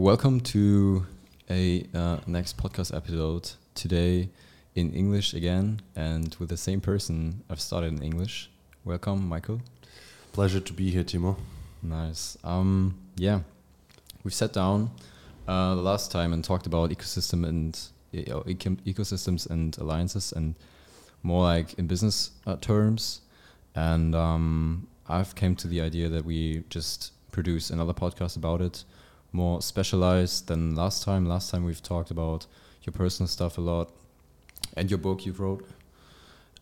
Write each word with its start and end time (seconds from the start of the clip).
welcome 0.00 0.40
to 0.40 1.04
a 1.50 1.86
uh, 1.94 2.16
next 2.26 2.56
podcast 2.56 2.96
episode 2.96 3.50
today 3.74 4.30
in 4.74 4.90
English 4.94 5.34
again 5.34 5.78
and 5.94 6.34
with 6.40 6.48
the 6.48 6.56
same 6.56 6.80
person 6.80 7.42
I've 7.50 7.60
started 7.60 7.92
in 7.92 8.02
English. 8.02 8.48
Welcome, 8.82 9.28
Mikel. 9.28 9.60
Pleasure 10.32 10.58
to 10.58 10.72
be 10.72 10.90
here, 10.90 11.04
Thimo. 11.04 11.36
Nice. 11.82 12.38
Um, 12.42 12.94
yeah, 13.16 13.40
we've 14.24 14.32
sat 14.32 14.54
down 14.54 14.90
uh, 15.46 15.74
the 15.74 15.82
last 15.82 16.10
time 16.10 16.32
and 16.32 16.42
talked 16.42 16.66
about 16.66 16.88
ecosystem 16.88 17.46
and 17.46 17.78
uh, 18.14 18.40
eco 18.46 18.70
ecosystems 18.86 19.50
and 19.50 19.76
alliances 19.76 20.32
and 20.32 20.54
more 21.22 21.42
like 21.42 21.74
in 21.74 21.86
business 21.86 22.30
uh, 22.46 22.56
terms. 22.56 23.20
And 23.74 24.14
um, 24.14 24.88
I've 25.06 25.34
came 25.34 25.56
to 25.56 25.68
the 25.68 25.82
idea 25.82 26.08
that 26.08 26.24
we 26.24 26.64
just 26.70 27.12
produce 27.32 27.68
another 27.68 27.92
podcast 27.92 28.38
about 28.38 28.62
it, 28.62 28.84
more 29.32 29.62
specialized 29.62 30.48
than 30.48 30.74
last 30.74 31.04
time. 31.04 31.26
Last 31.26 31.50
time 31.50 31.64
we've 31.64 31.82
talked 31.82 32.10
about 32.10 32.46
your 32.82 32.92
personal 32.92 33.28
stuff 33.28 33.58
a 33.58 33.60
lot 33.60 33.90
and 34.76 34.90
your 34.90 34.98
book 34.98 35.26
you've 35.26 35.40
wrote. 35.40 35.68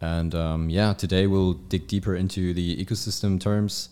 And 0.01 0.35
um, 0.35 0.71
yeah, 0.71 0.93
today 0.93 1.27
we'll 1.27 1.55
dig 1.55 1.89
deeper 1.89 2.15
into 2.15 2.55
the 2.55 2.85
ecosystem 2.85 3.41
terms, 3.41 3.89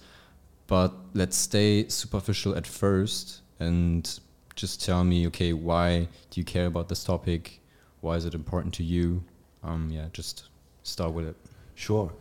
but 0.67 0.93
let's 1.15 1.37
stay 1.37 1.89
superficial 1.89 2.55
at 2.57 2.67
first 2.67 3.41
and 3.59 4.21
just 4.55 4.85
tell 4.85 5.05
me, 5.05 5.27
okay, 5.29 5.53
why 5.53 6.09
do 6.31 6.41
you 6.41 6.45
care 6.45 6.67
about 6.67 6.89
this 6.89 7.03
topic? 7.03 7.61
Why 8.01 8.17
is 8.17 8.25
it 8.25 8.35
important 8.35 8.73
to 8.75 8.85
you? 8.85 9.25
Um, 9.63 9.91
yeah, 9.91 10.07
just 10.13 10.49
start 10.83 11.13
with 11.13 11.27
it. 11.27 11.37
Sure. 11.75 12.13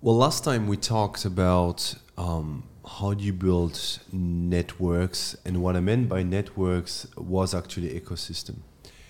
Well, 0.00 0.16
last 0.16 0.42
time 0.42 0.66
we 0.66 0.76
talked 0.76 1.24
about 1.24 1.94
um, 2.18 2.64
how 2.84 3.14
do 3.14 3.24
you 3.24 3.32
build 3.32 4.00
networks, 4.12 5.36
and 5.44 5.62
what 5.62 5.76
I 5.76 5.80
meant 5.80 6.08
by 6.08 6.22
networks 6.22 7.06
was 7.16 7.54
actually 7.54 7.88
ecosystem. 8.00 8.56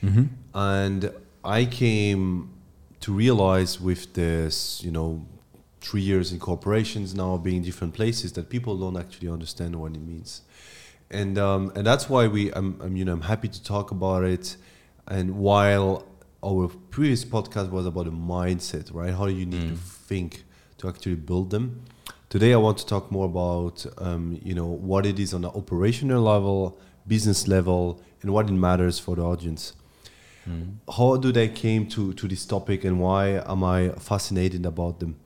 Mm-hmm. 0.02 0.24
And 0.54 1.10
I 1.44 1.64
came 1.64 2.50
to 3.00 3.12
realize 3.12 3.80
with 3.80 4.12
this, 4.14 4.82
you 4.84 4.90
know, 4.90 5.26
three 5.80 6.02
years 6.02 6.32
in 6.32 6.38
corporations 6.38 7.14
now 7.14 7.36
being 7.36 7.62
different 7.62 7.94
places 7.94 8.32
that 8.34 8.48
people 8.48 8.78
don't 8.78 8.96
actually 8.96 9.28
understand 9.28 9.74
what 9.76 9.92
it 9.94 10.00
means, 10.00 10.42
and 11.10 11.38
um, 11.38 11.72
and 11.74 11.86
that's 11.86 12.08
why 12.08 12.28
we, 12.28 12.52
I'm, 12.52 12.80
I'm, 12.80 12.96
you 12.96 13.04
know, 13.04 13.12
I'm 13.12 13.22
happy 13.22 13.48
to 13.48 13.62
talk 13.62 13.90
about 13.90 14.24
it. 14.24 14.56
And 15.08 15.36
while 15.36 16.06
our 16.44 16.68
previous 16.90 17.24
podcast 17.24 17.70
was 17.70 17.86
about 17.86 18.06
a 18.06 18.12
mindset, 18.12 18.94
right? 18.94 19.12
How 19.12 19.26
do 19.26 19.32
you 19.32 19.46
need 19.46 19.62
mm. 19.62 19.70
to 19.70 19.76
think 19.76 20.44
to 20.78 20.88
actually 20.88 21.16
build 21.16 21.50
them? 21.50 21.82
Today, 22.32 22.54
I 22.54 22.56
want 22.56 22.78
to 22.78 22.86
talk 22.86 23.12
more 23.12 23.26
about, 23.26 23.84
um, 23.98 24.40
you 24.42 24.54
know, 24.54 24.64
what 24.64 25.04
it 25.04 25.18
is 25.18 25.34
on 25.34 25.42
the 25.42 25.50
operational 25.50 26.22
level, 26.22 26.78
business 27.06 27.46
level, 27.46 28.00
and 28.22 28.32
what 28.32 28.48
it 28.48 28.54
matters 28.54 28.98
for 28.98 29.16
the 29.16 29.22
audience. 29.22 29.74
Mm. 30.48 30.76
How 30.96 31.18
do 31.18 31.30
they 31.30 31.48
came 31.48 31.86
to 31.88 32.14
to 32.14 32.26
this 32.26 32.46
topic, 32.46 32.84
and 32.84 32.98
why 32.98 33.42
am 33.46 33.62
I 33.62 33.90
fascinated 33.98 34.64
about 34.64 34.98
them? 34.98 35.16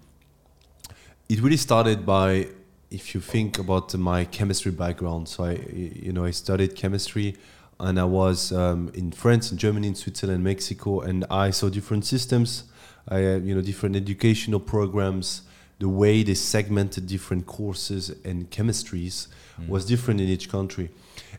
It 1.29 1.41
really 1.41 1.59
started 1.59 2.05
by, 2.05 2.49
if 2.91 3.15
you 3.15 3.21
think 3.21 3.61
about 3.61 3.95
my 3.95 4.25
chemistry 4.25 4.73
background. 4.73 5.29
So 5.29 5.45
I, 5.45 5.53
you 5.53 6.13
know, 6.13 6.25
I 6.25 6.33
studied 6.33 6.75
chemistry 6.75 7.37
and 7.79 8.01
I 8.01 8.05
was 8.05 8.51
um, 8.51 8.91
in 8.95 9.13
France, 9.13 9.53
in 9.53 9.59
Germany, 9.59 9.87
in 9.87 9.95
Switzerland, 9.95 10.43
Mexico, 10.43 11.03
and 11.03 11.25
I 11.31 11.53
saw 11.53 11.69
different 11.69 12.05
systems, 12.05 12.65
I, 13.07 13.25
uh, 13.25 13.37
you 13.37 13.55
know, 13.55 13.61
different 13.61 13.95
educational 13.95 14.59
programs. 14.59 15.43
The 15.79 15.89
way 15.89 16.23
they 16.23 16.35
segmented 16.35 17.07
different 17.07 17.47
courses 17.47 18.11
and 18.25 18.51
chemistries 18.51 19.29
mm. 19.61 19.69
was 19.69 19.85
different 19.85 20.21
in 20.21 20.29
each 20.29 20.49
country. 20.49 20.91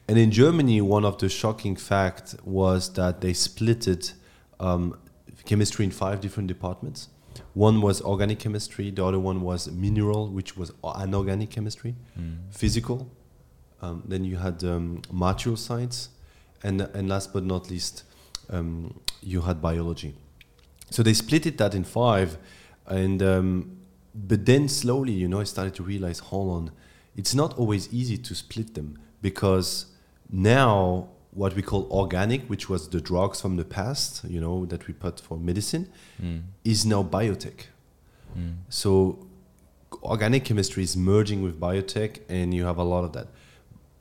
And 0.07 0.17
in 0.17 0.31
Germany, 0.31 0.79
one 0.81 1.05
of 1.05 1.17
the 1.17 1.27
shocking 1.27 1.75
facts 1.75 2.35
was 2.43 2.93
that 2.93 3.21
they 3.21 3.33
splitted 3.33 4.13
um, 4.59 4.97
chemistry 5.45 5.85
in 5.85 5.91
five 5.91 6.21
different 6.21 6.47
departments. 6.47 7.09
One 7.53 7.81
was 7.81 8.01
organic 8.01 8.39
chemistry, 8.39 8.91
the 8.91 9.03
other 9.05 9.19
one 9.19 9.41
was 9.41 9.69
mineral, 9.71 10.29
which 10.29 10.55
was 10.57 10.71
anorganic 10.83 11.49
chemistry, 11.49 11.95
mm. 12.19 12.37
physical. 12.51 13.09
Um, 13.81 14.03
then 14.07 14.23
you 14.23 14.37
had 14.37 14.63
um, 14.63 15.01
material 15.11 15.57
science, 15.57 16.09
and 16.63 16.81
and 16.81 17.07
last 17.07 17.33
but 17.33 17.43
not 17.43 17.69
least, 17.69 18.03
um, 18.49 18.99
you 19.21 19.41
had 19.41 19.61
biology. 19.61 20.15
So 20.89 21.03
they 21.03 21.13
split 21.13 21.45
it 21.45 21.57
that 21.57 21.75
in 21.75 21.83
five, 21.83 22.37
and 22.87 23.21
um, 23.21 23.76
but 24.17 24.45
then 24.45 24.67
slowly, 24.67 25.13
you 25.13 25.27
know, 25.27 25.39
I 25.39 25.43
started 25.43 25.75
to 25.75 25.83
realize, 25.83 26.19
hold 26.19 26.49
on, 26.51 26.71
it's 27.15 27.35
not 27.35 27.57
always 27.57 27.93
easy 27.93 28.17
to 28.17 28.33
split 28.33 28.73
them 28.73 28.97
because 29.21 29.87
now 30.31 31.09
what 31.31 31.55
we 31.55 31.61
call 31.61 31.87
organic, 31.91 32.49
which 32.49 32.67
was 32.67 32.89
the 32.89 32.99
drugs 32.99 33.39
from 33.39 33.57
the 33.57 33.65
past, 33.65 34.23
you 34.23 34.41
know, 34.41 34.65
that 34.65 34.87
we 34.87 34.93
put 34.93 35.19
for 35.19 35.37
medicine, 35.37 35.87
mm. 36.21 36.41
is 36.63 36.83
now 36.85 37.03
biotech. 37.03 37.65
Mm. 38.35 38.55
So 38.69 39.27
organic 40.01 40.45
chemistry 40.45 40.83
is 40.83 40.97
merging 40.97 41.43
with 41.43 41.59
biotech, 41.59 42.21
and 42.27 42.53
you 42.53 42.65
have 42.65 42.77
a 42.77 42.83
lot 42.83 43.03
of 43.03 43.13
that 43.13 43.27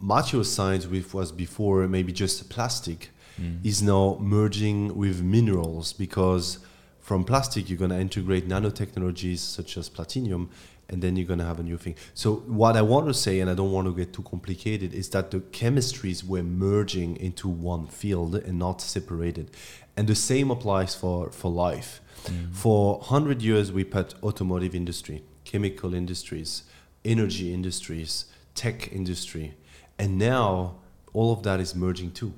material 0.01 0.45
science, 0.45 0.87
which 0.87 1.13
was 1.13 1.31
before 1.31 1.87
maybe 1.89 2.11
just 2.11 2.49
plastic, 2.49 3.11
mm. 3.41 3.65
is 3.65 3.83
now 3.83 4.17
merging 4.21 4.97
with 4.97 5.23
minerals 5.23 5.93
because 5.93 6.59
from 7.07 7.25
plastic 7.25 7.69
you're 7.69 7.79
going 7.79 7.97
to 7.97 8.01
integrate 8.09 8.49
nanotechnologies 8.49 9.39
such 9.39 9.77
as 9.77 9.89
platinum 9.89 10.51
and 10.89 11.03
then 11.03 11.17
you're 11.17 11.27
going 11.27 11.39
to 11.39 11.45
have 11.45 11.61
a 11.61 11.63
new 11.63 11.77
thing. 11.77 11.97
So 12.15 12.37
what 12.63 12.77
I 12.77 12.83
want 12.83 13.07
to 13.09 13.15
say, 13.15 13.41
and 13.41 13.51
I 13.51 13.55
don't 13.55 13.73
want 13.73 13.87
to 13.89 13.95
get 13.95 14.13
too 14.13 14.23
complicated, 14.23 14.95
is 14.95 15.09
that 15.11 15.33
the 15.33 15.41
chemistries 15.61 16.25
were 16.25 16.45
merging 16.45 17.17
into 17.17 17.49
one 17.49 17.87
field 17.89 18.37
and 18.37 18.57
not 18.57 18.81
separated. 18.81 19.51
And 19.97 20.07
the 20.07 20.15
same 20.15 20.49
applies 20.51 20.95
for, 20.95 21.31
for 21.31 21.51
life. 21.51 22.01
Mm. 22.25 22.53
For 22.53 22.99
100 22.99 23.43
years, 23.43 23.73
we 23.73 23.83
put 23.83 24.15
automotive 24.23 24.77
industry, 24.77 25.25
chemical 25.45 25.93
industries, 25.93 26.63
energy 27.05 27.53
industries, 27.53 28.27
tech 28.55 28.93
industry 28.93 29.55
and 29.99 30.19
now 30.19 30.77
all 31.13 31.33
of 31.33 31.43
that 31.45 31.61
is 31.61 31.75
merging 31.75 32.11
too. 32.11 32.35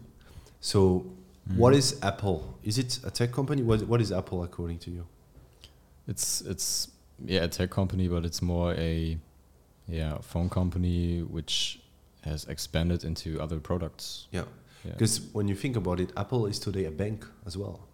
So, 0.61 1.07
mm. 1.51 1.57
what 1.57 1.75
is 1.75 1.99
Apple? 2.03 2.59
Is 2.63 2.79
it 2.79 3.01
a 3.05 3.11
tech 3.11 3.33
company? 3.33 3.63
What 3.63 3.83
what 3.83 4.01
is 4.01 4.13
Apple 4.13 4.43
according 4.43 4.79
to 4.81 4.91
you? 4.91 5.07
It's 6.07 6.41
it's 6.43 6.89
yeah 7.25 7.45
a 7.45 7.49
tech 7.49 7.71
company, 7.71 8.09
but 8.09 8.25
it's 8.25 8.43
more 8.43 8.75
a 8.75 9.19
yeah 9.87 10.19
phone 10.19 10.49
company 10.49 11.21
which 11.23 11.81
has 12.23 12.45
expanded 12.45 13.05
into 13.05 13.41
other 13.41 13.59
products. 13.59 14.27
Yeah, 14.31 14.45
because 14.85 15.19
yeah. 15.19 15.27
when 15.33 15.49
you 15.49 15.55
think 15.55 15.77
about 15.77 16.01
it, 16.01 16.13
Apple 16.17 16.47
is 16.47 16.59
today 16.59 16.85
a 16.85 16.91
bank 16.91 17.27
as 17.47 17.57
well. 17.57 17.89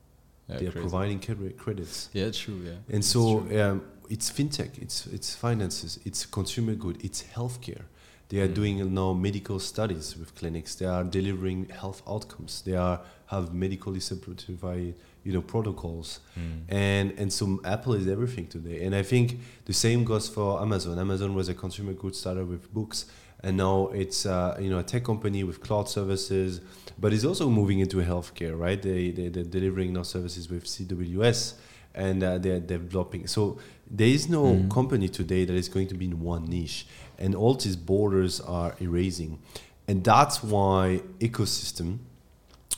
Yeah, 0.49 0.59
they 0.59 0.67
are 0.67 0.73
providing 0.73 1.21
credits. 1.57 2.11
Yeah, 2.13 2.31
true. 2.31 2.61
Yeah, 2.65 2.95
and 2.95 3.05
so 3.05 3.39
um, 3.61 3.83
it's 4.11 4.31
fintech, 4.31 4.79
it's 4.81 5.07
it's 5.07 5.35
finances, 5.35 5.99
it's 6.05 6.27
consumer 6.27 6.75
good, 6.75 7.03
it's 7.05 7.23
healthcare. 7.23 7.85
They 8.29 8.41
are 8.41 8.49
mm. 8.49 8.55
doing 8.55 8.95
now 8.95 9.13
medical 9.13 9.59
studies 9.59 10.17
with 10.17 10.35
clinics. 10.35 10.75
They 10.75 10.87
are 10.87 11.05
delivering 11.05 11.69
health 11.69 12.03
outcomes. 12.09 12.63
They 12.63 12.75
are 12.75 13.01
have 13.35 13.55
medically 13.55 14.01
certified 14.01 14.95
you 15.25 15.33
know 15.33 15.41
protocols 15.41 16.21
mm. 16.39 16.63
and 16.69 17.13
and 17.19 17.33
so 17.33 17.61
apple 17.65 17.95
is 17.95 18.07
everything 18.09 18.47
today 18.47 18.85
and 18.85 18.95
i 18.95 19.03
think 19.03 19.41
the 19.67 19.73
same 19.73 20.05
goes 20.05 20.29
for 20.29 20.61
amazon 20.61 20.99
amazon 20.99 21.35
was 21.35 21.49
a 21.49 21.55
consumer 21.55 21.93
goods 21.93 22.19
startup 22.19 22.47
with 22.47 22.73
books 22.73 23.07
and 23.43 23.57
now 23.57 23.89
it's 23.89 24.25
uh, 24.25 24.57
you 24.59 24.71
know 24.71 24.79
a 24.79 24.83
tech 24.83 25.05
company 25.05 25.45
with 25.45 25.61
cloud 25.61 25.89
services 25.89 26.61
but 26.99 27.13
it's 27.13 27.25
also 27.25 27.49
moving 27.49 27.81
into 27.81 27.99
healthcare 27.99 28.59
right 28.59 28.83
they, 28.83 29.11
they 29.11 29.29
they're 29.29 29.45
delivering 29.45 29.93
now 29.93 30.03
services 30.03 30.49
with 30.49 30.65
cws 30.65 31.55
and 31.95 32.23
uh, 32.25 32.39
they're 32.39 32.61
developing 32.61 33.27
so 33.27 33.59
there 33.91 34.09
is 34.09 34.29
no 34.29 34.45
mm. 34.55 34.71
company 34.71 35.09
today 35.09 35.45
that 35.45 35.55
is 35.55 35.69
going 35.69 35.87
to 35.87 35.95
be 35.95 36.07
in 36.07 36.21
one 36.21 36.47
niche 36.47 36.87
and 37.19 37.35
all 37.35 37.55
these 37.55 37.77
borders 37.77 38.41
are 38.41 38.75
erasing. 38.81 39.41
And 39.87 40.03
that's 40.03 40.43
why 40.43 41.03
ecosystem, 41.19 41.99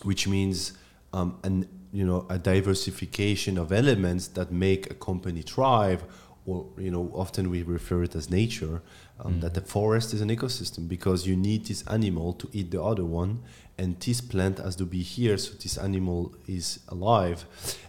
which 0.02 0.26
means 0.28 0.72
um, 1.12 1.38
an 1.43 1.69
you 1.93 2.04
know 2.04 2.26
a 2.28 2.38
diversification 2.38 3.58
of 3.58 3.72
elements 3.72 4.28
that 4.28 4.52
make 4.52 4.90
a 4.90 4.94
company 4.94 5.43
thrive, 5.43 6.04
or 6.44 6.66
you 6.78 6.90
know 6.90 7.10
often 7.14 7.50
we 7.50 7.62
refer 7.62 8.02
it 8.02 8.14
as 8.14 8.31
nature. 8.31 8.82
Um, 9.19 9.37
mm. 9.37 9.40
That 9.40 9.54
the 9.54 9.62
forest 9.62 10.12
is 10.12 10.20
an 10.20 10.28
ecosystem 10.28 10.88
because 10.88 11.26
you 11.26 11.37
need 11.37 11.64
this 11.64 11.82
animal 11.87 12.34
to 12.34 12.50
eat 12.52 12.70
the 12.70 12.82
other 12.82 13.04
one, 13.04 13.43
and 13.78 13.98
this 14.00 14.20
plant 14.20 14.58
has 14.58 14.76
to 14.76 14.84
be 14.84 15.02
here 15.02 15.37
so 15.37 15.54
this 15.54 15.76
animal 15.76 16.34
is 16.46 16.81
alive 16.88 17.44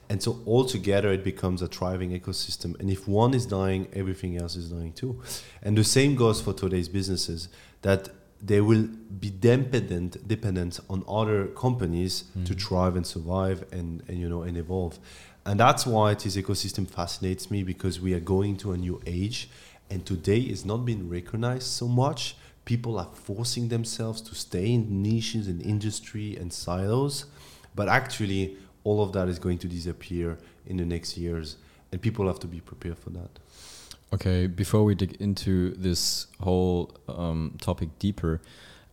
and 0.09 0.21
so 0.21 0.41
all 0.45 0.65
together 0.65 1.11
it 1.11 1.23
becomes 1.23 1.61
a 1.61 1.67
thriving 1.67 2.17
ecosystem 2.17 2.77
and 2.79 2.89
if 2.89 3.07
one 3.07 3.33
is 3.33 3.45
dying 3.45 3.87
everything 3.93 4.37
else 4.37 4.55
is 4.55 4.69
dying 4.69 4.91
too 4.93 5.21
and 5.63 5.77
the 5.77 5.83
same 5.83 6.15
goes 6.15 6.41
for 6.41 6.53
today's 6.53 6.89
businesses 6.89 7.49
that 7.81 8.09
they 8.41 8.61
will 8.61 8.87
be 9.19 9.29
dependent 9.29 10.27
dependent 10.27 10.79
on 10.89 11.03
other 11.07 11.47
companies 11.47 12.25
mm. 12.37 12.45
to 12.45 12.53
thrive 12.53 12.95
and 12.95 13.05
survive 13.05 13.65
and, 13.71 14.03
and 14.07 14.19
you 14.19 14.29
know 14.29 14.43
and 14.43 14.57
evolve 14.57 14.99
and 15.45 15.59
that's 15.59 15.85
why 15.85 16.13
this 16.13 16.35
ecosystem 16.35 16.87
fascinates 16.87 17.49
me 17.49 17.63
because 17.63 17.99
we 17.99 18.13
are 18.13 18.19
going 18.19 18.55
to 18.57 18.73
a 18.73 18.77
new 18.77 19.01
age 19.05 19.49
and 19.89 20.05
today 20.05 20.39
is 20.39 20.65
not 20.65 20.85
being 20.85 21.09
recognized 21.09 21.63
so 21.63 21.87
much 21.87 22.35
people 22.67 22.99
are 22.99 23.07
forcing 23.13 23.69
themselves 23.69 24.19
to 24.19 24.35
stay 24.35 24.73
in 24.73 25.01
niches 25.01 25.47
in 25.47 25.61
industry 25.61 26.35
and 26.35 26.51
silos, 26.51 27.25
but 27.73 27.87
actually 27.87 28.57
all 28.83 29.01
of 29.01 29.13
that 29.13 29.29
is 29.29 29.39
going 29.39 29.57
to 29.57 29.69
disappear 29.69 30.37
in 30.65 30.75
the 30.75 30.85
next 30.85 31.17
years, 31.17 31.55
and 31.93 32.01
people 32.01 32.27
have 32.27 32.39
to 32.39 32.47
be 32.47 32.59
prepared 32.59 32.99
for 32.99 33.09
that. 33.11 33.29
Okay, 34.13 34.47
before 34.47 34.83
we 34.85 34.95
dig 34.95 35.17
into 35.19 35.71
this 35.71 36.27
whole 36.39 36.91
um, 37.09 37.57
topic 37.59 37.89
deeper, 37.99 38.39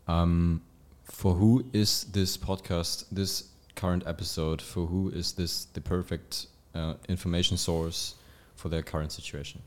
um, 0.08 0.61
for 1.05 1.34
who 1.34 1.64
is 1.72 2.05
this 2.05 2.37
podcast, 2.37 3.05
this 3.12 3.44
current 3.76 4.02
episode, 4.06 4.61
for 4.61 4.87
who 4.87 5.11
is 5.11 5.32
this 5.32 5.66
the 5.66 5.81
perfect 5.81 6.46
uh, 6.75 6.94
information 7.08 7.56
source 7.56 8.16
for 8.56 8.69
their 8.69 8.82
current 8.82 9.12
situation? 9.12 9.62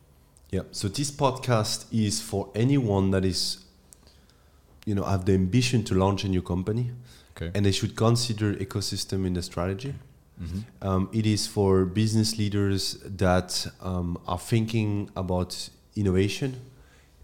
Yeah. 0.51 0.61
So 0.71 0.89
this 0.89 1.11
podcast 1.11 1.85
is 1.93 2.21
for 2.21 2.49
anyone 2.53 3.11
that 3.11 3.23
is, 3.23 3.63
you 4.85 4.95
know, 4.95 5.03
have 5.03 5.25
the 5.25 5.33
ambition 5.33 5.83
to 5.85 5.95
launch 5.95 6.25
a 6.25 6.27
new 6.29 6.41
company, 6.41 6.91
Okay. 7.37 7.51
and 7.55 7.65
they 7.65 7.71
should 7.71 7.95
consider 7.95 8.53
ecosystem 8.55 9.25
in 9.25 9.33
the 9.33 9.41
strategy. 9.41 9.93
Mhm. 10.41 10.63
Um, 10.81 11.09
it 11.11 11.25
is 11.25 11.47
for 11.47 11.85
business 11.85 12.37
leaders 12.37 12.97
that 13.03 13.67
um, 13.81 14.17
are 14.27 14.37
thinking 14.39 15.09
about 15.15 15.69
innovation, 15.95 16.55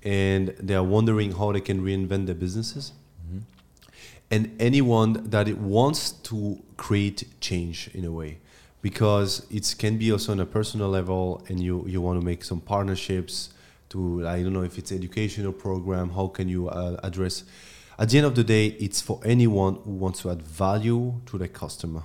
and 0.04 0.50
they 0.60 0.76
are 0.76 0.84
wondering 0.84 1.32
how 1.34 1.52
they 1.52 1.62
can 1.62 1.82
reinvent 1.82 2.26
their 2.26 2.36
businesses. 2.36 2.92
Mhm. 3.30 3.42
and 4.32 4.50
anyone 4.60 5.30
that 5.30 5.48
it 5.48 5.58
wants 5.60 6.12
to 6.30 6.58
create 6.78 7.24
change 7.40 7.90
in 7.94 8.04
a 8.06 8.12
way 8.12 8.38
because 8.82 9.46
it 9.52 9.76
can 9.78 9.98
be 9.98 10.12
also 10.12 10.32
on 10.32 10.40
a 10.40 10.46
personal 10.46 10.90
level 10.90 11.44
and 11.50 11.60
you, 11.60 11.86
you 11.88 12.02
want 12.02 12.20
to 12.20 12.26
make 12.26 12.44
some 12.44 12.60
partnerships 12.60 13.50
to 13.90 14.28
i 14.28 14.42
don't 14.42 14.54
know 14.54 14.64
if 14.64 14.78
it's 14.80 14.92
educational 14.92 15.54
program 15.54 16.10
how 16.12 16.28
can 16.28 16.50
you 16.50 16.68
uh, 16.70 16.98
address 17.04 17.44
at 18.00 18.10
the 18.10 18.18
end 18.18 18.26
of 18.26 18.34
the 18.36 18.44
day 18.44 18.68
it's 18.80 19.02
for 19.02 19.20
anyone 19.24 19.76
who 19.84 19.92
wants 19.92 20.22
to 20.22 20.32
add 20.32 20.42
value 20.42 21.14
to 21.28 21.38
the 21.38 21.48
customer 21.48 22.04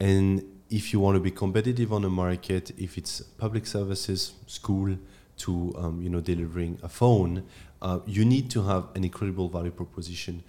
and 0.00 0.42
if 0.70 0.92
you 0.92 1.00
want 1.00 1.14
to 1.16 1.20
be 1.20 1.30
competitive 1.30 1.92
on 1.92 2.02
the 2.02 2.08
market 2.10 2.70
if 2.78 2.96
it's 2.96 3.20
public 3.38 3.66
services 3.66 4.32
school 4.46 4.96
to 5.36 5.72
um, 5.78 6.02
you 6.02 6.08
know 6.08 6.20
delivering 6.20 6.78
a 6.82 6.88
phone 6.88 7.42
uh, 7.82 7.98
you 8.06 8.24
need 8.24 8.50
to 8.50 8.62
have 8.62 8.84
an 8.94 9.04
incredible 9.04 9.48
value 9.48 9.70
proposition 9.70 10.42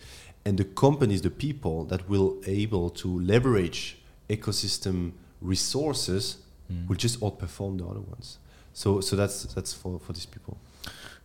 and 0.46 0.58
the 0.58 0.64
companies 0.66 1.22
the 1.22 1.30
people 1.30 1.86
that 1.86 2.08
will 2.10 2.38
able 2.46 2.90
to 2.90 3.20
leverage 3.20 3.98
ecosystem 4.30 5.12
resources 5.42 6.38
Mm. 6.72 6.88
will 6.88 6.96
just 6.96 7.20
outperform 7.20 7.78
the 7.80 7.86
other 7.86 8.00
ones 8.00 8.38
so 8.72 9.02
so 9.02 9.18
that's 9.18 9.44
that's 9.54 9.74
for 9.74 10.00
for 10.00 10.14
these 10.14 10.26
people 10.26 10.58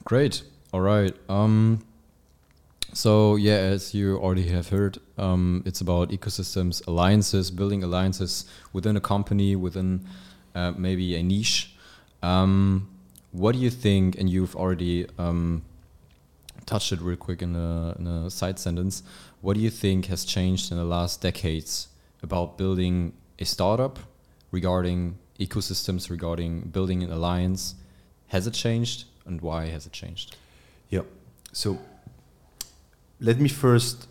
Great. 0.04 0.42
All 0.72 0.80
right. 0.80 1.14
Um, 1.28 1.80
so 2.96 3.36
yeah, 3.36 3.56
as 3.56 3.92
you 3.92 4.16
already 4.16 4.48
have 4.48 4.70
heard, 4.70 4.98
um, 5.18 5.62
it's 5.66 5.82
about 5.82 6.08
ecosystems, 6.08 6.80
alliances, 6.86 7.50
building 7.50 7.82
alliances 7.82 8.46
within 8.72 8.96
a 8.96 9.00
company, 9.00 9.54
within 9.54 10.06
uh, 10.54 10.72
maybe 10.72 11.14
a 11.14 11.22
niche. 11.22 11.76
Um, 12.22 12.88
what 13.32 13.52
do 13.52 13.58
you 13.58 13.68
think? 13.68 14.18
And 14.18 14.30
you've 14.30 14.56
already 14.56 15.06
um, 15.18 15.62
touched 16.64 16.90
it 16.90 17.02
real 17.02 17.18
quick 17.18 17.42
in 17.42 17.54
a, 17.54 17.94
in 17.98 18.06
a 18.06 18.30
side 18.30 18.58
sentence. 18.58 19.02
What 19.42 19.56
do 19.56 19.60
you 19.60 19.68
think 19.68 20.06
has 20.06 20.24
changed 20.24 20.72
in 20.72 20.78
the 20.78 20.84
last 20.84 21.20
decades 21.20 21.88
about 22.22 22.56
building 22.56 23.12
a 23.38 23.44
startup 23.44 23.98
regarding 24.50 25.18
ecosystems, 25.38 26.08
regarding 26.08 26.60
building 26.70 27.02
an 27.02 27.12
alliance? 27.12 27.74
Has 28.28 28.46
it 28.46 28.54
changed, 28.54 29.04
and 29.26 29.42
why 29.42 29.66
has 29.66 29.84
it 29.84 29.92
changed? 29.92 30.34
Yeah. 30.88 31.02
So 31.52 31.78
let 33.20 33.40
me 33.40 33.48
first 33.48 34.08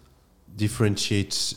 differentiate 0.56 1.54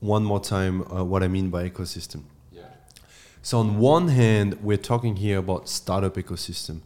one 0.00 0.24
more 0.24 0.40
time 0.40 0.82
uh, 0.92 1.04
what 1.04 1.22
I 1.22 1.28
mean 1.28 1.50
by 1.50 1.68
ecosystem. 1.68 2.22
Yeah. 2.52 2.62
So 3.42 3.58
on 3.58 3.78
one 3.78 4.08
hand, 4.08 4.58
we're 4.62 4.76
talking 4.76 5.16
here 5.16 5.38
about 5.38 5.68
startup 5.68 6.14
ecosystem. 6.14 6.80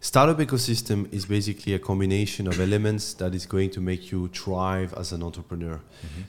Startup 0.00 0.36
ecosystem 0.36 1.10
is 1.14 1.24
basically 1.24 1.72
a 1.72 1.78
combination 1.78 2.46
of 2.46 2.60
elements 2.60 3.14
that 3.14 3.34
is 3.34 3.46
going 3.46 3.70
to 3.70 3.80
make 3.80 4.12
you 4.12 4.28
thrive 4.28 4.92
as 4.94 5.12
an 5.12 5.22
entrepreneur. 5.22 5.80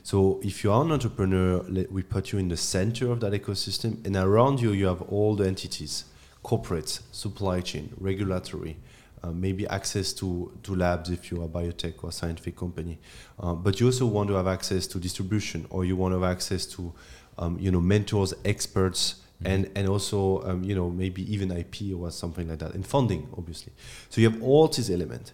So 0.02 0.40
if 0.42 0.64
you 0.64 0.72
are 0.72 0.82
an 0.82 0.92
entrepreneur, 0.92 1.62
let, 1.68 1.92
we 1.92 2.02
put 2.02 2.32
you 2.32 2.38
in 2.38 2.48
the 2.48 2.56
center 2.56 3.10
of 3.10 3.20
that 3.20 3.34
ecosystem, 3.34 4.02
and 4.06 4.16
around 4.16 4.62
you 4.62 4.72
you 4.72 4.86
have 4.86 5.02
all 5.02 5.36
the 5.36 5.46
entities, 5.46 6.04
corporates, 6.42 7.00
supply 7.12 7.60
chain, 7.60 7.92
regulatory, 7.98 8.78
uh, 9.26 9.32
maybe 9.32 9.66
access 9.68 10.12
to, 10.12 10.52
to 10.62 10.74
labs 10.74 11.10
if 11.10 11.30
you 11.30 11.42
are 11.42 11.46
a 11.46 11.48
biotech 11.48 12.02
or 12.02 12.10
a 12.10 12.12
scientific 12.12 12.56
company. 12.56 12.98
Uh, 13.40 13.54
but 13.54 13.80
you 13.80 13.86
also 13.86 14.06
want 14.06 14.28
to 14.28 14.34
have 14.34 14.46
access 14.46 14.86
to 14.86 14.98
distribution, 14.98 15.66
or 15.70 15.84
you 15.84 15.96
want 15.96 16.12
to 16.14 16.20
have 16.20 16.30
access 16.30 16.66
to, 16.66 16.92
um, 17.38 17.58
you 17.58 17.70
know, 17.70 17.80
mentors, 17.80 18.34
experts, 18.44 19.16
and 19.44 19.70
and 19.74 19.86
also 19.86 20.42
um, 20.44 20.64
you 20.64 20.74
know 20.74 20.88
maybe 20.88 21.30
even 21.30 21.50
IP 21.50 21.94
or 21.94 22.10
something 22.10 22.48
like 22.48 22.58
that, 22.58 22.72
and 22.74 22.86
funding, 22.86 23.28
obviously. 23.36 23.72
So 24.08 24.20
you 24.20 24.30
have 24.30 24.42
all 24.42 24.68
these 24.68 24.90
elements. 24.90 25.32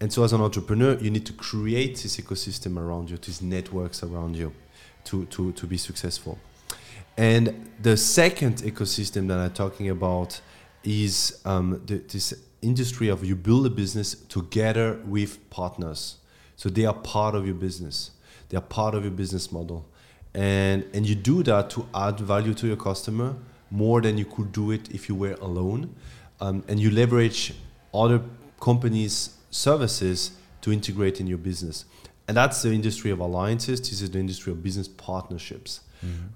And 0.00 0.12
so, 0.12 0.24
as 0.24 0.32
an 0.32 0.40
entrepreneur, 0.40 0.96
you 0.98 1.10
need 1.10 1.26
to 1.26 1.32
create 1.32 1.96
this 2.02 2.16
ecosystem 2.16 2.76
around 2.76 3.08
you, 3.08 3.18
these 3.18 3.40
networks 3.40 4.02
around 4.02 4.36
you, 4.36 4.52
to, 5.04 5.26
to, 5.26 5.52
to 5.52 5.66
be 5.66 5.76
successful. 5.76 6.40
And 7.16 7.70
the 7.80 7.96
second 7.96 8.56
ecosystem 8.62 9.28
that 9.28 9.38
I'm 9.38 9.52
talking 9.52 9.90
about 9.90 10.40
is 10.82 11.40
um, 11.44 11.80
the, 11.86 11.98
this 11.98 12.34
industry 12.62 13.08
of 13.08 13.24
you 13.24 13.36
build 13.36 13.66
a 13.66 13.70
business 13.70 14.14
together 14.14 15.00
with 15.04 15.50
partners. 15.50 16.16
So 16.56 16.68
they 16.68 16.84
are 16.84 16.94
part 16.94 17.34
of 17.34 17.44
your 17.44 17.54
business. 17.54 18.12
They 18.48 18.56
are 18.56 18.62
part 18.62 18.94
of 18.94 19.02
your 19.02 19.12
business 19.12 19.50
model. 19.52 19.86
And, 20.34 20.84
and 20.94 21.06
you 21.06 21.14
do 21.14 21.42
that 21.42 21.70
to 21.70 21.86
add 21.94 22.20
value 22.20 22.54
to 22.54 22.66
your 22.66 22.76
customer 22.76 23.36
more 23.70 24.00
than 24.00 24.16
you 24.18 24.24
could 24.24 24.52
do 24.52 24.70
it 24.70 24.90
if 24.90 25.08
you 25.08 25.14
were 25.14 25.34
alone. 25.40 25.94
Um, 26.40 26.64
and 26.68 26.80
you 26.80 26.90
leverage 26.90 27.54
other 27.92 28.20
companies' 28.60 29.36
services 29.50 30.32
to 30.62 30.72
integrate 30.72 31.20
in 31.20 31.26
your 31.26 31.38
business. 31.38 31.84
And 32.28 32.36
that's 32.36 32.62
the 32.62 32.72
industry 32.72 33.10
of 33.10 33.18
alliances. 33.20 33.80
This 33.80 34.00
is 34.00 34.10
the 34.10 34.18
industry 34.18 34.52
of 34.52 34.62
business 34.62 34.88
partnerships, 34.88 35.80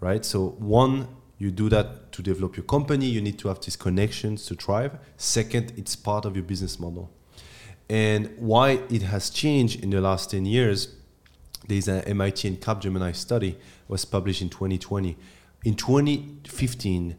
right? 0.00 0.25
So, 0.25 0.50
one, 0.58 1.08
you 1.38 1.50
do 1.50 1.69
that 1.69 2.12
to 2.12 2.23
develop 2.23 2.56
your 2.56 2.65
company. 2.65 3.06
You 3.06 3.21
need 3.21 3.38
to 3.41 3.49
have 3.49 3.61
these 3.61 3.77
connections 3.77 4.47
to 4.47 4.55
thrive. 4.55 4.99
Second, 5.17 5.73
it's 5.77 5.94
part 5.94 6.25
of 6.25 6.35
your 6.35 6.44
business 6.44 6.79
model. 6.79 7.11
And 7.88 8.33
why 8.38 8.81
it 8.91 9.03
has 9.03 9.31
changed 9.31 9.83
in 9.83 9.91
the 9.91 10.00
last 10.00 10.31
10 10.31 10.47
years, 10.47 10.94
there's 11.69 11.88
an 11.88 12.03
MIT 12.03 12.49
and 12.49 12.61
Capgemini 12.61 13.15
study 13.15 13.59
was 13.87 14.05
published 14.05 14.43
in 14.43 14.49
2020. 14.49 15.16
In 15.64 15.75
2015, 15.75 17.16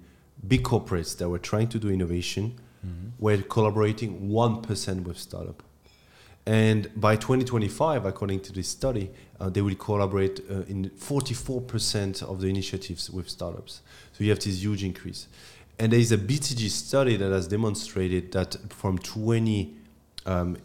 big 0.48 0.64
corporates 0.64 1.18
that 1.18 1.30
were 1.30 1.40
trying 1.40 1.68
to 1.70 1.80
do 1.80 1.90
innovation 1.90 2.60
mm-hmm. 2.86 3.10
were 3.20 3.38
collaborating 3.38 4.30
1% 4.30 5.04
with 5.04 5.18
startup. 5.18 5.64
And 6.48 6.90
by 6.96 7.18
2025, 7.18 8.06
according 8.06 8.40
to 8.40 8.54
this 8.54 8.70
study, 8.70 9.12
uh, 9.38 9.50
they 9.50 9.62
will 9.62 9.76
collaborate 9.76 10.40
uh, 10.50 10.62
in 10.70 10.90
44% 10.92 12.24
of 12.24 12.40
the 12.40 12.48
initiatives 12.48 13.10
with 13.10 13.28
startups. 13.28 13.82
So 14.14 14.24
you 14.24 14.30
have 14.30 14.40
this 14.40 14.64
huge 14.64 14.82
increase. 14.82 15.28
And 15.78 15.92
there 15.92 16.00
is 16.00 16.14
a 16.14 16.18
BCG 16.18 16.70
study 16.70 17.18
that 17.18 17.30
has 17.34 17.50
demonstrated 17.50 18.32
that 18.32 18.56
from 18.70 18.98
20, 18.98 19.76
um, 20.26 20.56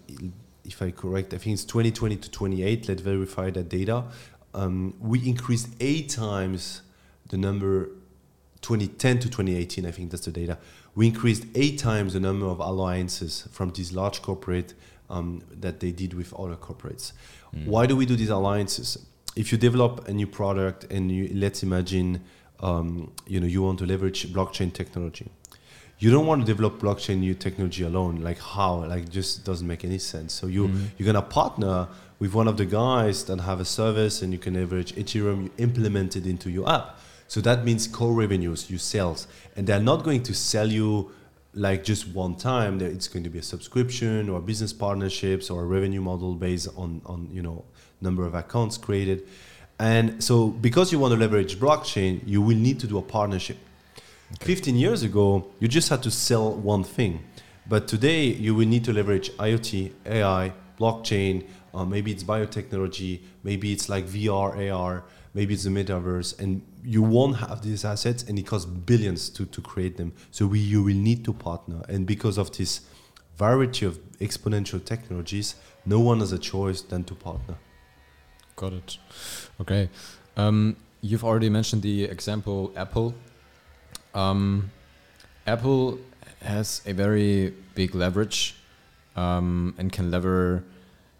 if 0.64 0.80
I 0.80 0.92
correct, 0.92 1.34
I 1.34 1.38
think 1.38 1.54
it's 1.54 1.64
2020 1.64 2.16
to 2.16 2.30
28, 2.30 2.88
let's 2.88 3.02
verify 3.02 3.50
that 3.50 3.68
data. 3.68 4.04
Um, 4.54 4.94
we 5.00 5.28
increased 5.28 5.70
eight 5.80 6.10
times 6.10 6.82
the 7.30 7.36
number 7.36 7.86
2010 8.60 9.18
to 9.18 9.28
2018, 9.28 9.84
I 9.84 9.90
think 9.90 10.12
that's 10.12 10.26
the 10.26 10.30
data. 10.30 10.58
We 10.94 11.08
increased 11.08 11.44
eight 11.56 11.80
times 11.80 12.12
the 12.12 12.20
number 12.20 12.46
of 12.46 12.60
alliances 12.60 13.48
from 13.50 13.70
these 13.70 13.92
large 13.92 14.22
corporate 14.22 14.74
um, 15.10 15.42
that 15.60 15.80
they 15.80 15.92
did 15.92 16.14
with 16.14 16.32
other 16.34 16.56
corporates. 16.56 17.12
Why 17.64 17.86
do 17.86 17.96
we 17.96 18.06
do 18.06 18.16
these 18.16 18.30
alliances? 18.30 18.98
If 19.36 19.52
you 19.52 19.58
develop 19.58 20.08
a 20.08 20.12
new 20.12 20.26
product 20.26 20.84
and 20.90 21.10
you, 21.10 21.30
let's 21.34 21.62
imagine, 21.62 22.22
um, 22.60 23.12
you 23.26 23.40
know, 23.40 23.46
you 23.46 23.62
want 23.62 23.78
to 23.80 23.86
leverage 23.86 24.32
blockchain 24.32 24.72
technology. 24.72 25.30
You 25.98 26.10
don't 26.10 26.26
want 26.26 26.44
to 26.44 26.46
develop 26.46 26.80
blockchain 26.80 27.18
new 27.18 27.34
technology 27.34 27.84
alone. 27.84 28.16
Like 28.22 28.40
how? 28.40 28.84
Like 28.84 29.08
just 29.08 29.44
doesn't 29.44 29.66
make 29.66 29.84
any 29.84 29.98
sense. 29.98 30.32
So 30.32 30.48
you 30.48 30.70
you're 30.98 31.06
gonna 31.06 31.22
partner 31.22 31.88
with 32.18 32.34
one 32.34 32.48
of 32.48 32.56
the 32.56 32.64
guys 32.64 33.24
that 33.26 33.40
have 33.40 33.60
a 33.60 33.64
service 33.64 34.22
and 34.22 34.32
you 34.32 34.38
can 34.38 34.54
leverage 34.54 34.94
Ethereum. 34.96 35.44
You 35.44 35.50
implement 35.58 36.16
it 36.16 36.26
into 36.26 36.50
your 36.50 36.68
app. 36.68 36.98
So 37.28 37.40
that 37.42 37.64
means 37.64 37.86
core 37.86 38.12
revenues, 38.12 38.68
you 38.68 38.78
sales, 38.78 39.26
and 39.56 39.66
they're 39.66 39.80
not 39.80 40.04
going 40.04 40.22
to 40.24 40.34
sell 40.34 40.70
you 40.70 41.12
like 41.54 41.84
just 41.84 42.08
one 42.08 42.34
time. 42.36 42.78
There- 42.78 42.88
It's 42.90 43.08
going 43.08 43.24
to 43.24 43.30
be 43.30 43.38
a 43.38 43.42
subscription 43.42 44.28
or 44.28 44.40
business 44.40 44.72
partnerships 44.72 45.50
or 45.50 45.62
a 45.62 45.66
revenue 45.66 46.00
model 46.00 46.34
based 46.34 46.68
on 46.76 47.00
on 47.06 47.28
you 47.32 47.42
know 47.42 47.64
number 48.00 48.24
of 48.26 48.34
accounts 48.34 48.78
created. 48.78 49.22
And 49.78 50.22
so 50.22 50.48
because 50.48 50.92
you 50.92 50.98
want 50.98 51.12
to 51.14 51.18
leverage 51.20 51.58
blockchain, 51.58 52.20
you 52.26 52.40
will 52.42 52.56
need 52.56 52.78
to 52.80 52.86
do 52.86 52.98
a 52.98 53.02
partnership. 53.02 53.56
15 54.40 54.76
years 54.76 55.02
ago, 55.02 55.46
you 55.60 55.68
just 55.68 55.88
had 55.88 56.02
to 56.02 56.10
sell 56.10 56.52
one 56.54 56.84
thing. 56.84 57.20
But 57.68 57.86
today, 57.86 58.24
you 58.26 58.54
will 58.54 58.66
need 58.66 58.84
to 58.84 58.92
leverage 58.92 59.30
IoT, 59.38 59.92
AI, 60.06 60.52
blockchain, 60.78 61.44
uh, 61.74 61.84
maybe 61.84 62.10
it's 62.10 62.24
biotechnology, 62.24 63.20
maybe 63.44 63.72
it's 63.72 63.88
like 63.88 64.04
VR, 64.06 64.56
AR, 64.70 65.04
maybe 65.34 65.54
it's 65.54 65.64
the 65.64 65.70
metaverse, 65.70 66.38
and 66.38 66.62
you 66.84 67.02
won't 67.02 67.36
have 67.38 67.62
these 67.62 67.84
assets, 67.84 68.22
and 68.24 68.38
it 68.38 68.46
costs 68.46 68.66
billions 68.66 69.28
to, 69.30 69.46
to 69.46 69.60
create 69.60 69.96
them. 69.96 70.12
So 70.30 70.46
we 70.46 70.58
you 70.58 70.82
will 70.82 70.94
need 70.94 71.24
to 71.24 71.32
partner, 71.32 71.82
and 71.88 72.06
because 72.06 72.38
of 72.38 72.56
this 72.56 72.80
variety 73.36 73.86
of 73.86 73.98
exponential 74.18 74.84
technologies, 74.84 75.56
no 75.84 76.00
one 76.00 76.20
has 76.20 76.32
a 76.32 76.38
choice 76.38 76.82
than 76.82 77.04
to 77.04 77.14
partner. 77.14 77.56
Got 78.56 78.74
it. 78.74 78.98
Okay. 79.60 79.88
Um, 80.36 80.76
you've 81.00 81.24
already 81.24 81.48
mentioned 81.48 81.82
the 81.82 82.04
example 82.04 82.72
Apple. 82.76 83.14
Um, 84.14 84.70
Apple 85.46 85.98
has 86.42 86.82
a 86.86 86.92
very 86.92 87.54
big 87.74 87.94
leverage 87.94 88.54
um, 89.16 89.74
and 89.78 89.90
can 89.92 90.10
lever 90.10 90.64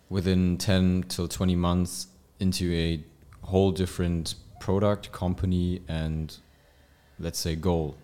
within 0.08 0.58
10 0.58 1.04
till 1.08 1.26
20 1.26 1.56
months 1.56 2.06
into 2.38 2.72
a 2.72 3.00
whole 3.42 3.72
different 3.72 4.34
product, 4.60 5.12
company, 5.12 5.82
and 5.88 6.36
let's 7.18 7.38
say 7.38 7.56
goal. 7.56 7.96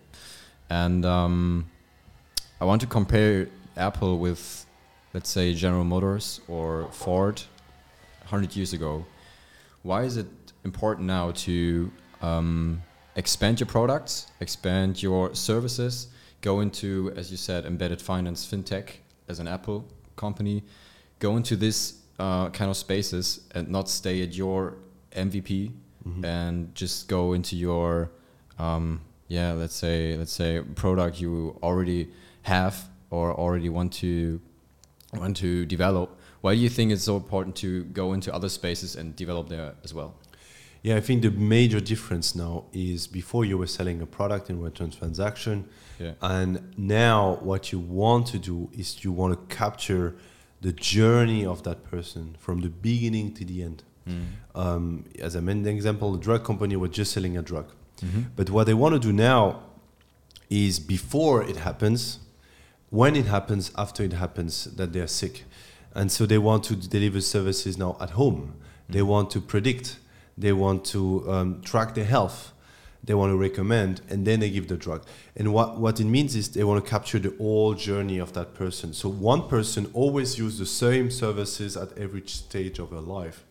And 0.69 1.05
um, 1.05 1.69
I 2.61 2.65
want 2.65 2.81
to 2.81 2.87
compare 2.87 3.47
Apple 3.77 4.19
with, 4.19 4.65
let's 5.13 5.29
say, 5.29 5.53
General 5.53 5.83
Motors 5.83 6.41
or 6.47 6.89
Ford 6.91 7.41
100 8.21 8.55
years 8.55 8.73
ago. 8.73 9.05
Why 9.83 10.03
is 10.03 10.17
it 10.17 10.27
important 10.63 11.07
now 11.07 11.31
to 11.31 11.91
um, 12.21 12.81
expand 13.15 13.59
your 13.59 13.67
products, 13.67 14.27
expand 14.39 15.01
your 15.01 15.33
services, 15.33 16.07
go 16.41 16.59
into, 16.59 17.11
as 17.15 17.31
you 17.31 17.37
said, 17.37 17.65
embedded 17.65 18.01
finance, 18.01 18.45
fintech 18.45 18.91
as 19.27 19.39
an 19.39 19.47
Apple 19.47 19.85
company, 20.15 20.63
go 21.19 21.37
into 21.37 21.55
this 21.55 21.99
uh, 22.19 22.49
kind 22.49 22.69
of 22.69 22.77
spaces 22.77 23.41
and 23.55 23.69
not 23.69 23.89
stay 23.89 24.21
at 24.21 24.35
your 24.35 24.75
MVP 25.15 25.71
Mhm. 26.07 26.23
and 26.25 26.75
just 26.75 27.07
go 27.07 27.33
into 27.33 27.55
your, 27.55 28.09
um, 28.57 29.01
yeah, 29.27 29.53
let's 29.53 29.75
say, 29.75 30.15
let's 30.17 30.31
say 30.31 30.61
product 30.75 31.19
you 31.19 31.57
already 31.61 32.07
have 32.43 32.89
or 33.09 33.33
already 33.33 33.69
want 33.69 33.93
to 33.93 34.39
want 35.13 35.35
to 35.37 35.65
develop. 35.65 36.15
Why 36.41 36.53
do 36.55 36.61
you 36.61 36.69
think 36.69 36.91
it's 36.91 37.03
so 37.03 37.17
important 37.17 37.55
to 37.57 37.83
go 37.85 38.13
into 38.13 38.33
other 38.33 38.47
spaces 38.49 38.95
and 38.95 39.15
develop 39.15 39.49
there 39.49 39.73
as 39.83 39.91
well? 39.93 40.13
Yeah, 40.83 40.95
I 40.95 41.01
think 41.01 41.23
the 41.23 41.31
major 41.31 41.81
difference 41.81 42.35
now 42.35 42.65
is 42.71 43.07
before 43.07 43.43
you 43.43 43.57
were 43.57 43.67
selling 43.67 44.01
a 44.01 44.05
product 44.05 44.49
in 44.49 44.61
return 44.61 44.91
transaction, 44.91 45.65
Yeah. 45.99 46.13
and 46.21 46.61
now 46.77 47.39
what 47.41 47.71
you 47.73 47.79
want 47.79 48.27
to 48.27 48.39
do 48.39 48.69
is 48.71 49.03
you 49.03 49.11
want 49.11 49.33
to 49.33 49.55
capture 49.55 50.15
the 50.61 50.71
journey 50.71 51.43
of 51.45 51.63
that 51.63 51.83
person 51.83 52.35
from 52.39 52.61
the 52.61 52.69
beginning 52.69 53.33
to 53.33 53.43
the 53.43 53.63
end. 53.63 53.83
Um, 54.55 55.05
as 55.19 55.35
I 55.35 55.39
mentioned, 55.39 55.67
example, 55.67 56.11
the 56.13 56.19
drug 56.19 56.43
company 56.43 56.75
was 56.75 56.91
just 56.91 57.11
selling 57.11 57.37
a 57.37 57.41
drug, 57.41 57.67
Mm-hmm. 58.01 58.21
but 58.37 58.49
what 58.49 58.65
they 58.65 58.73
want 58.73 58.93
to 58.95 58.99
do 58.99 59.11
now 59.11 59.61
is 60.49 60.79
before 60.79 61.43
it 61.43 61.57
happens, 61.57 62.19
when 62.89 63.15
it 63.15 63.25
happens, 63.25 63.71
after 63.77 64.03
it 64.03 64.13
happens, 64.13 64.63
that 64.77 64.93
they 64.93 65.01
are 65.01 65.07
sick, 65.07 65.43
and 65.93 66.11
so 66.11 66.25
they 66.25 66.37
want 66.37 66.63
to 66.63 66.75
deliver 66.75 67.21
services 67.21 67.77
now 67.77 67.97
at 67.99 68.11
home. 68.11 68.53
They 68.87 69.01
want 69.01 69.29
to 69.31 69.41
predict. 69.41 69.97
They 70.37 70.53
want 70.53 70.85
to 70.85 71.29
um, 71.29 71.61
track 71.61 71.93
their 71.93 72.05
health. 72.05 72.53
They 73.03 73.13
want 73.13 73.31
to 73.31 73.37
recommend, 73.37 74.01
and 74.09 74.25
then 74.25 74.39
they 74.39 74.49
give 74.49 74.67
the 74.67 74.77
drug. 74.77 75.05
And 75.35 75.53
what, 75.53 75.77
what 75.77 75.99
it 75.99 76.05
means 76.05 76.35
is 76.35 76.49
they 76.49 76.63
want 76.63 76.83
to 76.83 76.89
capture 76.89 77.19
the 77.19 77.33
whole 77.37 77.73
journey 77.73 78.17
of 78.17 78.33
that 78.33 78.53
person. 78.55 78.93
So 78.93 79.09
one 79.09 79.47
person 79.47 79.89
always 79.93 80.37
use 80.39 80.57
the 80.57 80.65
same 80.65 81.11
services 81.11 81.77
at 81.77 81.97
every 81.97 82.23
stage 82.27 82.79
of 82.79 82.89
their 82.91 83.01
life. 83.01 83.43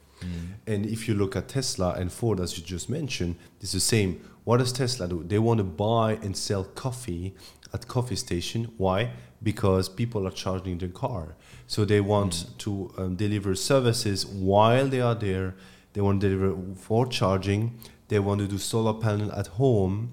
And 0.67 0.87
if 0.87 1.09
you 1.09 1.15
look 1.15 1.37
at 1.37 1.49
Tesla 1.49 1.95
and 1.95 2.13
Ford, 2.13 2.41
as 2.41 2.59
you 2.59 2.65
just 2.65 2.91
mentioned, 2.91 3.37
it's 3.61 3.73
the 3.73 3.81
same. 3.81 4.21
What 4.45 4.59
does 4.59 4.73
Tesla 4.73 5.09
do? 5.09 5.25
They 5.25 5.39
want 5.39 5.59
to 5.59 5.65
buy 5.65 6.19
and 6.23 6.37
sell 6.37 6.65
coffee 6.65 7.35
at 7.73 7.87
coffee 7.87 8.17
station. 8.17 8.73
Why? 8.77 9.11
Because 9.43 9.89
people 9.89 10.27
are 10.27 10.31
charging 10.31 10.79
their 10.79 10.89
car. 10.89 11.37
So 11.67 11.85
they 11.85 12.01
want 12.01 12.47
to 12.59 12.93
um, 12.97 13.17
deliver 13.17 13.55
services 13.55 14.27
while 14.27 14.89
they 14.89 15.01
are 15.01 15.15
there. 15.15 15.55
They 15.93 16.01
want 16.01 16.21
to 16.21 16.29
deliver 16.29 16.57
for 16.77 17.07
charging. 17.07 17.79
They 18.09 18.19
want 18.19 18.41
to 18.41 18.49
do 18.49 18.59
solar 18.59 18.95
panel 18.95 19.33
at 19.33 19.49
home 19.49 20.13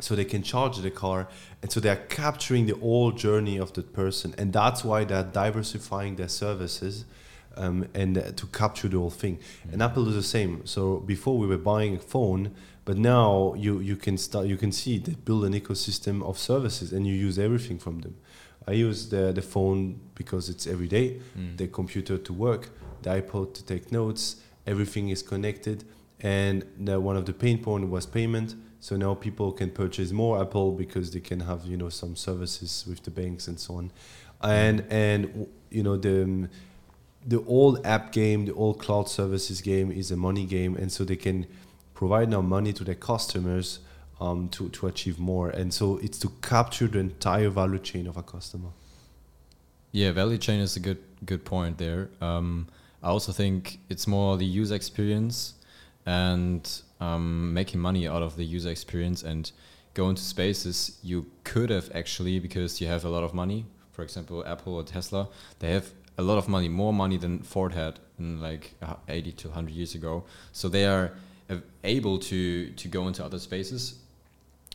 so 0.00 0.16
they 0.16 0.24
can 0.24 0.42
charge 0.42 0.78
the 0.78 0.90
car 0.90 1.28
and 1.62 1.70
so 1.70 1.78
they 1.78 1.90
are 1.90 1.96
capturing 1.96 2.66
the 2.66 2.74
whole 2.76 3.12
journey 3.12 3.58
of 3.58 3.72
the 3.74 3.82
person 3.82 4.34
and 4.38 4.52
that's 4.52 4.82
why 4.82 5.04
they're 5.04 5.22
diversifying 5.22 6.16
their 6.16 6.28
services 6.28 7.04
um, 7.56 7.86
and 7.94 8.18
uh, 8.18 8.32
to 8.32 8.46
capture 8.46 8.88
the 8.88 8.98
whole 8.98 9.10
thing. 9.10 9.38
And 9.72 9.82
apple 9.82 10.08
is 10.08 10.14
the 10.14 10.22
same. 10.22 10.64
So 10.66 10.98
before 10.98 11.36
we 11.38 11.46
were 11.46 11.58
buying 11.58 11.96
a 11.96 11.98
phone 12.00 12.54
but 12.86 12.96
now 12.96 13.54
you, 13.54 13.78
you 13.80 13.94
can 13.94 14.16
start 14.18 14.46
you 14.46 14.56
can 14.56 14.72
see 14.72 14.98
they 14.98 15.12
build 15.12 15.44
an 15.44 15.52
ecosystem 15.52 16.22
of 16.22 16.38
services 16.38 16.92
and 16.92 17.06
you 17.06 17.14
use 17.14 17.38
everything 17.38 17.78
from 17.78 18.00
them. 18.00 18.14
I 18.66 18.72
use 18.72 19.08
the, 19.10 19.32
the 19.32 19.42
phone 19.42 20.00
because 20.14 20.48
it's 20.48 20.66
every 20.66 20.88
day 20.88 21.20
Mm. 21.38 21.56
the 21.56 21.68
computer 21.68 22.18
to 22.18 22.32
work 22.32 22.70
the 23.02 23.10
ipad 23.10 23.54
to 23.54 23.62
take 23.64 23.92
notes 23.92 24.36
everything 24.66 25.08
is 25.10 25.22
connected. 25.22 25.84
And 26.22 26.64
the, 26.78 27.00
one 27.00 27.16
of 27.16 27.24
the 27.24 27.32
pain 27.32 27.58
point 27.62 27.88
was 27.88 28.06
payment. 28.06 28.54
So 28.80 28.96
now 28.96 29.14
people 29.14 29.52
can 29.52 29.70
purchase 29.70 30.10
more 30.12 30.40
apple 30.40 30.72
because 30.72 31.10
they 31.10 31.20
can 31.20 31.40
have 31.40 31.64
you 31.66 31.76
know 31.76 31.88
some 31.90 32.14
services 32.16 32.84
with 32.88 33.02
the 33.02 33.10
banks 33.10 33.48
and 33.48 33.58
so 33.58 33.74
on. 33.76 33.90
And 34.42 34.84
and 34.90 35.46
you 35.70 35.82
know 35.82 35.96
the 35.96 36.22
um, 36.22 36.48
the 37.26 37.42
old 37.44 37.84
app 37.86 38.12
game 38.12 38.46
the 38.46 38.54
old 38.54 38.78
cloud 38.78 39.08
services 39.08 39.60
game 39.60 39.90
is 39.90 40.10
a 40.10 40.16
money 40.16 40.44
game 40.46 40.76
and 40.76 40.90
so 40.92 41.04
they 41.04 41.16
can 41.16 41.46
provide 41.94 42.28
now 42.28 42.40
money 42.40 42.72
to 42.72 42.84
their 42.84 42.94
customers 42.94 43.80
um, 44.20 44.48
to, 44.48 44.68
to 44.70 44.86
achieve 44.86 45.18
more 45.18 45.50
and 45.50 45.72
so 45.72 45.98
it's 45.98 46.18
to 46.18 46.28
capture 46.42 46.86
the 46.86 46.98
entire 46.98 47.50
value 47.50 47.78
chain 47.78 48.06
of 48.06 48.16
a 48.16 48.22
customer 48.22 48.70
Yeah, 49.92 50.12
value 50.12 50.38
chain 50.38 50.60
is 50.60 50.76
a 50.76 50.80
good 50.80 50.98
good 51.24 51.44
point 51.44 51.78
there. 51.78 52.10
Um, 52.20 52.68
I 53.02 53.08
also 53.08 53.32
think 53.32 53.78
it's 53.88 54.06
more 54.06 54.36
the 54.36 54.44
user 54.46 54.74
experience 54.74 55.54
and 56.06 56.68
um, 57.00 57.52
making 57.54 57.80
money 57.80 58.06
out 58.08 58.22
of 58.22 58.36
the 58.36 58.44
user 58.44 58.70
experience 58.70 59.22
and 59.22 59.50
go 59.94 60.08
into 60.08 60.22
spaces 60.22 60.98
you 61.02 61.26
could 61.44 61.70
have 61.70 61.90
actually 61.94 62.38
because 62.38 62.80
you 62.80 62.86
have 62.88 63.04
a 63.04 63.08
lot 63.08 63.24
of 63.24 63.34
money. 63.34 63.66
For 63.92 64.02
example, 64.02 64.44
Apple 64.46 64.74
or 64.76 64.82
Tesla, 64.84 65.28
they 65.58 65.72
have 65.72 65.92
a 66.20 66.22
lot 66.22 66.38
of 66.38 66.48
money, 66.48 66.68
more 66.68 66.92
money 66.92 67.16
than 67.16 67.40
Ford 67.40 67.72
had 67.72 67.98
in 68.18 68.40
like 68.40 68.74
uh, 68.82 68.94
80 69.08 69.32
to 69.32 69.48
100 69.48 69.72
years 69.72 69.94
ago. 69.94 70.24
So 70.52 70.68
they 70.68 70.86
are 70.86 71.12
able 71.82 72.18
to 72.18 72.70
to 72.70 72.88
go 72.88 73.08
into 73.08 73.24
other 73.24 73.38
spaces 73.38 73.94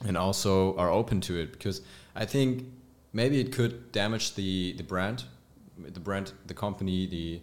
and 0.06 0.18
also 0.18 0.76
are 0.76 0.90
open 0.90 1.22
to 1.22 1.40
it 1.40 1.52
because 1.54 1.82
I 2.16 2.26
think 2.26 2.66
maybe 3.14 3.40
it 3.40 3.52
could 3.54 3.92
damage 3.92 4.36
the 4.36 4.74
the 4.74 4.84
brand, 4.84 5.24
the 5.78 6.00
brand, 6.00 6.34
the 6.48 6.54
company, 6.54 7.06
the 7.08 7.42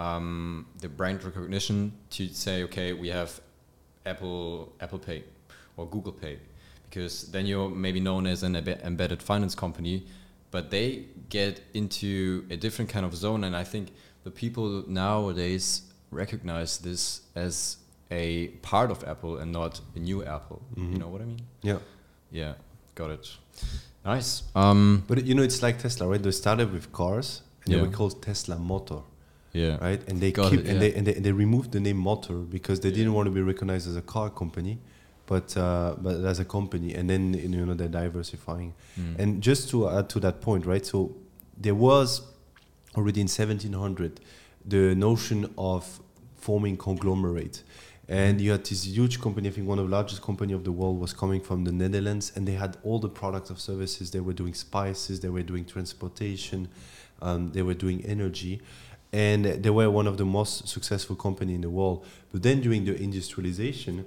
um, 0.00 0.66
the 0.80 0.88
brand 0.88 1.22
recognition 1.24 1.92
to 2.10 2.28
say, 2.28 2.62
okay, 2.64 2.92
we 2.92 3.08
have 3.08 3.40
Apple 4.06 4.72
Apple 4.80 4.98
Pay 4.98 5.24
or 5.76 5.86
Google 5.86 6.12
Pay, 6.12 6.38
because 6.88 7.30
then 7.32 7.46
you're 7.46 7.68
maybe 7.68 8.00
known 8.00 8.26
as 8.26 8.42
an 8.42 8.56
embedded 8.56 9.22
finance 9.22 9.54
company, 9.54 10.06
but 10.50 10.70
they 10.70 11.04
get 11.28 11.60
into 11.74 12.44
a 12.50 12.56
different 12.56 12.90
kind 12.90 13.04
of 13.06 13.14
zone, 13.14 13.44
and 13.44 13.54
I 13.56 13.64
think 13.64 13.88
the 14.24 14.30
people 14.30 14.84
nowadays 14.88 15.82
recognize 16.10 16.78
this 16.78 17.22
as 17.34 17.76
a 18.10 18.48
part 18.62 18.90
of 18.90 19.04
Apple 19.04 19.38
and 19.38 19.52
not 19.52 19.80
a 19.94 19.98
new 19.98 20.24
Apple. 20.24 20.60
You 20.76 20.82
Mhm. 20.82 20.98
know 20.98 21.08
what 21.08 21.20
I 21.22 21.26
mean? 21.26 21.42
yeah 21.62 21.78
Yeah, 22.32 22.54
got 22.94 23.10
it. 23.10 23.26
Nice. 24.04 24.42
Um, 24.54 25.02
but 25.08 25.24
you 25.26 25.34
know 25.36 25.42
it's 25.42 25.62
like 25.66 25.76
tesla 25.78 26.04
right 26.12 26.22
they 26.22 26.30
started 26.32 26.68
with 26.72 26.86
cars 26.92 27.42
and 27.64 27.68
they 27.72 27.76
Yeah. 27.78 27.86
were 27.86 27.92
called 27.98 28.14
tesla 28.22 28.56
motor 28.58 29.02
yeah. 29.52 29.76
right? 29.86 30.00
And 30.08 30.20
they 30.22 30.30
Got 30.32 30.50
keep 30.50 30.60
it, 30.60 30.66
and 30.70 30.80
they 30.82 30.90
and 30.96 31.04
they, 31.06 31.14
and 31.16 31.24
they 31.26 31.32
removed 31.44 31.68
the 31.72 31.80
name 31.80 31.98
Motor 32.10 32.38
because 32.56 32.78
they 32.80 32.88
Yeah. 32.90 32.98
didn't 32.98 33.14
want 33.18 33.26
to 33.30 33.34
be 33.40 33.42
recognized 33.52 33.86
as 33.92 33.96
a 34.04 34.06
car 34.14 34.28
company, 34.30 34.74
but 35.30 35.56
uh, 35.56 35.94
but 35.96 36.16
as 36.24 36.40
a 36.40 36.44
company. 36.44 36.92
And 36.94 37.08
then 37.08 37.34
you 37.34 37.64
know 37.64 37.74
they're 37.74 37.96
diversifying. 38.02 38.74
Mm. 38.98 39.18
And 39.20 39.42
just 39.42 39.70
to 39.70 39.88
add 39.88 40.10
to 40.10 40.20
that 40.20 40.40
point, 40.40 40.66
right? 40.66 40.84
So 40.84 41.14
there 41.56 41.76
was 41.76 42.22
already 42.96 43.20
in 43.20 43.28
1700 43.28 44.20
the 44.66 44.94
notion 44.96 45.54
of 45.56 46.00
forming 46.36 46.76
conglomerate. 46.76 47.62
And 48.08 48.40
you 48.40 48.50
had 48.50 48.64
this 48.64 48.84
huge 48.84 49.20
company, 49.20 49.48
I 49.48 49.52
think 49.52 49.68
one 49.68 49.78
of 49.78 49.88
the 49.88 49.92
largest 49.92 50.20
company 50.20 50.52
of 50.52 50.64
the 50.64 50.72
world 50.72 50.98
was 50.98 51.12
coming 51.12 51.40
from 51.40 51.62
the 51.62 51.70
Netherlands, 51.70 52.32
and 52.34 52.46
they 52.48 52.54
had 52.54 52.76
all 52.82 52.98
the 52.98 53.08
products 53.08 53.50
of 53.50 53.60
services. 53.60 54.10
They 54.10 54.18
were 54.18 54.32
doing 54.32 54.52
spices, 54.52 55.20
they 55.20 55.28
were 55.28 55.44
doing 55.44 55.64
transportation, 55.64 56.68
um, 57.22 57.52
they 57.52 57.62
were 57.62 57.74
doing 57.74 58.04
energy, 58.04 58.62
and 59.12 59.44
they 59.44 59.70
were 59.70 59.88
one 59.88 60.08
of 60.08 60.16
the 60.16 60.24
most 60.24 60.66
successful 60.66 61.14
company 61.14 61.54
in 61.54 61.60
the 61.60 61.70
world. 61.70 62.04
But 62.32 62.42
then 62.42 62.60
during 62.60 62.84
the 62.84 63.00
industrialization, 63.00 64.04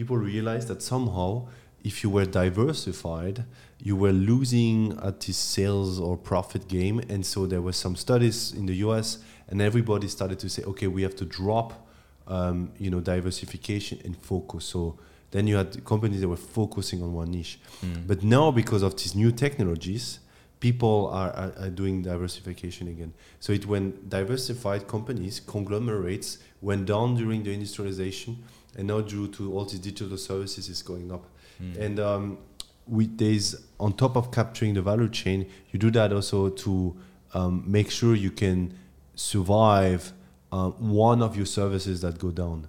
people 0.00 0.16
realized 0.16 0.68
that 0.68 0.80
somehow, 0.80 1.46
if 1.84 2.02
you 2.02 2.08
were 2.08 2.24
diversified, 2.24 3.44
you 3.78 3.94
were 3.94 4.12
losing 4.12 4.98
at 5.02 5.20
this 5.20 5.36
sales 5.36 6.00
or 6.00 6.16
profit 6.16 6.68
game. 6.68 7.00
And 7.10 7.24
so 7.32 7.44
there 7.44 7.60
were 7.60 7.74
some 7.74 7.96
studies 7.96 8.54
in 8.54 8.64
the 8.64 8.76
US, 8.86 9.18
and 9.48 9.60
everybody 9.60 10.08
started 10.08 10.38
to 10.38 10.48
say, 10.48 10.62
okay, 10.62 10.86
we 10.86 11.02
have 11.02 11.14
to 11.16 11.26
drop, 11.26 11.86
um, 12.26 12.72
you 12.78 12.90
know, 12.90 13.00
diversification 13.00 14.00
and 14.06 14.16
focus. 14.16 14.64
So 14.64 14.98
then 15.32 15.46
you 15.46 15.56
had 15.56 15.84
companies 15.84 16.22
that 16.22 16.28
were 16.28 16.44
focusing 16.60 17.02
on 17.02 17.12
one 17.12 17.30
niche. 17.30 17.60
Mm. 17.84 18.06
But 18.06 18.22
now, 18.22 18.50
because 18.50 18.82
of 18.82 18.96
these 18.96 19.14
new 19.14 19.32
technologies, 19.32 20.20
people 20.60 21.10
are, 21.12 21.30
are, 21.30 21.52
are 21.58 21.70
doing 21.70 22.00
diversification 22.02 22.88
again. 22.88 23.12
So 23.38 23.52
it 23.52 23.66
when 23.66 23.84
diversified 24.08 24.88
companies, 24.88 25.40
conglomerates 25.40 26.38
went 26.62 26.86
down 26.86 27.16
during 27.16 27.42
the 27.42 27.52
industrialization, 27.52 28.42
and 28.76 28.88
now 28.88 29.00
due 29.00 29.28
to 29.28 29.52
all 29.52 29.64
these 29.64 29.80
digital 29.80 30.16
services 30.16 30.68
is 30.68 30.82
going 30.82 31.10
up. 31.12 31.24
Mm. 31.62 31.80
And 31.80 32.00
um, 32.00 32.38
we, 32.86 33.06
there's 33.06 33.56
on 33.78 33.92
top 33.92 34.16
of 34.16 34.30
capturing 34.30 34.74
the 34.74 34.82
value 34.82 35.08
chain, 35.08 35.46
you 35.70 35.78
do 35.78 35.90
that 35.92 36.12
also 36.12 36.48
to 36.48 36.96
um, 37.34 37.64
make 37.66 37.90
sure 37.90 38.14
you 38.14 38.30
can 38.30 38.74
survive 39.14 40.12
uh, 40.52 40.70
one 40.70 41.22
of 41.22 41.36
your 41.36 41.46
services 41.46 42.00
that 42.00 42.18
go 42.18 42.30
down. 42.30 42.66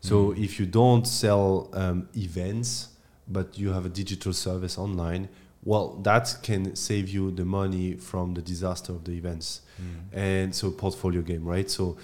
So 0.00 0.16
Mm. 0.28 0.44
if 0.44 0.60
you 0.60 0.66
don't 0.66 1.06
sell 1.06 1.68
um, 1.72 2.08
events, 2.14 2.88
but 3.26 3.58
you 3.58 3.72
have 3.72 3.86
a 3.86 3.88
digital 3.88 4.32
service 4.32 4.78
online, 4.78 5.28
well, 5.64 5.98
that 6.04 6.36
can 6.42 6.76
save 6.76 7.08
you 7.08 7.32
the 7.32 7.44
money 7.44 7.94
from 7.96 8.34
the 8.34 8.42
disaster 8.42 8.92
of 8.92 9.02
the 9.04 9.12
events. 9.12 9.62
Mm. 9.80 10.16
And 10.16 10.54
so 10.54 10.70
portfolio 10.70 11.22
game, 11.22 11.44
right? 11.44 11.68
So 11.68 11.96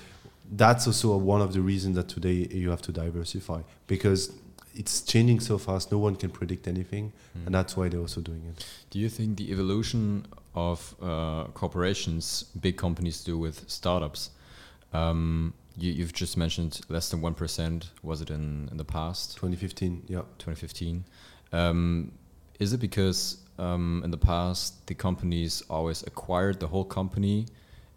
that's 0.55 0.87
also 0.87 1.17
one 1.17 1.41
of 1.41 1.53
the 1.53 1.61
reasons 1.61 1.97
that 1.97 2.09
today 2.09 2.47
you 2.51 2.71
have 2.71 2.83
to 2.83 2.93
diversify 2.93 3.61
because 3.87 4.33
it's 4.75 5.01
changing 5.03 5.41
so 5.41 5.59
fast. 5.59 5.91
No 5.93 5.99
one 5.99 6.17
can 6.17 6.31
predict 6.31 6.67
anything, 6.67 7.13
Mm. 7.37 7.47
and 7.47 7.55
that's 7.55 7.77
why 7.77 7.89
they're 7.89 8.01
also 8.01 8.21
doing 8.21 8.43
it. 8.51 8.65
Do 8.91 8.99
you 8.99 9.09
think 9.09 9.37
the 9.37 9.51
evolution 9.53 10.27
of 10.55 10.95
uh, 11.03 11.45
corporations, 11.55 12.45
big 12.61 12.77
companies 12.77 13.25
do 13.25 13.37
with 13.39 13.57
startups? 13.69 14.31
Um, 14.93 15.55
you, 15.77 15.91
you've 15.93 16.13
just 16.13 16.37
mentioned 16.37 16.81
less 16.89 17.09
than 17.11 17.21
one 17.23 17.35
percent. 17.35 17.91
Was 18.03 18.21
it 18.21 18.31
in 18.31 18.69
in 18.71 18.77
the 18.77 18.85
past, 18.85 19.37
2015, 19.37 20.05
yeah. 20.09 20.23
2015? 20.39 21.05
Um, 21.53 22.13
is 22.59 22.73
it 22.73 22.81
because 22.81 23.39
um, 23.59 24.01
in 24.05 24.11
the 24.11 24.19
past 24.19 24.87
the 24.87 24.95
companies 24.95 25.63
always 25.69 26.03
acquired 26.03 26.61
the 26.61 26.67
whole 26.69 26.85
company, 26.85 27.47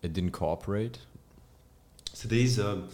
it 0.01 0.13
didn't 0.13 0.31
cooperate? 0.31 0.99
So 2.15 2.29
there 2.29 2.39
is 2.39 2.59
um, 2.59 2.87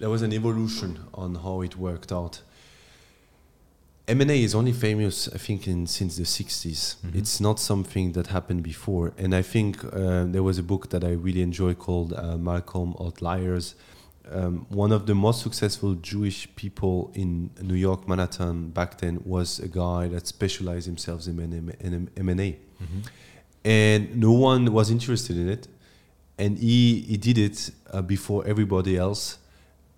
there 0.00 0.10
was 0.10 0.22
an 0.22 0.32
evolution 0.32 0.98
on 1.14 1.36
how 1.36 1.60
it 1.60 1.76
worked 1.76 2.10
out. 2.10 2.42
M&A 4.08 4.42
is 4.42 4.54
only 4.54 4.72
famous, 4.72 5.28
I 5.32 5.38
think, 5.38 5.66
in 5.66 5.86
since 5.86 6.16
the 6.16 6.24
60s. 6.24 6.96
Mhm. 6.96 7.14
It's 7.14 7.40
not 7.40 7.58
something 7.60 8.12
that 8.12 8.26
happened 8.26 8.62
before. 8.62 9.12
And 9.16 9.32
I 9.32 9.42
think 9.42 9.82
uh, 9.84 10.24
there 10.34 10.42
was 10.42 10.58
a 10.58 10.62
book 10.62 10.90
that 10.90 11.04
I 11.04 11.12
really 11.12 11.40
enjoy 11.40 11.74
called 11.74 12.12
uh, 12.12 12.36
Malcolm 12.36 12.94
Outliers. 13.00 13.76
Um, 14.30 14.66
one 14.68 14.92
of 14.92 15.06
the 15.06 15.14
most 15.14 15.40
successful 15.42 15.94
Jewish 15.94 16.48
people 16.56 17.12
in 17.14 17.50
New 17.62 17.76
York, 17.76 18.08
Manhattan, 18.08 18.70
back 18.70 18.98
then 18.98 19.22
was 19.24 19.60
a 19.60 19.68
guy 19.68 20.08
that 20.08 20.26
specialized 20.26 20.86
himself 20.86 21.26
in 21.28 21.38
M&A 22.16 22.58
and 23.64 24.14
no 24.16 24.32
one 24.32 24.72
was 24.72 24.90
interested 24.90 25.36
in 25.36 25.48
it 25.48 25.68
and 26.38 26.58
he 26.58 27.00
he 27.00 27.16
did 27.16 27.38
it 27.38 27.70
uh, 27.92 28.02
before 28.02 28.46
everybody 28.46 28.96
else. 28.96 29.38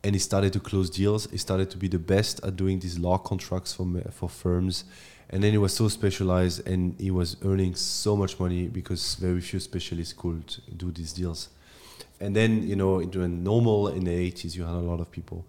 And 0.04 0.14
he 0.14 0.20
started 0.20 0.52
to 0.52 0.60
close 0.60 0.88
deals. 0.88 1.28
He 1.32 1.38
started 1.38 1.68
to 1.70 1.76
be 1.76 1.88
the 1.88 1.98
best 1.98 2.40
at 2.44 2.54
doing 2.54 2.78
these 2.78 2.96
law 2.98 3.18
contracts 3.18 3.72
for 3.72 3.86
for 4.12 4.28
firms. 4.28 4.84
And 5.30 5.42
then 5.42 5.50
he 5.50 5.58
was 5.58 5.74
so 5.74 5.88
specialized 5.88 6.68
and 6.68 6.94
he 7.00 7.10
was 7.10 7.36
earning 7.44 7.74
so 7.74 8.16
much 8.16 8.38
money 8.38 8.68
because 8.68 9.16
very 9.16 9.40
few 9.40 9.58
specialists 9.58 10.12
could 10.12 10.56
do 10.76 10.92
these 10.92 11.12
deals. 11.12 11.48
And 12.20 12.36
then 12.36 12.62
you 12.62 12.76
know 12.76 13.02
during 13.02 13.42
normal 13.42 13.88
in 13.88 14.04
the 14.04 14.32
80s 14.32 14.54
you 14.54 14.64
had 14.64 14.74
a 14.74 14.86
lot 14.92 15.00
of 15.00 15.10
people 15.10 15.44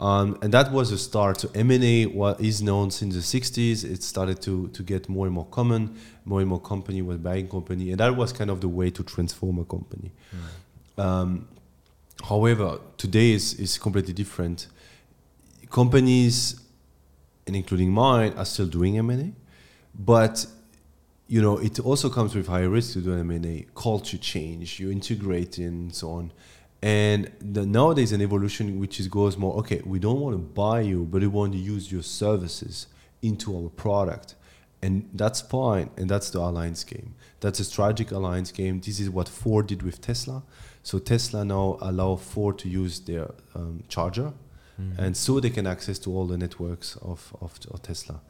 um, 0.00 0.36
and 0.42 0.52
that 0.52 0.72
was 0.72 0.90
a 0.90 0.98
start 0.98 1.40
so 1.40 1.50
m&a 1.54 2.06
what 2.06 2.40
is 2.40 2.62
known 2.62 2.90
since 2.90 3.14
the 3.14 3.40
60s 3.40 3.84
it 3.84 4.02
started 4.02 4.42
to, 4.42 4.68
to 4.68 4.82
get 4.82 5.08
more 5.08 5.26
and 5.26 5.34
more 5.34 5.46
common 5.46 5.96
more 6.24 6.40
and 6.40 6.48
more 6.48 6.60
company 6.60 7.02
were 7.02 7.16
buying 7.16 7.48
company 7.48 7.90
and 7.90 8.00
that 8.00 8.14
was 8.16 8.32
kind 8.32 8.50
of 8.50 8.60
the 8.60 8.68
way 8.68 8.90
to 8.90 9.02
transform 9.02 9.58
a 9.58 9.64
company. 9.64 10.10
Um, 10.96 11.48
however 12.22 12.78
today 12.96 13.32
is, 13.32 13.54
is 13.54 13.78
completely 13.78 14.14
different. 14.14 14.68
Companies 15.70 16.60
and 17.46 17.56
including 17.56 17.90
mine 17.90 18.32
are 18.36 18.44
still 18.44 18.66
doing 18.66 18.98
m&a 18.98 19.32
but 19.94 20.46
you 21.28 21.40
know 21.40 21.58
it 21.58 21.78
also 21.80 22.08
comes 22.08 22.34
with 22.34 22.46
higher 22.46 22.68
risk 22.68 22.94
to 22.94 23.00
do 23.00 23.12
m&a 23.14 23.66
culture 23.74 24.18
change 24.18 24.80
you 24.80 24.90
integrate 24.90 25.58
and 25.58 25.94
so 25.94 26.10
on 26.10 26.32
and 26.84 27.30
the, 27.40 27.64
nowadays 27.64 28.12
an 28.12 28.20
evolution 28.20 28.78
which 28.78 29.00
is 29.00 29.06
goes 29.08 29.34
more 29.36 29.54
okay 29.60 29.80
we 29.86 29.98
don't 29.98 30.20
want 30.24 30.34
to 30.34 30.42
buy 30.62 30.78
you 30.90 31.04
but 31.10 31.20
we 31.22 31.26
want 31.26 31.50
to 31.52 31.58
use 31.58 31.84
your 31.94 32.02
services 32.02 32.76
into 33.24 33.56
our 33.56 33.70
product. 33.70 34.34
And 34.82 35.08
that's 35.14 35.40
fine 35.40 35.88
and 35.96 36.10
that's 36.10 36.28
the 36.30 36.40
alliance 36.40 36.84
game. 36.84 37.14
That's 37.40 37.58
a 37.58 37.64
strategic 37.64 38.12
alliance 38.12 38.52
game. 38.52 38.80
This 38.80 39.00
is 39.00 39.08
what 39.08 39.28
ford 39.28 39.66
did 39.66 39.82
with 39.82 40.00
tesla. 40.02 40.42
So 40.82 40.98
tesla 40.98 41.42
now 41.44 41.78
allow 41.80 42.16
ford 42.16 42.58
to 42.58 42.68
use 42.68 43.00
their 43.00 43.30
um, 43.54 43.82
charger 43.88 44.32
Mm. 44.80 44.98
and 44.98 45.16
so 45.16 45.38
they 45.38 45.50
can 45.50 45.68
access 45.68 46.00
to 46.00 46.10
all 46.12 46.26
the 46.26 46.36
networks 46.36 46.96
of, 46.96 47.32
of, 47.40 47.52
of 47.70 47.80
tesla. 47.80 48.20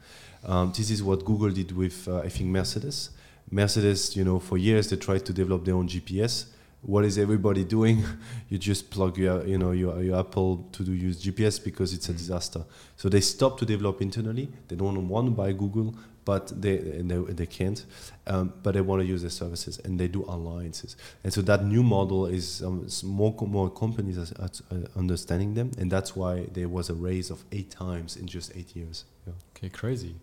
Um, 0.45 0.71
this 0.77 0.91
is 0.91 1.01
what 1.01 1.25
google 1.25 1.49
did 1.49 1.71
with 1.71 2.07
uh, 2.07 2.19
i 2.19 2.29
think 2.29 2.51
mercedes. 2.51 3.09
Mercedes 3.49 4.15
you 4.15 4.23
know 4.23 4.37
for 4.39 4.55
years 4.55 4.87
they 4.91 4.95
tried 4.95 5.25
to 5.25 5.33
develop 5.33 5.65
their 5.65 5.73
own 5.73 5.87
gps 5.87 6.45
what 6.85 7.03
is 7.05 7.17
everybody 7.17 7.63
doing 7.63 8.03
you 8.49 8.57
just 8.57 8.89
plug 8.89 9.17
your 9.17 9.45
you 9.45 9.57
know 9.57 9.71
your, 9.71 10.01
your 10.03 10.19
apple 10.19 10.67
to 10.71 10.83
do 10.83 10.93
use 10.93 11.23
gps 11.25 11.63
because 11.63 11.93
it's 11.93 12.09
a 12.09 12.13
Mm. 12.13 12.17
disaster 12.17 12.63
so 12.95 13.09
they 13.09 13.21
stop 13.21 13.57
to 13.59 13.65
develop 13.65 14.01
internally 14.01 14.47
they 14.67 14.75
don't 14.75 15.07
want 15.09 15.27
to 15.27 15.31
buy 15.31 15.51
google 15.53 15.93
but 16.25 16.51
they 16.61 16.77
and 16.99 17.09
they, 17.11 17.17
they 17.33 17.45
can't 17.45 17.85
um, 18.27 18.51
but 18.63 18.73
they 18.73 18.81
want 18.81 19.01
to 19.01 19.05
use 19.05 19.21
their 19.21 19.29
services 19.43 19.79
and 19.85 19.99
they 19.99 20.07
do 20.07 20.23
alliances 20.27 20.95
and 21.23 21.31
so 21.33 21.41
that 21.41 21.63
new 21.63 21.83
model 21.83 22.25
is 22.25 22.63
um, 22.63 22.87
more 23.03 23.33
more 23.47 23.69
companies 23.69 24.17
are, 24.17 24.49
are 24.71 24.83
understanding 24.95 25.53
them 25.53 25.71
and 25.77 25.91
that's 25.91 26.15
why 26.15 26.45
there 26.53 26.67
was 26.67 26.89
a 26.89 26.93
raise 26.95 27.29
of 27.29 27.43
eight 27.51 27.69
times 27.69 28.15
in 28.17 28.25
just 28.27 28.51
eight 28.55 28.75
years 28.75 29.05
yeah. 29.27 29.33
Okay, 29.57 29.69
crazy. 29.69 30.15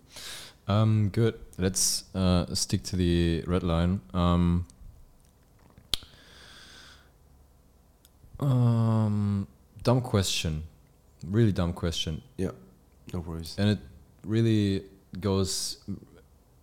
Um, 0.69 1.09
good. 1.09 1.35
Let's 1.59 2.05
uh, 2.15 2.55
stick 2.55 2.85
to 2.85 2.97
the 2.97 3.43
red 3.49 3.65
line. 3.65 4.01
Um, 8.43 8.53
um, 8.53 9.47
dumb 9.83 10.01
question. 10.01 10.65
Really 11.25 11.53
dumb 11.53 11.73
question. 11.73 12.23
Yeah, 12.37 12.51
no 13.13 13.21
worries 13.21 13.55
And 13.59 13.71
it 13.71 13.79
really 14.25 14.85
goes 15.21 15.79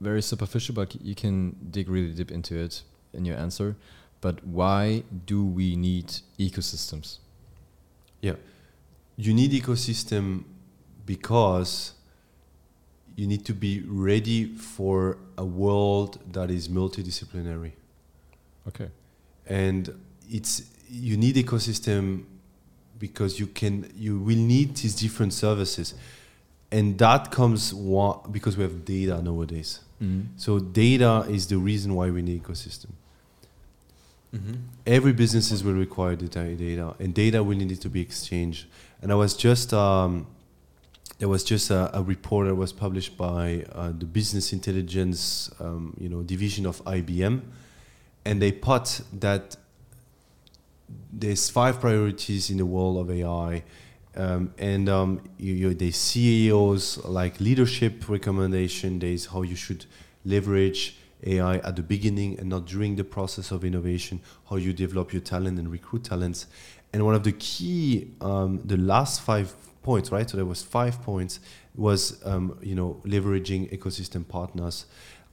very 0.02 0.22
superficial, 0.22 0.76
but 0.76 0.96
you 1.02 1.16
can 1.16 1.56
dig 1.72 1.90
really 1.90 2.12
deep 2.14 2.32
into 2.32 2.58
it 2.58 2.84
in 3.14 3.26
your 3.26 3.38
answer. 3.38 3.76
But 4.22 4.46
why 4.46 5.04
do 5.26 5.46
we 5.46 5.76
need 5.76 6.08
ecosystems? 6.38 7.20
Yeah, 8.22 8.36
you 9.16 9.34
need 9.34 9.52
ecosystem 9.52 10.44
because 11.06 11.94
you 13.16 13.28
need 13.28 13.46
to 13.46 13.54
be 13.54 13.84
ready 13.88 14.46
for 14.56 15.18
a 15.38 15.46
world 15.46 16.20
that 16.34 16.50
is 16.50 16.68
multidisciplinary 16.70 17.72
Okay. 18.68 18.90
and 19.46 19.90
it's 20.30 20.62
you 20.90 21.18
need 21.18 21.36
ecosystem 21.36 22.24
because 22.98 23.40
you 23.40 23.48
can 23.48 23.90
you 23.96 24.20
will 24.20 24.38
need 24.38 24.76
these 24.76 24.96
different 24.96 25.34
services. 25.34 25.94
And 26.72 26.98
that 27.00 27.32
comes 27.32 27.74
wa- 27.74 28.22
because 28.28 28.56
we 28.58 28.64
have 28.64 28.86
data 28.86 29.22
nowadays. 29.22 29.80
Mm. 30.02 30.28
so 30.38 30.60
data 30.60 31.26
is 31.30 31.48
the 31.48 31.58
reason 31.58 31.94
why 31.94 32.10
we 32.10 32.22
need 32.22 32.42
ecosystem. 32.42 32.92
Mm-hmm. 34.34 34.54
every 34.86 35.12
businesses 35.12 35.64
will 35.64 35.74
require 35.74 36.16
data, 36.16 36.56
data 36.56 36.94
and 37.00 37.16
data 37.16 37.44
will 37.44 37.58
need 37.58 37.82
to 37.82 37.90
be 37.90 38.00
exchanged. 38.00 38.68
And 39.02 39.12
i 39.12 39.16
was 39.16 39.34
just 39.36 39.74
um, 39.74 40.28
there 41.18 41.28
was 41.28 41.44
just 41.44 41.70
a, 41.72 41.90
a 41.98 42.02
report 42.04 42.48
that 42.48 42.56
was 42.56 42.72
published 42.72 43.18
by 43.18 43.66
uh, 43.74 43.92
the 43.98 44.06
business 44.06 44.54
intelligence 44.54 45.52
um, 45.60 45.94
you 46.00 46.08
know 46.08 46.22
division 46.24 46.66
of 46.66 46.82
ibm 46.86 47.42
and 48.24 48.42
they 48.42 48.52
put 48.52 49.02
that 49.20 49.58
there's 51.12 51.50
five 51.50 51.80
priorities 51.80 52.50
in 52.50 52.58
the 52.58 52.66
world 52.66 52.98
of 52.98 53.10
ai 53.12 53.64
um, 54.16 54.54
and 54.58 54.90
um, 54.90 55.22
you, 55.38 55.54
you, 55.54 55.92
ceos 55.92 56.98
like 57.06 57.40
leadership 57.40 58.10
recommendation 58.10 59.00
there's 59.00 59.28
how 59.28 59.44
you 59.44 59.56
should 59.56 59.86
leverage 60.26 60.98
AI 61.24 61.58
at 61.58 61.76
the 61.76 61.84
beginning 61.84 62.40
and 62.40 62.50
not 62.50 62.66
during 62.66 62.96
the 62.96 63.04
process 63.04 63.52
of 63.52 63.66
innovation, 63.66 64.22
how 64.50 64.56
you 64.56 64.74
develop 64.74 65.12
your 65.12 65.22
talent 65.22 65.60
and 65.60 65.72
recruit 65.72 66.04
talents. 66.04 66.48
And 66.94 67.06
one 67.06 67.16
of 67.16 67.24
the 67.24 67.34
key, 67.34 68.12
um, 68.22 68.62
the 68.64 68.78
last 68.78 69.22
five 69.22 69.54
points, 69.84 70.12
right? 70.12 70.30
So 70.30 70.38
there 70.38 70.46
was 70.46 70.64
five 70.64 71.02
points, 71.02 71.40
was 71.76 72.26
um, 72.26 72.58
you 72.62 72.76
know 72.76 73.02
leveraging 73.06 73.72
ecosystem 73.78 74.28
partners. 74.28 74.86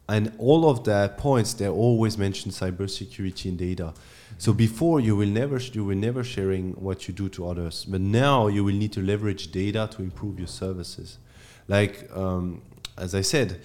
And 0.08 0.32
all 0.38 0.68
of 0.68 0.84
the 0.84 1.12
points 1.16 1.54
they 1.54 1.68
always 1.68 2.16
mention 2.16 2.50
cybersecurity 2.50 3.46
and 3.46 3.58
data. 3.58 3.92
So 4.38 4.52
before 4.52 5.00
you 5.00 5.16
will 5.16 5.28
never 5.28 5.58
you 5.58 5.84
will 5.84 5.96
never 5.96 6.22
sharing 6.22 6.72
what 6.72 7.08
you 7.08 7.14
do 7.14 7.28
to 7.30 7.48
others, 7.48 7.84
but 7.84 8.00
now 8.00 8.48
you 8.48 8.64
will 8.64 8.74
need 8.74 8.92
to 8.92 9.02
leverage 9.02 9.50
data 9.50 9.88
to 9.92 10.02
improve 10.02 10.38
your 10.38 10.48
services. 10.48 11.18
Like 11.68 12.08
um, 12.14 12.62
as 12.96 13.14
I 13.14 13.22
said, 13.22 13.60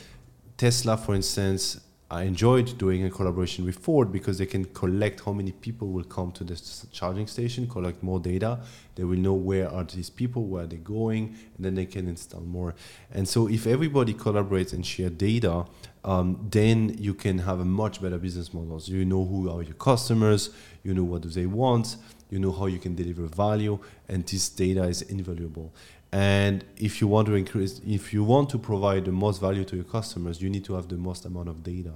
Tesla, 0.58 0.98
for 0.98 1.16
instance, 1.16 1.80
I 2.12 2.24
enjoyed 2.24 2.78
doing 2.78 3.06
a 3.06 3.10
collaboration 3.10 3.66
with 3.66 3.78
Ford 3.78 4.12
because 4.12 4.38
they 4.38 4.46
can 4.46 4.66
collect 4.66 5.22
how 5.24 5.32
many 5.32 5.54
people 5.54 5.88
will 5.88 6.04
come 6.04 6.34
to 6.34 6.44
this 6.44 6.86
charging 6.92 7.26
station, 7.26 7.68
collect 7.68 8.04
more 8.04 8.20
data. 8.20 8.60
They 8.96 9.06
will 9.06 9.18
know 9.18 9.34
where 9.34 9.72
are 9.72 9.86
these 9.86 10.10
people, 10.10 10.48
where 10.48 10.66
they're 10.66 10.78
going, 10.78 11.38
and 11.56 11.66
then 11.66 11.76
they 11.76 11.86
can 11.86 12.10
install 12.10 12.42
more. 12.42 12.76
And 13.14 13.30
so, 13.30 13.48
if 13.48 13.66
everybody 13.66 14.14
collaborates 14.14 14.74
and 14.74 14.86
share 14.86 15.10
data, 15.10 15.66
um, 16.04 16.48
then 16.50 16.96
you 16.98 17.14
can 17.14 17.40
have 17.40 17.60
a 17.60 17.66
much 17.66 18.02
better 18.02 18.18
business 18.18 18.54
models. 18.54 18.90
You 18.90 19.06
know 19.06 19.26
who 19.26 19.50
are 19.50 19.62
your 19.62 19.76
customers, 19.76 20.50
you 20.84 20.94
know 20.94 21.04
what 21.04 21.22
do 21.22 21.30
they 21.30 21.46
want, 21.46 21.98
you 22.30 22.40
know 22.40 22.52
how 22.52 22.66
you 22.66 22.80
can 22.80 22.96
deliver 22.96 23.28
value, 23.28 23.80
and 24.08 24.26
this 24.26 24.50
data 24.50 24.84
is 24.84 25.02
invaluable. 25.04 25.74
And 26.12 26.66
if 26.76 27.00
you 27.00 27.08
want 27.08 27.28
to 27.28 27.36
increase, 27.36 27.80
if 27.88 28.14
you 28.14 28.24
want 28.24 28.50
to 28.50 28.60
provide 28.60 29.06
the 29.06 29.12
most 29.12 29.40
value 29.40 29.64
to 29.66 29.76
your 29.76 29.86
customers, 29.86 30.42
you 30.42 30.50
need 30.50 30.66
to 30.66 30.74
have 30.74 30.90
the 30.90 30.98
most 30.98 31.26
amount 31.26 31.48
of 31.48 31.64
data. 31.64 31.94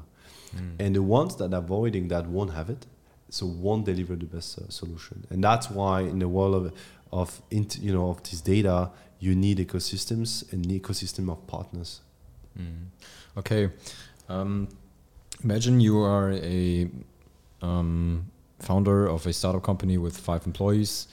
Mm. 0.55 0.75
And 0.79 0.95
the 0.95 1.03
ones 1.03 1.35
that 1.37 1.53
are 1.53 1.57
avoiding 1.57 2.07
that 2.09 2.27
won't 2.27 2.53
have 2.53 2.69
it, 2.69 2.85
so 3.29 3.45
won't 3.45 3.85
deliver 3.85 4.15
the 4.15 4.25
best 4.25 4.59
uh, 4.59 4.69
solution. 4.69 5.25
And 5.29 5.43
that's 5.43 5.69
why 5.69 6.01
in 6.01 6.19
the 6.19 6.29
world 6.29 6.55
of 6.55 6.73
of 7.11 7.41
you 7.49 7.93
know 7.93 8.09
of 8.09 8.23
this 8.23 8.41
data, 8.41 8.91
you 9.19 9.35
need 9.35 9.57
ecosystems 9.57 10.51
and 10.51 10.65
an 10.65 10.79
ecosystem 10.79 11.29
of 11.29 11.45
partners. 11.47 12.01
Mm. 12.59 12.87
Okay. 13.37 13.69
Um, 14.29 14.67
imagine 15.43 15.79
you 15.79 15.99
are 15.99 16.31
a 16.31 16.89
um, 17.61 18.31
founder 18.59 19.07
of 19.07 19.25
a 19.25 19.33
startup 19.33 19.63
company 19.63 19.97
with 19.97 20.17
five 20.17 20.45
employees, 20.45 21.07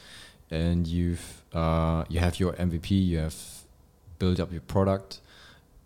and 0.50 0.86
you've 0.86 1.42
uh, 1.52 2.04
you 2.08 2.20
have 2.20 2.40
your 2.40 2.52
MVP, 2.54 2.90
you 2.90 3.18
have 3.18 3.36
built 4.18 4.40
up 4.40 4.52
your 4.52 4.62
product, 4.62 5.20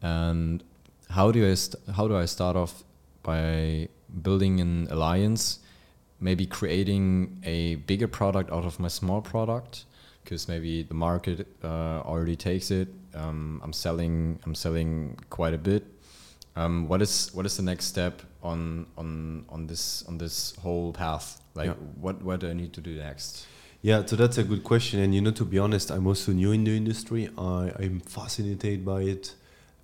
and 0.02 0.62
how 1.10 1.30
do 1.30 1.50
I 1.50 1.56
how 1.92 2.08
do 2.08 2.16
I 2.16 2.26
start 2.26 2.56
off 2.56 2.84
by 3.22 3.88
building 4.22 4.60
an 4.60 4.88
alliance, 4.90 5.58
maybe 6.20 6.46
creating 6.46 7.40
a 7.44 7.76
bigger 7.76 8.08
product 8.08 8.50
out 8.52 8.64
of 8.64 8.78
my 8.78 8.88
small 8.88 9.20
product, 9.20 9.84
because 10.22 10.48
maybe 10.48 10.82
the 10.82 10.94
market 10.94 11.46
uh, 11.64 12.02
already 12.04 12.36
takes 12.36 12.70
it. 12.70 12.88
Um, 13.16 13.60
I'm 13.64 13.72
selling 13.72 14.38
I'm 14.44 14.54
selling 14.54 15.16
quite 15.30 15.54
a 15.54 15.58
bit. 15.58 15.84
Um, 16.56 16.88
what 16.88 17.02
is 17.02 17.30
what 17.34 17.46
is 17.46 17.56
the 17.56 17.62
next 17.62 17.86
step 17.86 18.22
on 18.42 18.86
on 18.96 19.44
on 19.48 19.66
this 19.66 20.04
on 20.08 20.18
this 20.18 20.54
whole 20.62 20.92
path? 20.92 21.40
Like 21.54 21.66
Yeah. 21.68 21.74
what 22.00 22.22
what 22.22 22.40
do 22.40 22.48
I 22.50 22.52
need 22.54 22.72
to 22.74 22.80
do 22.80 22.96
next? 22.96 23.46
Yeah, 23.82 24.04
so 24.06 24.16
that's 24.16 24.38
a 24.38 24.42
good 24.44 24.64
question. 24.64 25.00
And 25.00 25.14
you 25.14 25.20
know, 25.20 25.30
to 25.32 25.44
be 25.44 25.58
honest, 25.58 25.90
I'm 25.90 26.06
also 26.06 26.32
new 26.32 26.52
in 26.52 26.64
the 26.64 26.76
industry. 26.76 27.28
I, 27.38 27.72
I'm 27.78 28.00
fascinated 28.00 28.84
by 28.84 29.02
it, 29.02 29.34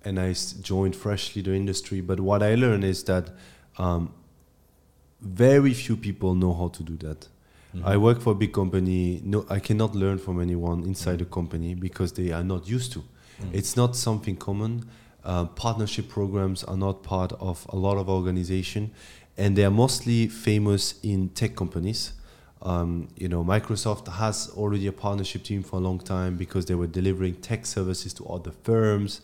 and 0.03 0.19
I 0.19 0.29
s- 0.31 0.53
joined 0.53 0.95
freshly 0.95 1.41
the 1.41 1.53
industry. 1.53 2.01
But 2.01 2.19
what 2.19 2.41
I 2.43 2.55
learned 2.55 2.83
is 2.83 3.03
that 3.05 3.29
um, 3.77 4.11
very 5.21 5.73
few 5.73 5.95
people 5.95 6.35
know 6.35 6.53
how 6.53 6.67
to 6.69 6.83
do 6.83 6.97
that. 7.07 7.27
I 7.83 7.97
work 7.97 8.21
for 8.21 8.33
a 8.33 8.35
big 8.35 8.53
company. 8.53 9.19
No, 9.23 9.45
I 9.49 9.57
cannot 9.59 9.95
learn 9.95 10.19
from 10.19 10.39
anyone 10.39 10.83
inside 10.83 11.17
the 11.19 11.25
company 11.25 11.73
because 11.73 12.13
they 12.13 12.31
are 12.31 12.43
not 12.43 12.67
used 12.67 12.91
to. 12.93 13.03
It's 13.51 13.75
not 13.75 13.95
something 13.95 14.35
common. 14.35 14.85
Uh, 15.23 15.45
partnership 15.45 16.09
programs 16.09 16.63
are 16.63 16.77
not 16.77 17.03
part 17.03 17.31
of 17.33 17.65
a 17.69 17.75
lot 17.75 17.97
of 17.97 18.09
organization, 18.09 18.91
and 19.37 19.55
they 19.55 19.63
are 19.63 19.71
mostly 19.71 20.27
famous 20.27 20.99
in 21.01 21.29
tech 21.29 21.55
companies. 21.55 22.13
Um, 22.61 23.09
you 23.17 23.27
know, 23.27 23.43
Microsoft 23.43 24.07
has 24.07 24.49
already 24.55 24.87
a 24.87 24.91
partnership 24.91 25.43
team 25.43 25.63
for 25.63 25.77
a 25.77 25.79
long 25.79 25.99
time 25.99 26.37
because 26.37 26.65
they 26.65 26.75
were 26.75 26.87
delivering 26.87 27.35
tech 27.35 27.65
services 27.65 28.13
to 28.15 28.25
other 28.25 28.51
firms. 28.63 29.21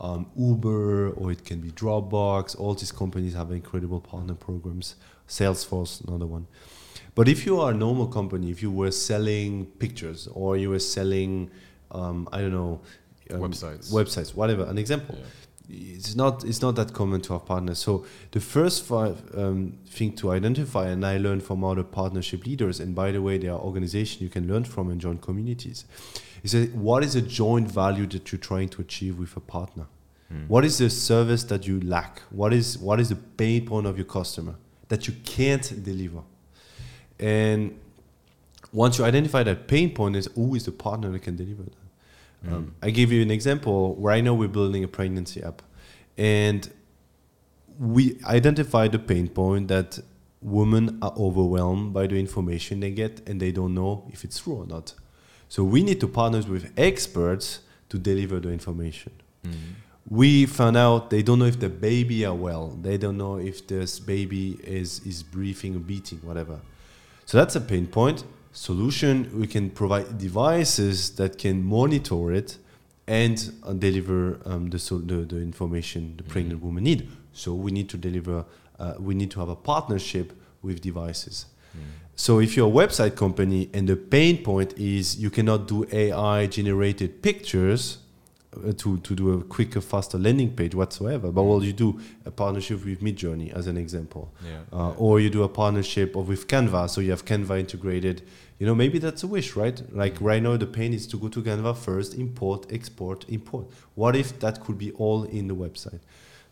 Um, 0.00 0.30
Uber 0.36 1.10
or 1.10 1.32
it 1.32 1.44
can 1.44 1.60
be 1.60 1.70
Dropbox. 1.70 2.58
All 2.58 2.74
these 2.74 2.92
companies 2.92 3.34
have 3.34 3.50
incredible 3.52 4.00
partner 4.00 4.34
programs. 4.34 4.96
Salesforce, 5.28 6.06
another 6.06 6.26
one. 6.26 6.46
But 7.14 7.28
if 7.28 7.46
you 7.46 7.60
are 7.60 7.70
a 7.70 7.74
normal 7.74 8.06
company, 8.08 8.50
if 8.50 8.62
you 8.62 8.70
were 8.70 8.90
selling 8.90 9.66
pictures 9.66 10.28
or 10.32 10.56
you 10.56 10.70
were 10.70 10.78
selling, 10.78 11.50
um, 11.90 12.28
I 12.32 12.40
don't 12.40 12.52
know, 12.52 12.80
um, 13.32 13.40
Websites. 13.40 13.92
websites, 13.92 14.34
whatever, 14.34 14.64
an 14.64 14.78
example, 14.78 15.18
it's 15.68 16.14
not 16.14 16.44
it's 16.44 16.60
not 16.60 16.74
that 16.76 16.92
common 16.92 17.20
to 17.22 17.32
have 17.34 17.46
partners. 17.46 17.78
So 17.78 18.04
the 18.32 18.40
first 18.40 18.84
five, 18.84 19.22
um, 19.36 19.78
thing 19.86 20.14
to 20.16 20.32
identify, 20.32 20.88
and 20.88 21.04
I 21.06 21.18
learned 21.18 21.42
from 21.42 21.64
other 21.64 21.82
partnership 21.82 22.46
leaders, 22.46 22.80
and 22.80 22.94
by 22.94 23.12
the 23.12 23.22
way, 23.22 23.38
there 23.38 23.52
are 23.52 23.60
organizations 23.60 24.20
you 24.20 24.28
can 24.28 24.46
learn 24.48 24.64
from 24.64 24.90
and 24.90 25.00
join 25.00 25.18
communities. 25.18 25.84
Is 26.42 26.52
that 26.52 26.74
what 26.74 27.04
is 27.04 27.14
a 27.14 27.22
joint 27.22 27.70
value 27.70 28.06
that 28.08 28.32
you're 28.32 28.38
trying 28.38 28.68
to 28.70 28.82
achieve 28.82 29.18
with 29.18 29.36
a 29.36 29.40
partner? 29.40 29.86
Mm. 30.32 30.48
What 30.48 30.64
is 30.64 30.78
the 30.78 30.90
service 30.90 31.44
that 31.44 31.66
you 31.66 31.80
lack? 31.80 32.22
What 32.30 32.52
is 32.52 32.78
what 32.78 33.00
is 33.00 33.08
the 33.10 33.16
pain 33.16 33.66
point 33.66 33.86
of 33.86 33.96
your 33.96 34.06
customer 34.06 34.56
that 34.88 35.06
you 35.06 35.14
can't 35.24 35.84
deliver? 35.84 36.22
And 37.18 37.78
once 38.72 38.98
you 38.98 39.04
identify 39.04 39.42
that 39.44 39.68
pain 39.68 39.94
point, 39.94 40.16
is 40.16 40.28
who 40.34 40.54
is 40.54 40.64
the 40.64 40.72
partner 40.72 41.10
that 41.10 41.22
can 41.22 41.36
deliver 41.36 41.62
that? 41.62 41.81
Mm. 42.46 42.52
Um, 42.52 42.74
I 42.82 42.90
give 42.90 43.12
you 43.12 43.22
an 43.22 43.30
example 43.30 43.94
where 43.94 44.12
I 44.12 44.20
know 44.20 44.34
we're 44.34 44.48
building 44.48 44.84
a 44.84 44.88
pregnancy 44.88 45.42
app, 45.42 45.62
and 46.16 46.70
we 47.78 48.18
identify 48.24 48.88
the 48.88 48.98
pain 48.98 49.28
point 49.28 49.68
that 49.68 49.98
women 50.42 50.98
are 51.00 51.14
overwhelmed 51.16 51.92
by 51.92 52.06
the 52.06 52.16
information 52.16 52.80
they 52.80 52.90
get 52.90 53.26
and 53.28 53.40
they 53.40 53.52
don't 53.52 53.74
know 53.74 54.04
if 54.12 54.24
it's 54.24 54.40
true 54.40 54.54
or 54.54 54.66
not. 54.66 54.94
So 55.48 55.62
we 55.62 55.82
need 55.82 56.00
to 56.00 56.08
partner 56.08 56.42
with 56.42 56.72
experts 56.76 57.60
to 57.90 57.98
deliver 57.98 58.40
the 58.40 58.50
information. 58.50 59.12
Mm. 59.46 59.52
We 60.08 60.46
found 60.46 60.76
out 60.76 61.10
they 61.10 61.22
don't 61.22 61.38
know 61.38 61.44
if 61.44 61.60
the 61.60 61.68
baby 61.68 62.24
are 62.24 62.34
well. 62.34 62.76
They 62.80 62.98
don't 62.98 63.16
know 63.16 63.36
if 63.36 63.66
this 63.66 64.00
baby 64.00 64.58
is 64.64 65.00
is 65.06 65.22
breathing 65.22 65.76
or 65.76 65.78
beating, 65.78 66.18
whatever. 66.22 66.60
So 67.24 67.38
that's 67.38 67.54
a 67.54 67.60
pain 67.60 67.86
point. 67.86 68.24
Solution: 68.52 69.30
we 69.38 69.46
can 69.46 69.70
provide 69.70 70.18
devices 70.18 71.16
that 71.16 71.38
can 71.38 71.64
monitor 71.64 72.32
it 72.32 72.58
and 73.06 73.52
uh, 73.64 73.72
deliver 73.72 74.40
um, 74.44 74.70
the, 74.70 74.78
so 74.78 74.98
the 74.98 75.24
the 75.24 75.36
information 75.36 76.14
the 76.16 76.22
pregnant 76.22 76.62
woman 76.62 76.84
need. 76.84 77.08
So 77.32 77.54
we 77.54 77.72
need 77.72 77.88
to 77.90 77.96
deliver. 77.96 78.44
Uh, 78.78 78.94
we 78.98 79.14
need 79.14 79.30
to 79.30 79.40
have 79.40 79.48
a 79.48 79.56
partnership 79.56 80.32
with 80.60 80.80
devices. 80.80 81.46
Mm. 81.76 81.80
So 82.14 82.40
if 82.40 82.56
you're 82.56 82.68
a 82.68 82.72
website 82.72 83.16
company 83.16 83.70
and 83.72 83.88
the 83.88 83.96
pain 83.96 84.42
point 84.42 84.76
is 84.76 85.16
you 85.16 85.30
cannot 85.30 85.66
do 85.66 85.86
AI 85.90 86.46
generated 86.46 87.22
pictures 87.22 87.98
to, 88.76 88.98
to 88.98 89.14
do 89.14 89.32
a 89.32 89.42
quicker, 89.42 89.80
faster 89.80 90.18
landing 90.18 90.50
page 90.54 90.74
whatsoever, 90.74 91.32
but 91.32 91.42
well, 91.42 91.64
you 91.64 91.72
do 91.72 91.98
a 92.26 92.30
partnership 92.30 92.84
with 92.84 93.00
Midjourney 93.00 93.50
as 93.52 93.66
an 93.66 93.76
example, 93.78 94.30
Yeah. 94.44 94.60
uh, 94.72 94.90
or 94.98 95.20
you 95.20 95.30
do 95.30 95.42
a 95.42 95.48
partnership 95.48 96.14
of 96.16 96.28
with 96.28 96.48
Canva, 96.48 96.90
so 96.90 97.00
you 97.00 97.10
have 97.10 97.24
Canva 97.24 97.58
integrated. 97.58 98.22
You 98.58 98.66
know, 98.66 98.74
maybe 98.74 98.98
that's 98.98 99.22
a 99.22 99.26
wish, 99.26 99.56
right? 99.56 99.80
Like 99.94 100.20
right 100.20 100.42
now, 100.42 100.56
the 100.58 100.66
pain 100.66 100.92
is 100.92 101.06
to 101.08 101.16
go 101.16 101.28
to 101.28 101.42
Canva 101.42 101.76
first, 101.76 102.14
import, 102.14 102.66
export, 102.70 103.24
import. 103.28 103.66
What 103.94 104.14
if 104.16 104.38
that 104.40 104.60
could 104.60 104.76
be 104.76 104.92
all 104.92 105.24
in 105.24 105.48
the 105.48 105.54
website? 105.54 106.00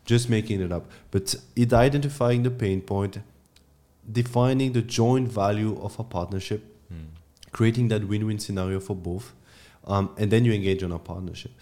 Just 0.07 0.31
making 0.31 0.63
it 0.63 0.73
up, 0.73 0.91
but 1.11 1.35
it 1.55 1.73
identifying 1.73 2.43
the 2.45 2.51
pain 2.51 2.81
point, 2.81 3.19
defining 4.11 4.73
the 4.73 4.83
joint 4.83 5.29
value 5.29 5.79
of 5.83 5.99
a 5.99 6.05
partnership, 6.05 6.65
Mm. 6.93 7.09
creating 7.53 7.89
that 7.89 8.09
win-win 8.09 8.39
scenario 8.39 8.81
for 8.81 8.97
both, 8.97 9.35
um, 9.87 10.11
and 10.17 10.31
then 10.33 10.45
you 10.47 10.53
engage 10.53 10.83
on 10.83 10.93
a 10.93 10.99
partnership. 10.99 11.53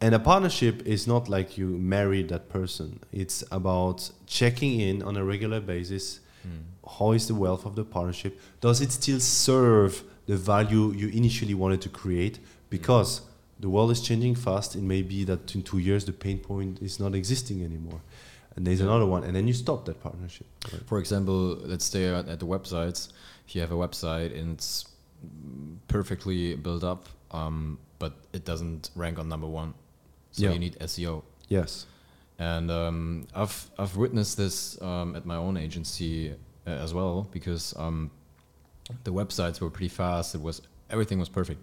And 0.00 0.14
a 0.14 0.18
partnership 0.18 0.86
is 0.86 1.06
not 1.06 1.28
like 1.28 1.58
you 1.58 1.66
marry 1.66 2.22
that 2.24 2.48
person. 2.48 3.00
It's 3.12 3.42
about 3.50 4.10
checking 4.26 4.80
in 4.80 5.02
on 5.02 5.16
a 5.16 5.24
regular 5.24 5.60
basis. 5.60 6.20
Mm. 6.46 6.62
How 6.98 7.12
is 7.12 7.26
the 7.26 7.34
wealth 7.34 7.66
of 7.66 7.74
the 7.74 7.84
partnership? 7.84 8.38
Does 8.60 8.80
it 8.80 8.92
still 8.92 9.18
serve 9.18 10.04
the 10.26 10.36
value 10.36 10.92
you 10.92 11.08
initially 11.08 11.54
wanted 11.54 11.80
to 11.82 11.88
create? 11.88 12.38
Because 12.70 13.22
the 13.58 13.68
world 13.68 13.90
is 13.90 14.00
changing 14.00 14.36
fast. 14.36 14.76
It 14.76 14.82
may 14.82 15.02
be 15.02 15.24
that 15.24 15.52
in 15.54 15.62
two 15.62 15.78
years 15.78 16.04
the 16.04 16.12
pain 16.12 16.38
point 16.38 16.80
is 16.80 17.00
not 17.00 17.14
existing 17.16 17.64
anymore, 17.64 18.00
and 18.54 18.64
there's 18.64 18.78
Yeah. 18.78 18.86
another 18.86 19.06
one, 19.06 19.24
and 19.24 19.34
then 19.34 19.48
you 19.48 19.54
stop 19.54 19.84
that 19.86 20.00
partnership. 20.00 20.46
Right? 20.72 20.82
For 20.86 21.00
example, 21.00 21.56
let's 21.64 21.84
stay 21.84 22.06
at, 22.06 22.28
at 22.28 22.38
the 22.38 22.46
websites. 22.46 23.08
If 23.48 23.56
you 23.56 23.60
have 23.62 23.72
a 23.72 23.76
website 23.76 24.38
and 24.38 24.52
it's 24.52 24.84
mm, 25.26 25.78
perfectly 25.88 26.54
built 26.54 26.84
up, 26.84 27.08
um, 27.32 27.78
but 27.98 28.12
it 28.32 28.44
doesn't 28.44 28.90
rank 28.94 29.18
on 29.18 29.28
number 29.28 29.48
one, 29.48 29.74
so 30.38 30.44
Yeah. 30.44 30.52
you 30.52 30.58
need 30.58 30.76
SEO. 30.80 31.22
Yes. 31.48 31.86
And 32.38 32.70
um, 32.70 33.26
I've 33.34 33.58
I've 33.78 33.96
witnessed 33.96 34.36
this 34.36 34.80
um, 34.82 35.16
at 35.16 35.24
my 35.26 35.36
own 35.36 35.56
agency 35.56 36.30
uh, 36.66 36.84
as 36.84 36.92
well 36.94 37.26
because 37.32 37.74
um, 37.76 38.10
the 39.04 39.12
websites 39.12 39.60
were 39.60 39.70
pretty 39.70 39.88
fast. 40.02 40.34
It 40.34 40.40
was 40.42 40.62
everything 40.90 41.18
was 41.18 41.28
perfect, 41.28 41.60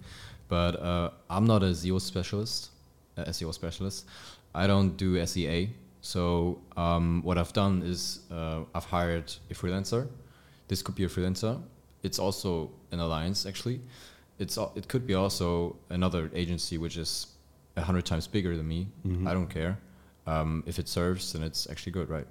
but 0.49 0.73
uh, 0.81 1.09
I'm 1.29 1.45
not 1.45 1.63
a 1.63 1.67
SEO 1.73 1.99
specialist, 2.01 2.71
uh, 3.17 3.23
SEO 3.31 3.53
specialist. 3.53 4.05
I 4.53 4.67
don't 4.67 4.97
do 4.97 5.25
SEA, 5.25 5.69
So 6.01 6.59
um, 6.77 7.21
what 7.23 7.37
I've 7.37 7.53
done 7.53 7.81
is 7.83 8.19
uh, 8.31 8.59
I've 8.75 8.85
hired 8.85 9.33
a 9.49 9.53
freelancer. 9.53 10.07
This 10.67 10.81
could 10.83 10.95
be 10.95 11.03
a 11.05 11.09
freelancer. 11.09 11.55
It's 12.03 12.19
also 12.19 12.69
an 12.91 12.99
alliance 12.99 13.45
actually. 13.49 13.79
It's 14.39 14.57
it 14.75 14.87
could 14.87 15.05
be 15.07 15.15
also 15.15 15.75
another 15.89 16.29
agency 16.33 16.77
which 16.77 16.97
is 16.97 17.27
a 17.77 17.81
hundred 17.81 18.05
times 18.05 18.27
bigger 18.27 18.55
than 18.57 18.67
me. 18.67 18.87
Mhm. 19.05 19.27
I 19.27 19.33
don't 19.33 19.49
care. 19.49 19.77
Um, 20.27 20.63
if 20.65 20.79
it 20.79 20.87
serves, 20.87 21.33
then 21.33 21.43
it's 21.43 21.67
actually 21.69 21.91
good, 21.91 22.09
right? 22.09 22.27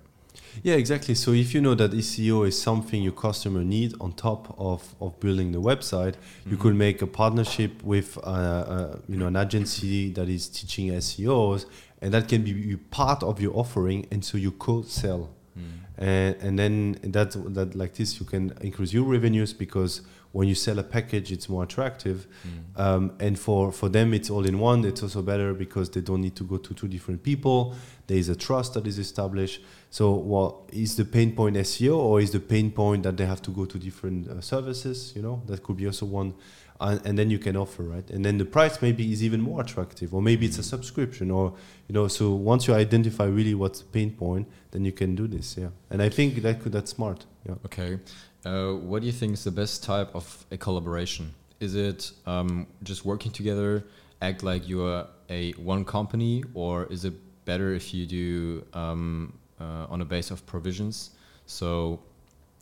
Yeah, 0.65 0.75
exactly. 0.75 1.15
So 1.15 1.33
if 1.33 1.55
you 1.55 1.61
know 1.61 1.77
that 1.77 1.93
SEO 1.95 2.47
is 2.49 2.61
something 2.61 3.01
your 3.03 3.13
customer 3.13 3.63
need 3.63 3.95
on 4.01 4.13
top 4.13 4.53
of, 4.59 4.95
of 5.01 5.19
building 5.21 5.53
the 5.53 5.61
website, 5.61 6.15
you 6.51 6.57
Mhm. 6.57 6.61
could 6.61 6.75
make 6.75 7.03
a 7.03 7.07
partnership 7.07 7.83
with 7.85 8.19
uh, 8.19 8.21
uh, 8.31 8.97
you 9.09 9.17
know 9.17 9.29
an 9.29 9.37
agency 9.37 10.11
that 10.13 10.29
is 10.29 10.49
teaching 10.49 10.91
SEOs, 10.93 11.67
and 12.03 12.13
that 12.13 12.27
can 12.29 12.43
be 12.43 12.77
part 12.91 13.23
of 13.23 13.41
your 13.41 13.55
offering, 13.57 14.07
and 14.11 14.25
so 14.25 14.37
you 14.39 14.51
could 14.53 14.87
sell. 14.89 15.31
Mm. 15.57 15.63
and, 15.99 16.35
and 16.43 16.59
then 16.59 16.97
that 17.13 17.31
that 17.55 17.77
like 17.77 17.95
this 17.95 18.19
you 18.19 18.27
can 18.27 18.53
increase 18.61 18.93
your 18.93 19.05
revenues 19.05 19.53
because 19.53 20.03
when 20.35 20.49
you 20.49 20.55
sell 20.57 20.81
a 20.81 20.83
package 20.83 21.31
it's 21.31 21.49
more 21.49 21.63
attractive. 21.63 22.27
Mm. 22.27 22.81
um, 22.85 23.13
and 23.21 23.39
for 23.39 23.71
for 23.71 23.89
them 23.89 24.13
it's 24.13 24.31
all 24.31 24.45
in 24.45 24.59
one. 24.59 24.85
It's 24.85 25.03
also 25.03 25.23
better 25.23 25.55
because 25.55 25.91
they 25.91 26.01
don't 26.01 26.21
need 26.21 26.35
to 26.37 26.45
go 26.45 26.57
to 26.57 26.75
two 26.75 26.89
different 26.89 27.23
people. 27.23 27.75
There 28.09 28.19
is 28.19 28.29
a 28.29 28.35
trust 28.35 28.75
that 28.75 28.87
is 28.87 28.99
established. 28.99 29.63
So 29.91 30.11
what 30.11 30.55
is 30.73 30.97
the 30.97 31.05
pain 31.05 31.37
point 31.37 31.57
seo 31.57 31.97
or 31.97 32.21
is 32.21 32.33
the 32.33 32.41
pain 32.41 32.73
point 32.73 33.05
that 33.05 33.17
they 33.17 33.27
have 33.27 33.43
to 33.43 33.53
go 33.53 33.65
to 33.65 33.79
different 33.79 34.29
uh, 34.29 34.41
services 34.41 35.13
you 35.15 35.23
know? 35.23 35.41
That 35.47 35.63
could 35.63 35.77
be 35.77 35.87
also 35.87 36.07
one. 36.07 36.35
And, 36.81 37.01
and 37.07 37.17
then 37.17 37.31
you 37.31 37.39
can 37.39 37.57
offer 37.57 37.85
right? 37.85 38.11
And 38.11 38.25
then 38.25 38.37
the 38.39 38.45
price 38.45 38.83
maybe 38.83 39.13
is 39.13 39.23
even 39.23 39.41
more 39.41 39.61
attractive 39.61 40.13
or 40.13 40.21
maybe 40.21 40.47
it's 40.47 40.59
a 40.59 40.65
subscription 40.65 41.31
or 41.31 41.55
you 41.87 41.95
know 41.97 42.09
so 42.09 42.33
once 42.33 42.67
you 42.67 42.75
identify 42.75 43.27
really 43.27 43.55
what's 43.55 43.79
the 43.79 43.91
pain 43.99 44.11
point 44.11 44.49
then 44.73 44.85
you 44.85 44.91
can 44.91 45.15
do 45.15 45.29
this 45.29 45.57
yeah. 45.57 45.69
And 45.91 46.03
i 46.03 46.09
think 46.09 46.43
that 46.43 46.61
could 46.61 46.73
that's 46.73 46.91
smart 46.91 47.27
yeah. 47.47 47.55
Okay. 47.67 47.99
Uh, 48.45 48.73
what 48.75 49.01
do 49.01 49.07
you 49.07 49.13
think 49.13 49.33
is 49.35 49.45
the 49.45 49.51
best 49.51 49.83
type 49.83 50.15
of 50.15 50.45
a 50.51 50.57
collaboration? 50.57 51.33
Is 51.61 51.75
it 51.75 52.13
um, 52.27 52.67
just 52.83 53.05
working 53.05 53.33
together, 53.33 53.85
act 54.21 54.43
like 54.43 54.69
you 54.69 54.85
are 54.85 55.07
a 55.31 55.53
one 55.53 55.85
company, 55.85 56.45
or 56.55 56.85
is 56.87 57.05
it 57.05 57.15
better 57.45 57.73
if 57.75 57.95
you 57.95 58.07
do 58.07 58.65
um, 58.75 59.33
uh, 59.61 59.87
on 59.89 60.01
a 60.01 60.05
base 60.05 60.31
of 60.31 60.45
provisions? 60.47 61.11
So 61.47 62.01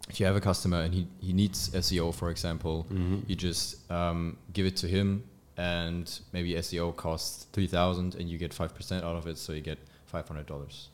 if 0.08 0.20
you 0.20 0.26
have 0.26 0.36
a 0.36 0.40
customer 0.40 0.80
and 0.82 0.92
he, 0.94 1.06
he 1.20 1.32
needs 1.32 1.70
SEO, 1.70 2.14
for 2.14 2.30
example, 2.30 2.86
Mhm. 2.92 3.28
you 3.28 3.34
just 3.36 3.90
um, 3.90 4.36
give 4.52 4.66
it 4.66 4.76
to 4.78 4.86
him, 4.88 5.24
and 5.56 6.20
maybe 6.32 6.54
SEO 6.54 6.94
costs 6.96 7.46
three 7.52 7.66
thousand, 7.66 8.14
and 8.14 8.28
you 8.30 8.38
get 8.38 8.54
five 8.54 8.74
percent 8.74 9.04
out 9.04 9.16
of 9.16 9.26
it, 9.26 9.36
so 9.38 9.52
you 9.52 9.60
get 9.60 9.78
five 10.06 10.26
hundred 10.28 10.46
dollars. 10.46 10.88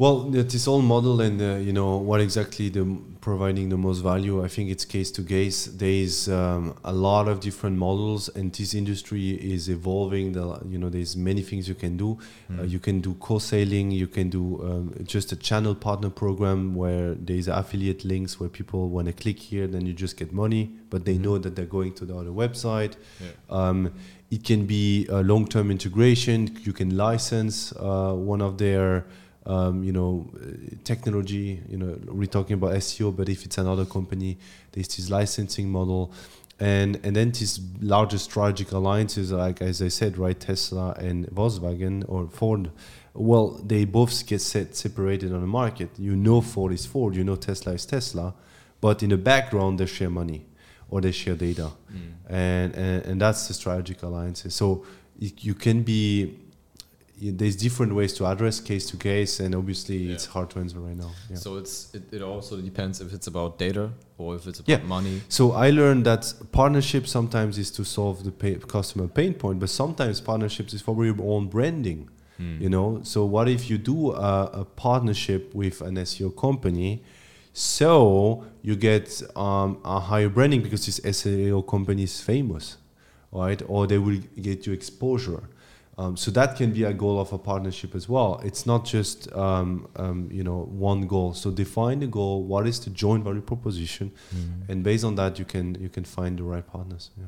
Well, 0.00 0.32
it 0.36 0.54
is 0.54 0.68
all 0.68 0.80
model 0.80 1.20
and 1.20 1.42
uh, 1.42 1.56
you 1.56 1.72
know 1.72 1.96
what 1.96 2.20
exactly 2.20 2.68
the 2.68 2.86
providing 3.20 3.68
the 3.68 3.76
most 3.76 3.98
value. 3.98 4.44
I 4.44 4.46
think 4.46 4.70
it's 4.70 4.84
case 4.84 5.10
to 5.10 5.24
case. 5.24 5.64
There 5.66 5.88
is 5.90 6.28
um, 6.28 6.76
a 6.84 6.92
lot 6.92 7.26
of 7.26 7.40
different 7.40 7.76
models, 7.76 8.28
and 8.28 8.52
this 8.52 8.74
industry 8.74 9.30
is 9.30 9.68
evolving. 9.68 10.32
The 10.34 10.60
you 10.68 10.78
know 10.78 10.88
there's 10.88 11.16
many 11.16 11.42
things 11.42 11.68
you 11.68 11.74
can 11.74 11.96
do. 11.96 12.16
Uh, 12.56 12.62
you 12.62 12.78
can 12.78 13.00
do 13.00 13.14
co-selling. 13.14 13.90
You 13.90 14.06
can 14.06 14.30
do 14.30 14.62
um, 14.62 14.94
just 15.04 15.32
a 15.32 15.36
channel 15.36 15.74
partner 15.74 16.10
program 16.10 16.76
where 16.76 17.14
there 17.16 17.36
is 17.36 17.48
affiliate 17.48 18.04
links 18.04 18.38
where 18.38 18.48
people 18.48 18.88
want 18.90 19.08
to 19.08 19.12
click 19.12 19.40
here, 19.40 19.66
then 19.66 19.84
you 19.84 19.92
just 19.92 20.16
get 20.16 20.32
money, 20.32 20.70
but 20.90 21.04
they 21.06 21.16
Mhm. 21.16 21.22
know 21.24 21.38
that 21.38 21.56
they're 21.56 21.66
going 21.78 21.92
to 21.94 22.06
the 22.06 22.14
other 22.16 22.30
website. 22.30 22.92
Yeah. 23.20 23.30
Um, 23.50 23.90
it 24.30 24.44
can 24.44 24.64
be 24.64 25.06
a 25.08 25.22
long-term 25.24 25.72
integration. 25.72 26.56
You 26.62 26.72
can 26.72 26.96
license 26.96 27.72
uh, 27.72 28.12
one 28.14 28.40
of 28.42 28.58
their, 28.58 29.06
um, 29.48 29.82
you 29.82 29.92
know, 29.92 30.28
technology. 30.84 31.60
You 31.68 31.78
know, 31.78 31.98
we're 32.06 32.26
talking 32.26 32.54
about 32.54 32.72
SEO, 32.74 33.16
but 33.16 33.28
if 33.28 33.44
it's 33.44 33.58
another 33.58 33.84
company, 33.84 34.38
there's 34.72 34.88
this 34.96 35.10
licensing 35.10 35.70
model, 35.70 36.12
and 36.60 37.00
and 37.02 37.16
then 37.16 37.30
these 37.32 37.58
larger 37.80 38.18
strategic 38.18 38.72
alliances, 38.72 39.32
like 39.32 39.62
as 39.62 39.80
I 39.82 39.88
said, 39.88 40.16
right, 40.18 40.38
Tesla 40.38 40.92
and 40.98 41.26
Volkswagen 41.28 42.04
or 42.08 42.28
Ford. 42.28 42.70
Well, 43.14 43.60
they 43.66 43.84
both 43.84 44.26
get 44.26 44.40
set 44.40 44.76
separated 44.76 45.32
on 45.32 45.40
the 45.40 45.46
market. 45.46 45.90
You 45.98 46.14
know, 46.14 46.40
Ford 46.40 46.72
is 46.72 46.86
Ford. 46.86 47.16
You 47.16 47.24
know, 47.24 47.36
Tesla 47.36 47.72
is 47.72 47.84
Tesla, 47.86 48.34
but 48.80 49.02
in 49.02 49.08
the 49.10 49.16
background, 49.16 49.80
they 49.80 49.86
share 49.86 50.10
money 50.10 50.46
or 50.90 51.00
they 51.00 51.12
share 51.12 51.34
data 51.34 51.70
Mm. 51.92 52.12
and 52.28 52.74
and, 52.76 53.06
and 53.06 53.20
that's 53.20 53.48
the 53.48 53.54
strategic 53.54 54.02
alliances. 54.02 54.54
So 54.54 54.84
you, 55.18 55.30
you 55.40 55.54
can 55.54 55.82
be 55.82 56.36
there's 57.20 57.56
different 57.56 57.94
ways 57.94 58.12
to 58.14 58.26
address 58.26 58.60
case 58.60 58.86
to 58.90 58.96
case, 58.96 59.40
and 59.40 59.54
obviously 59.54 59.96
Yeah. 59.98 60.14
it's 60.14 60.26
hard 60.26 60.50
to 60.50 60.60
answer 60.60 60.78
right 60.80 60.96
now. 60.96 61.10
Yeah. 61.30 61.36
So, 61.36 61.56
it's 61.56 61.74
it, 61.94 62.04
it 62.12 62.22
also 62.22 62.60
depends 62.60 63.00
if 63.00 63.12
it's 63.12 63.26
about 63.26 63.58
data 63.58 63.90
or 64.18 64.36
if 64.36 64.46
it's 64.46 64.60
about 64.60 64.68
Yeah. 64.80 64.86
money. 64.86 65.20
So 65.28 65.52
I 65.52 65.70
learned 65.70 66.04
that 66.06 66.32
partnership 66.52 67.06
sometimes 67.06 67.58
is 67.58 67.70
to 67.72 67.84
solve 67.84 68.24
the 68.24 68.30
pay, 68.32 68.54
customer 68.56 69.08
pain 69.08 69.34
point, 69.34 69.58
but 69.60 69.70
sometimes 69.70 70.20
partnerships 70.20 70.72
is 70.74 70.80
for 70.82 70.94
your 71.04 71.16
own 71.22 71.48
branding. 71.48 72.08
Mm. 72.40 72.60
You 72.60 72.68
know, 72.68 73.00
so 73.02 73.24
what 73.24 73.48
if 73.48 73.68
you 73.70 73.78
do 73.78 74.12
a, 74.12 74.50
a 74.62 74.64
partnership 74.64 75.52
with 75.54 75.80
an 75.82 75.96
SEO 75.96 76.30
company? 76.36 77.02
So 77.52 78.44
you 78.62 78.76
get 78.76 79.20
um, 79.34 79.78
a 79.84 79.98
higher 79.98 80.28
branding 80.28 80.62
because 80.62 80.86
this 80.86 81.00
SEO 81.00 81.66
company 81.66 82.04
is 82.04 82.20
famous, 82.20 82.76
right? 83.32 83.60
Or 83.66 83.86
they 83.88 83.98
will 83.98 84.20
get 84.40 84.66
you 84.66 84.72
exposure. 84.72 85.42
Um, 85.98 86.16
so 86.16 86.30
that 86.30 86.56
can 86.56 86.72
be 86.72 86.84
a 86.84 86.92
goal 86.92 87.18
of 87.20 87.32
a 87.32 87.38
partnership 87.38 87.94
as 87.96 88.08
well. 88.08 88.40
It's 88.44 88.64
not 88.66 88.84
just 88.84 89.30
um, 89.34 89.88
um, 89.96 90.28
you 90.32 90.44
know 90.44 90.60
one 90.70 91.06
goal. 91.08 91.34
So 91.34 91.50
define 91.50 91.98
the 92.00 92.06
goal. 92.06 92.44
What 92.44 92.66
is 92.68 92.78
the 92.80 92.90
joint 92.90 93.24
value 93.24 93.40
proposition, 93.42 94.12
Mm. 94.34 94.68
and 94.70 94.84
based 94.84 95.04
on 95.04 95.16
that, 95.16 95.38
you 95.38 95.44
can 95.44 95.76
you 95.80 95.88
can 95.88 96.04
find 96.04 96.38
the 96.38 96.44
right 96.44 96.64
partners. 96.66 97.10
Yeah. 97.16 97.24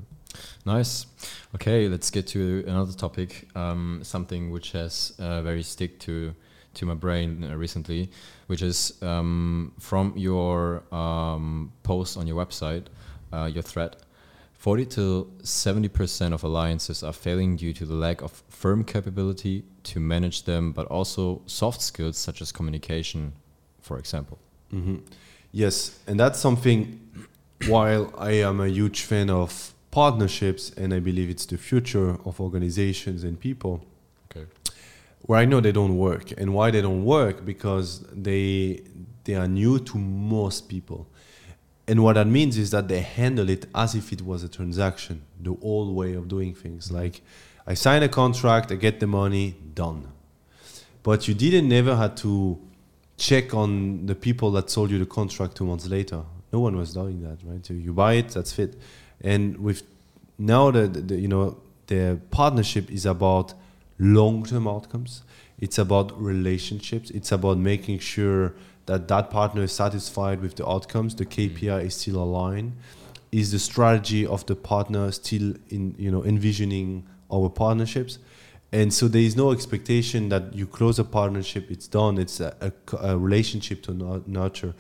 Nice. 0.65 1.07
Okay, 1.55 1.89
let's 1.89 2.11
get 2.11 2.27
to 2.29 2.63
another 2.69 2.93
topic. 2.93 3.49
Um, 3.57 4.01
something 4.05 4.53
which 4.53 4.71
has 4.73 5.13
uh, 5.19 5.43
very 5.43 5.63
stick 5.65 5.99
to 6.01 6.33
to 6.75 6.87
my 6.87 6.95
brain 6.95 7.43
uh, 7.43 7.57
recently, 7.57 8.09
which 8.47 8.63
is 8.63 8.93
um, 9.03 9.73
from 9.81 10.13
your 10.17 10.83
um, 10.95 11.73
post 11.83 12.17
on 12.17 12.29
your 12.29 12.37
website, 12.47 12.85
uh, 13.33 13.51
your 13.53 13.65
thread. 13.65 13.97
40 14.61 14.85
to 14.87 15.27
70% 15.43 16.35
of 16.35 16.45
alliances 16.45 17.03
are 17.03 17.15
failing 17.15 17.57
due 17.57 17.73
to 17.73 17.87
the 17.87 17.95
lack 17.95 18.21
of 18.23 18.43
firm 18.51 18.85
capability 18.85 19.65
to 19.85 19.99
manage 20.01 20.43
them, 20.45 20.73
but 20.73 20.87
also 20.89 21.41
soft 21.47 21.81
skills 21.81 22.19
such 22.19 22.43
as 22.43 22.53
communication, 22.53 23.33
for 23.81 23.99
example. 23.99 24.37
hmm 24.71 24.97
Yes, 25.53 25.99
and 26.07 26.21
that's 26.21 26.39
something. 26.39 27.01
While 27.67 28.13
I 28.19 28.33
am 28.49 28.61
a 28.61 28.69
huge 28.69 29.01
fan 29.03 29.31
of 29.31 29.73
partnerships, 29.91 30.71
and 30.77 30.93
I 30.95 31.01
believe 31.01 31.29
it's 31.31 31.47
the 31.47 31.57
future 31.59 32.17
of 32.25 32.41
organizations 32.41 33.25
and 33.25 33.39
people, 33.41 33.81
Okay. 34.31 34.47
where 35.27 35.43
I 35.43 35.47
know 35.47 35.61
they 35.61 35.73
don't 35.73 35.97
work, 35.97 36.33
and 36.39 36.55
why 36.55 36.71
they 36.71 36.83
don't 36.83 37.05
work 37.05 37.45
because 37.45 38.01
they 38.13 38.83
they 39.25 39.35
are 39.35 39.49
new 39.49 39.79
to 39.79 39.99
most 39.99 40.69
people, 40.69 41.07
and 41.91 42.05
what 42.05 42.13
that 42.13 42.29
means 42.29 42.57
is 42.57 42.71
that 42.71 42.87
they 42.87 43.01
handle 43.01 43.51
it 43.51 43.67
as 43.75 43.97
if 43.97 44.13
it 44.13 44.23
was 44.23 44.45
a 44.45 44.49
transaction, 44.49 45.23
the 45.41 45.57
old 45.61 45.97
way 45.97 46.15
of 46.15 46.29
doing 46.29 46.55
things. 46.55 46.93
Like, 46.93 47.21
I 47.67 47.75
sign 47.75 48.05
a 48.05 48.09
contract, 48.09 48.71
I 48.71 48.77
get 48.77 49.01
the 49.01 49.09
money, 49.09 49.57
done. 49.75 50.07
But 51.03 51.27
you 51.27 51.35
didn't 51.35 51.69
never 51.69 51.97
had 51.97 52.17
to 52.19 52.61
check 53.17 53.55
on 53.55 54.07
the 54.07 54.15
people 54.15 54.53
that 54.53 54.71
sold 54.71 54.93
you 54.93 55.01
the 55.01 55.07
contract 55.07 55.57
two 55.57 55.65
months 55.65 55.89
later. 55.89 56.23
No 56.53 56.61
one 56.61 56.77
was 56.77 56.95
doing 56.95 57.23
that, 57.23 57.39
right? 57.45 57.67
So 57.67 57.75
you 57.75 57.93
buy 57.93 58.13
it, 58.15 58.29
that's 58.29 58.57
it. 58.61 58.79
And 59.21 59.59
with 59.59 59.83
now 60.39 60.71
the, 60.71 60.87
the 60.87 61.17
you 61.17 61.29
know 61.29 61.57
the 61.89 62.21
partnership 62.31 62.89
is 62.91 63.05
about 63.05 63.55
long-term 63.99 64.69
outcomes. 64.69 65.23
It's 65.59 65.77
about 65.77 66.09
relationships. 66.23 67.11
It's 67.11 67.33
about 67.33 67.59
making 67.59 67.99
sure 67.99 68.55
that 68.91 69.07
that 69.07 69.31
partner 69.31 69.63
is 69.63 69.73
satisfied 69.73 70.41
with 70.41 70.57
the 70.57 70.69
outcomes. 70.69 71.15
The 71.15 71.25
mm. 71.25 71.55
KPI 71.55 71.85
is 71.85 71.95
still 71.95 72.17
aligned. 72.17 72.73
Is 73.31 73.53
the 73.53 73.61
strategy 73.61 74.27
of 74.27 74.45
the 74.47 74.57
partner 74.57 75.13
still 75.13 75.55
in 75.69 75.95
you 75.97 76.11
know 76.11 76.25
envisioning 76.25 77.07
our 77.33 77.49
partnerships? 77.49 78.19
And 78.73 78.93
so 78.93 79.07
there 79.07 79.23
is 79.23 79.37
no 79.37 79.53
expectation 79.53 80.29
that 80.29 80.55
you 80.55 80.67
close 80.67 80.99
a 80.99 81.05
partnership, 81.05 81.71
it's 81.71 81.89
done. 81.89 82.19
It's 82.19 82.41
a, 82.41 82.51
a 82.61 82.73
a 83.13 83.19
relationship 83.19 83.83
to 83.85 84.23
nurture. 84.27 84.75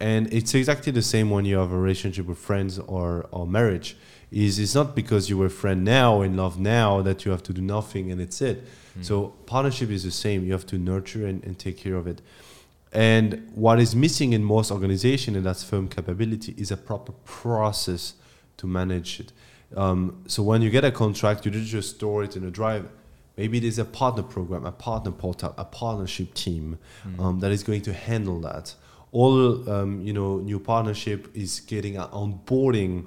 And 0.00 0.32
it's 0.32 0.54
exactly 0.54 0.92
the 0.92 1.02
same 1.02 1.28
when 1.28 1.44
you 1.44 1.58
have 1.58 1.72
a 1.72 1.78
relationship 1.78 2.24
with 2.26 2.38
friends 2.38 2.78
or, 2.78 3.28
or 3.30 3.46
marriage. 3.46 3.96
Is 4.32 4.58
it's 4.58 4.74
not 4.74 4.94
because 4.94 5.28
you 5.28 5.36
were 5.36 5.50
friend 5.50 5.84
now 5.84 6.22
in 6.22 6.36
love 6.36 6.58
now 6.58 7.02
that 7.02 7.24
you 7.24 7.30
have 7.32 7.42
to 7.42 7.52
do 7.52 7.60
nothing 7.60 8.10
and 8.10 8.20
it's 8.20 8.40
it. 8.40 8.64
Mm. 8.64 9.04
So 9.04 9.14
partnership 9.44 9.90
is 9.90 10.04
the 10.04 10.10
same. 10.10 10.46
You 10.46 10.52
have 10.52 10.66
to 10.66 10.78
nurture 10.78 11.26
and, 11.26 11.44
and 11.44 11.58
take 11.58 11.76
care 11.76 11.96
of 11.96 12.06
it. 12.06 12.22
And 12.92 13.50
what 13.54 13.78
is 13.78 13.94
missing 13.94 14.32
in 14.32 14.42
most 14.42 14.70
organizations, 14.70 15.36
and 15.36 15.46
that's 15.46 15.62
firm 15.62 15.88
capability, 15.88 16.54
is 16.58 16.70
a 16.70 16.76
proper 16.76 17.12
process 17.24 18.14
to 18.56 18.66
manage 18.66 19.20
it. 19.20 19.32
Um, 19.76 20.24
so 20.26 20.42
when 20.42 20.62
you 20.62 20.70
get 20.70 20.84
a 20.84 20.90
contract, 20.90 21.44
you 21.44 21.52
don't 21.52 21.64
just 21.64 21.96
store 21.96 22.24
it 22.24 22.36
in 22.36 22.44
a 22.44 22.50
drive. 22.50 22.88
Maybe 23.36 23.60
there's 23.60 23.78
a 23.78 23.84
partner 23.84 24.24
program, 24.24 24.66
a 24.66 24.72
partner 24.72 25.12
portal, 25.12 25.54
a 25.56 25.64
partnership 25.64 26.34
team 26.34 26.78
um, 27.18 27.40
that 27.40 27.52
is 27.52 27.62
going 27.62 27.82
to 27.82 27.92
handle 27.92 28.40
that. 28.40 28.74
All 29.12 29.70
um, 29.70 30.02
you 30.02 30.12
know, 30.12 30.38
new 30.38 30.58
partnership 30.58 31.28
is 31.34 31.60
getting 31.60 31.94
onboarding 31.94 33.06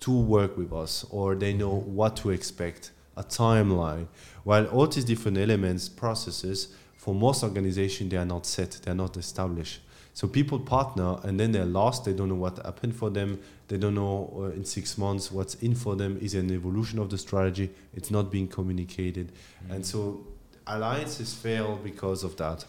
to 0.00 0.12
work 0.12 0.56
with 0.56 0.72
us, 0.72 1.04
or 1.10 1.34
they 1.34 1.54
know 1.54 1.74
what 1.74 2.16
to 2.16 2.30
expect, 2.30 2.92
a 3.16 3.24
timeline. 3.24 4.06
While 4.44 4.66
all 4.66 4.86
these 4.86 5.04
different 5.04 5.38
elements, 5.38 5.88
processes, 5.88 6.74
for 7.04 7.14
most 7.14 7.42
organizations, 7.42 8.10
they 8.10 8.16
are 8.16 8.24
not 8.24 8.46
set, 8.46 8.70
they 8.82 8.90
are 8.90 8.94
not 8.94 9.14
established. 9.18 9.82
So 10.14 10.26
people 10.26 10.58
partner 10.58 11.18
and 11.22 11.38
then 11.38 11.52
they're 11.52 11.66
lost. 11.66 12.06
They 12.06 12.14
don't 12.14 12.30
know 12.30 12.34
what 12.34 12.56
happened 12.64 12.96
for 12.96 13.10
them. 13.10 13.40
They 13.68 13.76
don't 13.76 13.94
know 13.94 14.32
uh, 14.34 14.56
in 14.56 14.64
six 14.64 14.96
months 14.96 15.30
what's 15.30 15.56
in 15.56 15.74
for 15.74 15.96
them. 15.96 16.16
Is 16.22 16.34
an 16.34 16.50
evolution 16.50 16.98
of 16.98 17.10
the 17.10 17.18
strategy? 17.18 17.68
It's 17.94 18.10
not 18.10 18.30
being 18.30 18.48
communicated, 18.48 19.32
and 19.68 19.84
so 19.84 20.24
alliances 20.66 21.34
fail 21.34 21.78
because 21.84 22.24
of 22.24 22.38
that, 22.38 22.64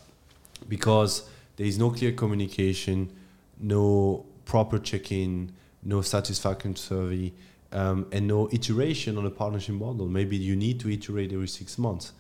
because 0.67 1.30
there 1.56 1.65
is 1.65 1.78
no 1.78 1.91
clear 1.91 2.12
communication, 2.12 3.10
no 3.58 4.26
proper 4.43 4.80
check-in, 4.80 5.54
no 5.82 6.02
satisfaction 6.02 6.76
survey, 6.76 7.32
um, 7.71 8.08
and 8.12 8.28
no 8.28 8.49
iteration 8.51 9.17
on 9.17 9.25
a 9.25 9.32
partnership 9.32 9.75
model. 9.75 10.08
Maybe 10.08 10.36
you 10.36 10.56
need 10.56 10.80
to 10.82 10.89
iterate 10.89 11.34
every 11.34 11.47
six 11.47 11.78
months. 11.78 12.13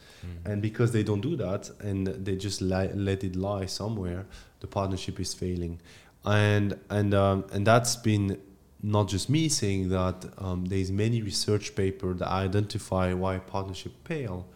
And 0.43 0.59
because 0.59 0.91
they 0.91 1.03
don't 1.03 1.21
do 1.21 1.35
that 1.35 1.69
and 1.81 2.07
they 2.07 2.35
just 2.35 2.59
li- 2.59 2.91
let 2.95 3.23
it 3.23 3.35
lie 3.35 3.67
somewhere, 3.67 4.25
the 4.59 4.65
partnership 4.65 5.19
is 5.19 5.35
failing. 5.35 5.79
And 6.23 6.79
and 6.89 7.13
um, 7.13 7.45
and 7.53 7.67
that's 7.67 7.95
been 7.95 8.39
not 8.81 9.07
just 9.07 9.29
me 9.29 9.49
saying 9.49 9.89
that. 9.89 10.25
Um, 10.39 10.65
there's 10.65 10.91
many 10.91 11.21
research 11.21 11.75
papers 11.75 12.17
that 12.19 12.29
identify 12.29 13.13
why 13.13 13.37
partnership 13.37 13.93
fail, 14.07 14.47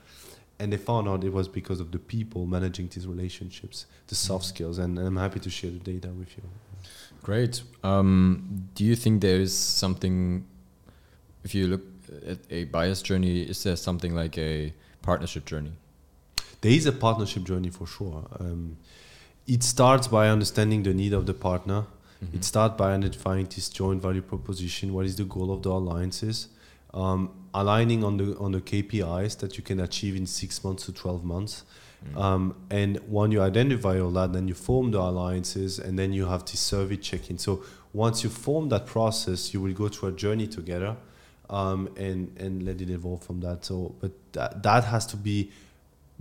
and 0.57 0.73
they 0.73 0.77
found 0.77 1.07
out 1.07 1.23
it 1.23 1.33
was 1.33 1.47
because 1.47 1.79
of 1.79 1.91
the 1.91 1.99
people 1.99 2.47
managing 2.47 2.87
these 2.87 3.05
relationships, 3.05 3.85
the 4.07 4.15
soft 4.15 4.45
skills. 4.45 4.79
And 4.79 4.97
I'm 4.97 5.17
happy 5.17 5.39
to 5.39 5.49
share 5.49 5.69
the 5.71 5.77
data 5.77 6.07
with 6.07 6.35
you. 6.35 6.43
Great. 7.21 7.61
Um, 7.83 8.69
do 8.75 8.83
you 8.83 8.95
think 8.95 9.21
there 9.21 9.39
is 9.39 9.55
something, 9.55 10.45
if 11.43 11.55
you 11.55 11.67
look 11.67 11.81
at 12.27 12.39
a 12.49 12.65
buyer's 12.65 13.01
journey, 13.01 13.41
is 13.41 13.63
there 13.63 13.75
something 13.75 14.15
like 14.15 14.37
a 14.37 14.73
partnership 15.01 15.45
journey? 15.45 15.71
There 16.61 16.71
is 16.71 16.85
a 16.85 16.91
partnership 16.91 17.43
journey 17.43 17.69
for 17.69 17.87
sure. 17.87 18.25
Um, 18.39 18.77
it 19.47 19.63
starts 19.63 20.07
by 20.07 20.27
understanding 20.29 20.83
the 20.83 20.93
need 20.93 21.13
of 21.13 21.25
the 21.25 21.33
partner. 21.33 21.85
It 22.33 22.43
starts 22.43 22.75
by 22.75 22.91
identifying 22.91 23.45
this 23.45 23.69
joint 23.69 24.01
value 24.01 24.21
proposition. 24.21 24.93
What 24.93 25.05
is 25.05 25.15
the 25.15 25.23
goal 25.23 25.53
of 25.53 25.63
the 25.63 25.69
alliances? 25.69 26.49
Um, 26.93 27.31
aligning 27.53 28.03
on 28.03 28.17
the 28.17 28.37
on 28.37 28.51
the 28.51 28.59
KPIs 28.59 29.37
that 29.37 29.57
you 29.57 29.63
can 29.63 29.79
achieve 29.79 30.17
in 30.17 30.25
six 30.25 30.61
months 30.63 30.85
to 30.87 30.91
twelve 30.91 31.23
months. 31.23 31.63
Um, 32.15 32.55
and 32.69 32.97
when 33.07 33.31
you 33.31 33.41
identify 33.41 33.99
all 33.99 34.11
that, 34.11 34.33
then 34.33 34.47
you 34.47 34.53
form 34.53 34.91
the 34.91 34.99
alliances, 34.99 35.79
and 35.79 35.97
then 35.99 36.13
you 36.13 36.25
have 36.25 36.45
this 36.45 36.59
survey 36.59 36.97
check-in. 36.97 37.37
So 37.37 37.63
once 37.93 38.23
you 38.23 38.29
form 38.29 38.69
that 38.69 38.85
process, 38.85 39.53
you 39.53 39.61
will 39.61 39.73
go 39.73 39.89
through 39.89 40.09
a 40.09 40.11
journey 40.13 40.47
together, 40.47 40.95
um, 41.49 41.89
and 41.97 42.35
and 42.37 42.63
let 42.63 42.81
it 42.81 42.89
evolve 42.89 43.23
from 43.23 43.41
that. 43.41 43.65
So, 43.65 43.95
but 43.99 44.11
that 44.33 44.63
that 44.63 44.85
has 44.85 45.05
to 45.07 45.17
be 45.17 45.51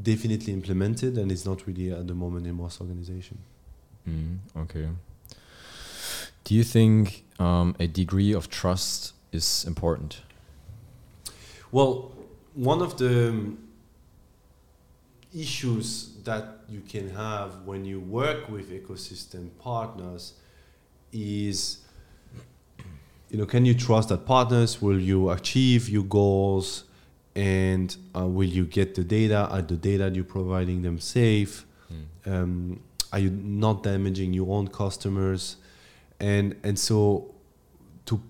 definitely 0.01 0.53
implemented, 0.53 1.19
and 1.19 1.31
it's 1.31 1.45
not 1.45 1.67
really 1.67 1.93
at 1.93 2.07
the 2.07 2.15
moment 2.15 2.47
in 2.47 2.55
most 2.55 2.81
organizations. 2.81 3.41
Mm, 4.09 4.39
okay. 4.57 4.89
Do 6.45 6.55
you 6.55 6.65
think 6.65 7.25
um, 7.39 7.77
a 7.79 7.87
degree 7.87 8.33
of 8.33 8.49
trust 8.49 9.13
is 9.33 9.65
important? 9.67 10.23
Well, 11.71 12.13
one 12.55 12.81
of 12.81 12.97
the 12.97 13.29
um, 13.29 13.59
issues 15.35 16.15
that 16.25 16.61
you 16.69 16.81
can 16.81 17.11
have 17.11 17.67
when 17.67 17.85
you 17.85 18.01
work 18.01 18.49
with 18.49 18.71
ecosystem 18.71 19.51
partners 19.59 20.35
is 21.13 21.79
you 23.31 23.39
know 23.39 23.47
can 23.47 23.65
you 23.65 23.75
trust 23.75 24.09
that 24.09 24.27
partners? 24.27 24.81
Will 24.81 25.01
you 25.01 25.31
achieve 25.31 25.89
your 25.89 26.05
goals? 26.05 26.85
And 27.37 27.97
uh, 28.17 28.27
will 28.27 28.49
you 28.49 28.65
get 28.65 28.95
the 28.97 29.05
data? 29.05 29.49
Are 29.49 29.63
the 29.63 29.77
data 29.77 30.11
you're 30.13 30.25
providing 30.25 30.83
them 30.83 30.99
safe? 30.99 31.67
Um, 32.27 32.81
are 33.13 33.19
you 33.19 33.31
not 33.31 33.83
damaging 33.83 34.33
your 34.33 34.51
own 34.55 34.69
customers? 34.69 35.57
And 36.21 36.57
and 36.63 36.79
so 36.79 37.35
to 38.07 38.21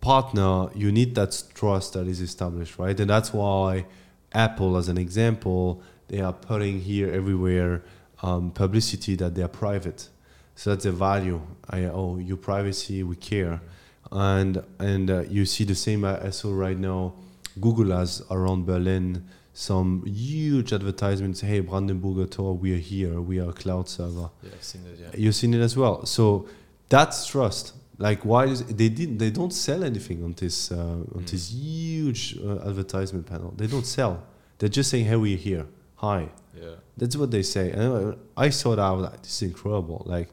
partner 0.00 0.68
you 0.74 0.92
need 0.92 1.14
that 1.16 1.42
trust 1.54 1.92
that 1.92 2.06
is 2.06 2.20
established 2.20 2.78
right? 2.78 2.98
And 2.98 3.10
that's 3.10 3.32
why 3.32 3.86
apple 4.32 4.76
as 4.76 4.88
an 4.88 4.98
example 4.98 5.82
they 6.08 6.20
are 6.20 6.32
putting 6.32 6.80
here 6.80 7.10
everywhere 7.12 7.82
um, 8.22 8.50
publicity 8.50 9.14
that 9.16 9.34
they 9.34 9.42
are 9.42 9.48
private. 9.48 10.08
So 10.54 10.70
that's 10.70 10.86
a 10.86 10.92
value. 10.92 11.40
I, 11.70 11.84
oh 11.84 12.18
your 12.18 12.36
privacy. 12.36 13.02
We 13.02 13.16
care 13.16 13.60
and 14.10 14.62
and 14.78 15.10
uh, 15.10 15.20
you 15.22 15.44
see 15.44 15.64
the 15.64 15.74
same 15.74 16.04
I 16.04 16.30
saw 16.30 16.52
right 16.54 16.78
now 16.78 17.14
google 17.60 17.96
has 17.96 18.22
around 18.30 18.66
berlin 18.66 19.26
some 19.52 20.04
huge 20.06 20.72
advertisements 20.72 21.40
hey 21.40 21.60
brandenburger 21.60 22.30
tor 22.30 22.54
we 22.54 22.72
are 22.74 22.78
here 22.78 23.20
we 23.20 23.40
are 23.40 23.50
a 23.50 23.52
cloud 23.52 23.88
server 23.88 24.30
Yeah, 24.42 24.50
I've 24.54 24.62
seen 24.62 24.82
it. 24.86 24.98
Yeah. 25.00 25.20
You've 25.22 25.34
seen 25.34 25.52
it 25.54 25.60
as 25.60 25.76
well. 25.76 26.06
So 26.06 26.46
that's 26.88 27.26
trust. 27.26 27.74
Like 27.98 28.24
why 28.24 28.44
is 28.46 28.64
they 28.64 28.88
didn't? 28.88 29.18
they 29.18 29.30
don't 29.30 29.52
sell 29.52 29.82
anything 29.82 30.22
on 30.22 30.32
this 30.34 30.70
uh, 30.70 30.76
on 31.16 31.24
this 31.26 31.50
huge 31.50 32.38
uh, 32.38 32.68
advertisement 32.68 33.26
panel. 33.26 33.52
They 33.56 33.66
don't 33.66 33.84
sell. 33.84 34.22
They're 34.58 34.68
just 34.68 34.90
saying, 34.90 35.06
"Hey, 35.06 35.16
we're 35.16 35.36
here. 35.36 35.66
Hi." 35.96 36.28
Yeah. 36.54 36.76
That's 36.96 37.16
what 37.16 37.30
they 37.32 37.42
say. 37.42 37.72
And 37.72 38.16
I 38.36 38.46
I 38.46 38.50
saw 38.50 38.70
that 38.76 38.84
I 38.90 38.92
was 38.92 39.02
like, 39.10 39.22
"This 39.22 39.42
is 39.42 39.48
incredible." 39.50 40.02
Like 40.06 40.28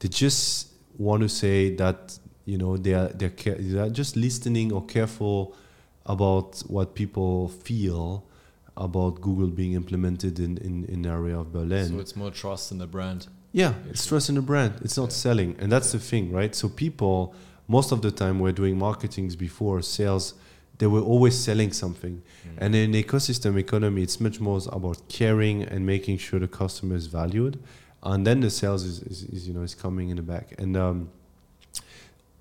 they 0.00 0.08
just 0.08 0.72
want 0.98 1.22
to 1.22 1.28
say 1.28 1.76
that 1.76 2.18
you 2.46 2.56
know 2.56 2.76
they 2.78 2.94
are 2.94 3.08
they're, 3.18 3.36
care, 3.42 3.56
they're 3.58 3.90
just 3.90 4.16
listening 4.16 4.72
or 4.72 4.82
careful 4.86 5.54
about 6.06 6.60
what 6.68 6.94
people 6.94 7.48
feel 7.48 8.24
about 8.76 9.20
Google 9.20 9.48
being 9.48 9.72
implemented 9.74 10.38
in 10.38 10.56
in 10.58 10.84
in 10.84 11.02
the 11.02 11.10
area 11.10 11.38
of 11.38 11.52
Berlin. 11.52 11.88
So 11.88 11.98
it's 11.98 12.16
more 12.16 12.30
trust 12.30 12.72
in 12.72 12.78
the 12.78 12.86
brand. 12.86 13.26
Yeah, 13.52 13.72
it's 13.90 14.04
trust 14.06 14.28
in 14.28 14.34
the 14.34 14.42
brand. 14.42 14.72
It's 14.84 14.96
not 14.96 15.10
Yeah. 15.10 15.16
selling, 15.26 15.56
and 15.60 15.70
that's 15.72 15.90
the 15.92 15.98
thing, 15.98 16.30
right? 16.30 16.54
So 16.54 16.68
people, 16.68 17.34
most 17.68 17.90
of 17.92 18.00
the 18.02 18.10
time, 18.10 18.38
were 18.38 18.52
doing 18.52 18.78
marketings 18.78 19.34
before 19.36 19.82
sales. 19.82 20.34
They 20.78 20.86
were 20.86 21.00
always 21.12 21.34
selling 21.34 21.72
something, 21.72 22.20
and 22.58 22.74
in 22.74 22.92
ecosystem 22.92 23.56
economy, 23.58 24.02
it's 24.02 24.20
much 24.20 24.40
more 24.40 24.60
about 24.70 24.98
caring 25.08 25.62
and 25.62 25.86
making 25.86 26.18
sure 26.18 26.38
the 26.38 26.48
customer 26.48 26.96
is 26.96 27.06
valued, 27.06 27.54
and 28.02 28.26
then 28.26 28.40
the 28.40 28.50
sales 28.50 28.84
is, 28.84 29.00
is, 29.12 29.22
is 29.34 29.48
you 29.48 29.54
know 29.54 29.62
is 29.62 29.74
coming 29.74 30.10
in 30.10 30.16
the 30.16 30.22
back. 30.22 30.54
And 30.58 30.76
um, 30.76 31.08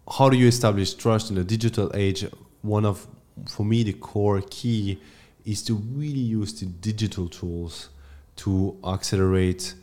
how 0.10 0.30
do 0.30 0.38
you 0.38 0.48
establish 0.48 0.94
trust 0.94 1.30
in 1.30 1.36
the 1.36 1.44
digital 1.44 1.92
age? 1.96 2.26
One 2.62 2.86
of, 2.86 3.08
for 3.50 3.66
me, 3.66 3.84
the 3.84 3.94
core 3.94 4.42
key 4.50 5.00
is 5.46 5.64
to 5.64 5.76
really 5.76 6.20
use 6.20 6.60
the 6.60 6.66
digital 6.66 7.28
tools 7.28 7.90
to 8.38 8.78
accelerate 8.86 9.74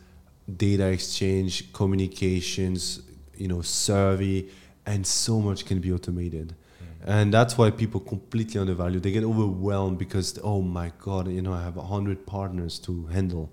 data 0.56 0.86
exchange, 0.88 1.72
communications, 1.72 3.02
you 3.36 3.48
know, 3.48 3.62
survey, 3.62 4.44
and 4.86 5.06
so 5.06 5.40
much 5.40 5.64
can 5.64 5.80
be 5.80 5.92
automated. 5.92 6.48
Mm. 6.48 6.86
And 7.06 7.34
that's 7.34 7.56
why 7.56 7.70
people 7.70 8.00
completely 8.00 8.60
undervalue. 8.60 9.00
They 9.00 9.12
get 9.12 9.24
overwhelmed 9.24 9.98
because, 9.98 10.38
oh 10.42 10.62
my 10.62 10.92
God, 10.98 11.28
you 11.28 11.42
know, 11.42 11.52
I 11.52 11.62
have 11.62 11.76
100 11.76 12.26
partners 12.26 12.78
to 12.80 13.06
handle. 13.06 13.50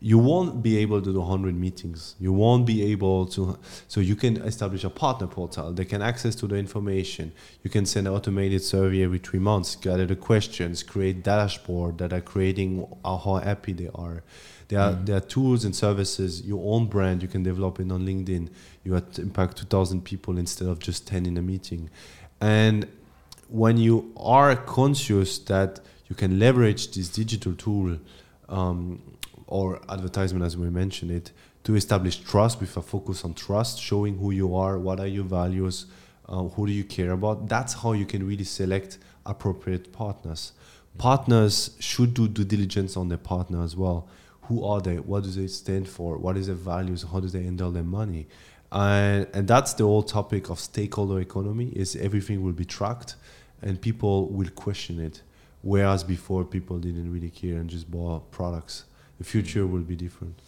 You 0.00 0.18
won't 0.18 0.62
be 0.62 0.78
able 0.78 1.02
to 1.02 1.12
do 1.12 1.18
100 1.20 1.54
meetings. 1.54 2.14
You 2.20 2.32
won't 2.32 2.66
be 2.66 2.82
able 2.92 3.26
to. 3.26 3.58
So 3.88 4.00
you 4.00 4.14
can 4.14 4.36
establish 4.42 4.84
a 4.84 4.90
partner 4.90 5.26
portal. 5.26 5.72
They 5.72 5.84
can 5.84 6.02
access 6.02 6.34
to 6.36 6.46
the 6.46 6.56
information. 6.56 7.32
You 7.64 7.70
can 7.70 7.84
send 7.84 8.06
an 8.06 8.14
automated 8.14 8.62
survey 8.62 9.02
every 9.02 9.18
three 9.18 9.40
months, 9.40 9.74
gather 9.76 10.06
the 10.06 10.16
questions, 10.16 10.82
create 10.82 11.24
dashboard 11.24 11.98
that 11.98 12.12
are 12.12 12.20
creating 12.20 12.86
how 13.04 13.40
happy 13.42 13.72
they 13.72 13.90
are. 13.94 14.22
There 14.68 14.80
are, 14.80 14.92
there 14.92 15.16
are 15.16 15.20
tools 15.20 15.64
and 15.64 15.74
services, 15.74 16.42
your 16.42 16.60
own 16.74 16.86
brand, 16.86 17.22
you 17.22 17.28
can 17.28 17.42
develop 17.42 17.80
it 17.80 17.90
on 17.90 18.04
LinkedIn. 18.04 18.50
You 18.84 18.96
impact 19.16 19.56
2,000 19.56 20.04
people 20.04 20.36
instead 20.36 20.68
of 20.68 20.78
just 20.78 21.06
10 21.06 21.24
in 21.24 21.38
a 21.38 21.42
meeting. 21.42 21.88
And 22.40 22.86
when 23.48 23.78
you 23.78 24.12
are 24.16 24.54
conscious 24.54 25.38
that 25.38 25.80
you 26.08 26.14
can 26.14 26.38
leverage 26.38 26.92
this 26.92 27.08
digital 27.08 27.54
tool 27.54 27.98
um, 28.48 29.02
or 29.48 29.80
advertisement, 29.88 30.44
as 30.44 30.56
we 30.56 30.70
mentioned 30.70 31.10
it, 31.10 31.32
to 31.64 31.74
establish 31.74 32.18
trust 32.18 32.60
with 32.60 32.76
a 32.76 32.82
focus 32.82 33.24
on 33.24 33.34
trust, 33.34 33.80
showing 33.80 34.18
who 34.18 34.30
you 34.30 34.54
are, 34.54 34.78
what 34.78 35.00
are 35.00 35.06
your 35.06 35.24
values, 35.24 35.86
uh, 36.28 36.42
who 36.44 36.66
do 36.66 36.72
you 36.72 36.84
care 36.84 37.12
about, 37.12 37.48
that's 37.48 37.74
how 37.74 37.92
you 37.92 38.06
can 38.06 38.26
really 38.26 38.44
select 38.44 38.98
appropriate 39.26 39.92
partners. 39.92 40.52
Partners 40.98 41.76
should 41.78 42.14
do 42.14 42.28
due 42.28 42.44
diligence 42.44 42.96
on 42.96 43.08
their 43.08 43.18
partner 43.18 43.62
as 43.62 43.76
well. 43.76 44.08
Who 44.42 44.64
are 44.64 44.80
they? 44.80 44.96
What 44.96 45.24
do 45.24 45.30
they 45.30 45.46
stand 45.46 45.88
for? 45.88 46.16
What 46.16 46.36
is 46.36 46.46
their 46.46 46.56
values? 46.56 47.04
How 47.10 47.20
do 47.20 47.28
they 47.28 47.42
handle 47.42 47.70
their 47.70 47.82
money? 47.82 48.26
And, 48.70 49.26
and 49.32 49.48
that's 49.48 49.74
the 49.74 49.84
whole 49.84 50.02
topic 50.02 50.50
of 50.50 50.60
stakeholder 50.60 51.20
economy 51.20 51.68
is 51.68 51.96
everything 51.96 52.42
will 52.42 52.52
be 52.52 52.64
tracked 52.64 53.16
and 53.62 53.80
people 53.80 54.28
will 54.28 54.50
question 54.50 55.00
it. 55.00 55.22
Whereas 55.62 56.04
before 56.04 56.44
people 56.44 56.78
didn't 56.78 57.12
really 57.12 57.30
care 57.30 57.56
and 57.56 57.68
just 57.68 57.90
bought 57.90 58.30
products. 58.30 58.84
The 59.18 59.24
future 59.24 59.66
will 59.66 59.82
be 59.82 59.96
different. 59.96 60.38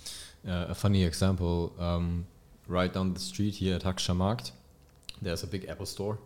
Uh, 0.47 0.67
a 0.69 0.75
funny 0.75 1.05
example 1.05 1.75
um, 1.79 2.27
right 2.67 2.93
down 2.93 3.15
the 3.15 3.21
street 3.21 3.55
here 3.57 3.77
at 3.77 3.83
Hackescher 3.83 4.17
Markt, 4.17 4.53
there's 5.21 5.43
a 5.43 5.47
big 5.47 5.69
Apple 5.69 5.87
store, 5.87 6.19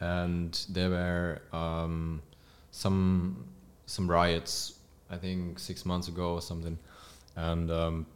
and 0.00 0.66
there 0.68 0.90
were 0.90 1.42
um, 1.52 2.20
some 2.70 3.46
some 3.86 4.10
riots, 4.10 4.74
I 5.10 5.16
think 5.16 5.58
six 5.58 5.86
months 5.86 6.08
ago 6.08 6.34
or 6.34 6.42
something, 6.42 6.76
and 7.36 7.70
um, 7.70 8.06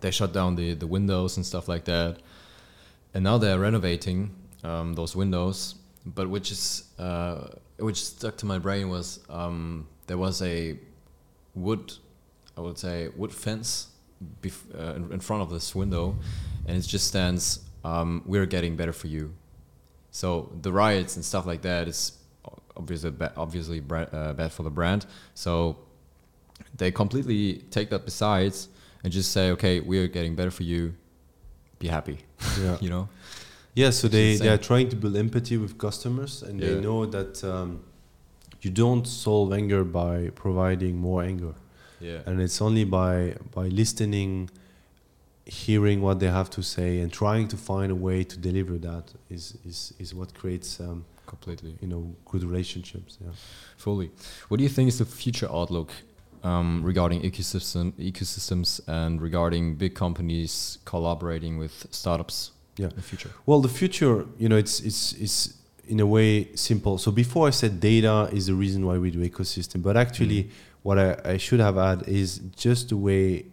they 0.00 0.10
shut 0.10 0.32
down 0.32 0.56
the, 0.56 0.74
the 0.74 0.86
windows 0.86 1.36
and 1.36 1.46
stuff 1.46 1.68
like 1.68 1.84
that. 1.84 2.18
And 3.14 3.24
now 3.24 3.38
they're 3.38 3.58
renovating 3.58 4.34
um, 4.64 4.94
those 4.94 5.14
windows, 5.14 5.76
but 6.04 6.28
which 6.28 6.50
is 6.50 6.84
uh, 6.98 7.48
which 7.78 8.04
stuck 8.04 8.36
to 8.38 8.46
my 8.46 8.58
brain 8.58 8.88
was 8.88 9.20
um, 9.30 9.86
there 10.06 10.18
was 10.18 10.42
a 10.42 10.76
wood, 11.54 11.92
I 12.56 12.60
would 12.60 12.78
say 12.78 13.08
wood 13.16 13.32
fence 13.32 13.88
bef- 14.42 14.78
uh, 14.78 14.94
in, 14.94 15.12
in 15.12 15.20
front 15.20 15.42
of 15.42 15.50
this 15.50 15.74
window, 15.74 16.16
and 16.66 16.76
it 16.76 16.82
just 16.82 17.06
stands 17.06 17.60
um, 17.84 18.22
"We're 18.26 18.46
getting 18.46 18.76
better 18.76 18.92
for 18.92 19.08
you." 19.08 19.34
So 20.10 20.52
the 20.60 20.72
riots 20.72 21.16
and 21.16 21.24
stuff 21.24 21.46
like 21.46 21.62
that 21.62 21.88
is 21.88 22.12
obviously 22.76 23.10
ba- 23.10 23.32
obviously 23.36 23.80
bra- 23.80 24.10
uh, 24.12 24.32
bad 24.34 24.52
for 24.52 24.62
the 24.62 24.70
brand. 24.70 25.06
So 25.34 25.78
they 26.76 26.90
completely 26.90 27.64
take 27.70 27.90
that 27.90 28.04
besides 28.04 28.68
and 29.04 29.12
just 29.12 29.32
say, 29.32 29.50
okay, 29.50 29.80
we're 29.80 30.06
getting 30.08 30.34
better 30.34 30.50
for 30.50 30.62
you. 30.62 30.94
Be 31.78 31.88
happy. 31.88 32.18
Yeah. 32.60 32.76
you 32.80 32.90
know. 32.90 33.08
Yeah, 33.74 33.90
so 33.90 34.06
It's 34.06 34.12
they, 34.12 34.32
insane. 34.32 34.46
they 34.46 34.52
are 34.52 34.58
trying 34.58 34.88
to 34.90 34.96
build 34.96 35.16
empathy 35.16 35.56
with 35.56 35.78
customers 35.78 36.42
and 36.42 36.60
they 36.60 36.78
know 36.78 37.06
that 37.06 37.42
um, 37.42 37.82
you 38.60 38.70
don't 38.70 39.06
solve 39.06 39.52
anger 39.52 39.82
by 39.82 40.30
providing 40.34 40.96
more 40.98 41.22
anger. 41.22 41.54
Yeah. 42.02 42.20
And 42.26 42.40
it's 42.40 42.60
only 42.60 42.84
by, 42.84 43.36
by 43.54 43.68
listening, 43.68 44.50
hearing 45.46 46.00
what 46.00 46.20
they 46.20 46.28
have 46.28 46.50
to 46.50 46.62
say, 46.62 47.00
and 47.00 47.12
trying 47.12 47.48
to 47.48 47.56
find 47.56 47.90
a 47.90 47.94
way 47.94 48.24
to 48.24 48.36
deliver 48.38 48.78
that 48.78 49.12
is, 49.30 49.56
is, 49.64 49.92
is 49.98 50.14
what 50.14 50.34
creates 50.34 50.80
um, 50.80 51.04
Completely. 51.26 51.74
you 51.80 51.88
know 51.88 52.14
good 52.26 52.44
relationships. 52.44 53.18
Yeah. 53.20 53.30
Fully. 53.76 54.10
What 54.48 54.58
do 54.58 54.62
you 54.64 54.68
think 54.68 54.88
is 54.88 54.98
the 54.98 55.04
future 55.06 55.48
outlook 55.50 55.90
um, 56.44 56.82
regarding 56.84 57.22
ecosystem 57.22 57.92
ecosystems 57.92 58.80
and 58.86 59.20
regarding 59.22 59.76
big 59.76 59.94
companies 59.94 60.78
collaborating 60.84 61.56
with 61.58 61.86
startups 61.90 62.50
Yeah. 62.76 62.88
in 62.90 62.96
the 62.96 63.02
future? 63.02 63.30
Well, 63.46 63.60
the 63.62 63.68
future, 63.68 64.26
you 64.38 64.48
know, 64.48 64.56
it's 64.58 64.80
it's 64.80 65.12
it's 65.14 65.54
in 65.88 66.00
a 66.00 66.06
way 66.06 66.48
simple. 66.54 66.98
So 66.98 67.10
before 67.10 67.48
I 67.48 67.50
said 67.52 67.80
data 67.80 68.28
is 68.32 68.46
the 68.46 68.54
reason 68.54 68.84
why 68.86 68.98
we 68.98 69.10
do 69.10 69.18
ecosystem, 69.28 69.82
but 69.82 69.96
actually, 69.96 70.50
what 70.82 70.98
I, 70.98 71.16
I 71.24 71.36
should 71.36 71.60
have 71.60 71.76
had 71.76 72.08
is 72.08 72.38
just 72.56 72.88
the 72.88 72.96
way 72.96 73.46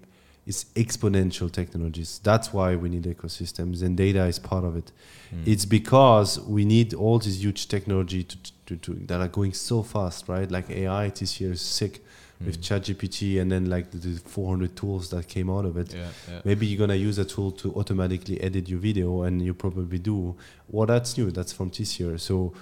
it's 0.48 0.64
exponential 0.76 1.52
technologies. 1.52 2.20
That's 2.24 2.52
why 2.52 2.76
we 2.76 2.90
need 2.90 3.04
ecosystems, 3.04 3.84
and 3.84 3.96
data 3.96 4.26
is 4.26 4.40
part 4.40 4.64
of 4.64 4.76
it. 4.76 4.92
Mm. 5.34 5.48
It's 5.48 5.66
because 5.66 6.40
we 6.42 6.66
need 6.66 6.94
all 6.96 7.20
these 7.20 7.44
huge 7.44 7.68
technology 7.68 8.24
to, 8.24 8.38
to, 8.66 8.76
to 8.78 8.94
that 9.08 9.22
are 9.22 9.28
going 9.28 9.54
so 9.54 9.84
fast, 9.84 10.28
right? 10.28 10.50
Like 10.50 10.70
AI 10.72 11.10
this 11.10 11.40
year 11.40 11.52
is 11.52 11.62
sick 11.62 12.04
with 12.46 12.62
Mm. 12.62 12.96
ChatGPT, 12.96 13.42
and 13.42 13.52
then 13.52 13.70
like 13.70 13.92
the, 13.92 13.98
the 13.98 14.18
400 14.22 14.74
tools 14.76 15.10
that 15.10 15.28
came 15.28 15.50
out 15.50 15.66
of 15.66 15.76
it 15.78 15.94
Yeah, 15.94 16.08
yeah. 16.32 16.42
maybe 16.46 16.66
you're 16.66 16.80
gonna 16.80 16.96
use 16.96 17.18
a 17.20 17.26
tool 17.26 17.52
to 17.52 17.74
automatically 17.76 18.40
edit 18.42 18.70
your 18.70 18.80
video 18.80 19.24
and 19.24 19.42
you 19.42 19.54
probably 19.54 20.00
do 20.00 20.36
well 20.70 20.88
that's 20.88 21.18
new 21.18 21.32
that's 21.32 21.52
from 21.52 21.70
this 21.78 22.00
year 22.00 22.18
so 22.18 22.54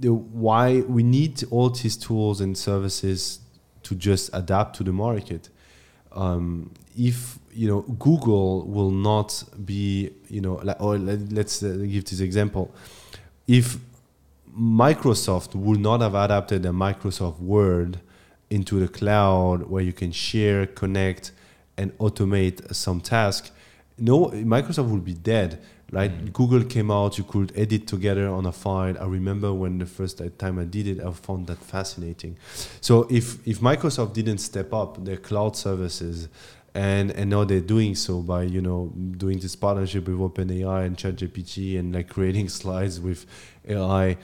the 0.00 0.12
why 0.12 0.80
we 0.80 1.04
need 1.04 1.44
all 1.52 1.70
these 1.70 1.96
tools 1.96 2.40
and 2.40 2.58
services 2.58 3.38
to 3.88 3.94
just 3.94 4.30
adapt 4.34 4.76
to 4.76 4.84
the 4.84 4.92
market. 4.92 5.48
Um, 6.12 6.72
if 6.96 7.38
you 7.52 7.68
know 7.68 7.80
google 7.98 8.66
will 8.66 8.90
not 8.90 9.44
be 9.64 10.10
you 10.28 10.40
know 10.40 10.54
like, 10.62 10.80
or 10.80 10.98
let, 10.98 11.32
let's 11.32 11.62
uh, 11.62 11.86
give 11.88 12.04
this 12.04 12.20
example. 12.20 12.74
If 13.46 13.76
microsoft 14.58 15.54
would 15.54 15.80
not 15.80 16.00
have 16.00 16.14
adapted 16.14 16.66
a 16.66 16.70
microsoft 16.70 17.38
word 17.40 18.00
into 18.50 18.80
the 18.80 18.88
cloud 18.88 19.68
where 19.70 19.82
you 19.82 19.92
can 19.92 20.12
share 20.12 20.66
connect 20.66 21.32
and 21.76 21.96
automate 21.98 22.74
some 22.74 23.00
task 23.00 23.52
no 23.98 24.26
microsoft 24.56 24.88
would 24.88 25.04
be 25.04 25.14
dead 25.14 25.60
right 25.90 26.12
Mhm. 26.12 26.32
google 26.32 26.64
came 26.64 26.90
out 26.90 27.16
you 27.18 27.24
could 27.24 27.52
edit 27.56 27.86
together 27.86 28.28
on 28.28 28.44
a 28.46 28.52
file 28.52 28.96
i 29.00 29.06
remember 29.06 29.52
when 29.54 29.78
the 29.78 29.86
first 29.86 30.20
time 30.38 30.58
i 30.58 30.64
did 30.64 30.86
it 30.86 31.00
i 31.00 31.10
found 31.10 31.46
that 31.46 31.58
fascinating 31.58 32.36
so 32.80 33.06
if 33.10 33.38
if 33.46 33.60
microsoft 33.60 34.12
didn't 34.12 34.38
step 34.38 34.72
up 34.72 35.02
their 35.04 35.16
cloud 35.16 35.56
services 35.56 36.28
and 36.74 37.10
and 37.12 37.30
now 37.30 37.42
they're 37.44 37.68
doing 37.76 37.94
so 37.94 38.20
by 38.20 38.42
you 38.42 38.60
know 38.60 38.92
doing 39.16 39.38
this 39.38 39.56
partnership 39.56 40.06
with 40.06 40.18
OpenAI 40.18 40.84
and 40.86 40.96
ChatGPT 40.98 41.78
and 41.78 41.94
like 41.94 42.08
creating 42.10 42.48
slides 42.60 43.00
with 43.00 43.24
AI. 43.66 44.18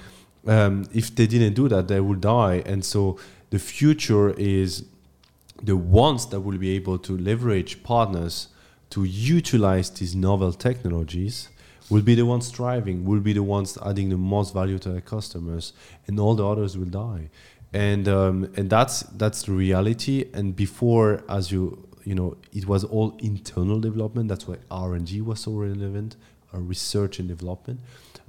Um, 0.47 0.85
if 0.93 1.15
they 1.17 1.27
didn't 1.27 1.55
do 1.55 1.69
that, 1.71 1.89
they 1.89 2.01
would 2.01 2.21
die. 2.21 2.63
And 2.67 2.85
so 2.85 3.17
the 3.49 3.59
future 3.59 4.31
is 4.39 4.85
the 5.63 5.75
ones 5.77 6.27
that 6.27 6.41
will 6.41 6.59
be 6.59 6.71
able 6.77 6.99
to 6.99 7.17
leverage 7.17 7.83
partners 7.83 8.49
to 8.91 9.05
utilize 9.05 9.89
these 9.91 10.15
novel 10.15 10.53
technologies 10.53 11.49
will 11.91 12.03
be 12.03 12.15
the 12.15 12.27
ones 12.27 12.51
thriving, 12.51 13.05
will 13.05 13.21
be 13.21 13.33
the 13.33 13.43
ones 13.43 13.79
adding 13.85 14.09
the 14.09 14.17
most 14.17 14.55
value 14.55 14.79
to 14.79 14.89
their 14.89 15.01
customers, 15.01 15.73
and 16.07 16.19
all 16.19 16.35
the 16.35 16.47
others 16.47 16.77
will 16.77 16.87
die. 16.87 17.29
And 17.73 18.09
um, 18.09 18.53
and 18.57 18.71
that's 18.71 19.01
that's 19.01 19.43
the 19.43 19.53
reality. 19.53 20.27
And 20.33 20.55
before, 20.55 21.25
as 21.29 21.51
you 21.51 21.89
you 22.05 22.15
know, 22.15 22.37
it 22.53 22.67
was 22.67 22.85
all 22.85 23.17
internal 23.19 23.81
development. 23.81 24.29
That's 24.29 24.47
why 24.47 24.57
R 24.71 24.95
and 24.95 25.07
D 25.07 25.21
was 25.21 25.41
so 25.41 25.53
relevant, 25.53 26.17
uh, 26.55 26.59
research 26.59 27.19
and 27.19 27.29
development. 27.29 27.81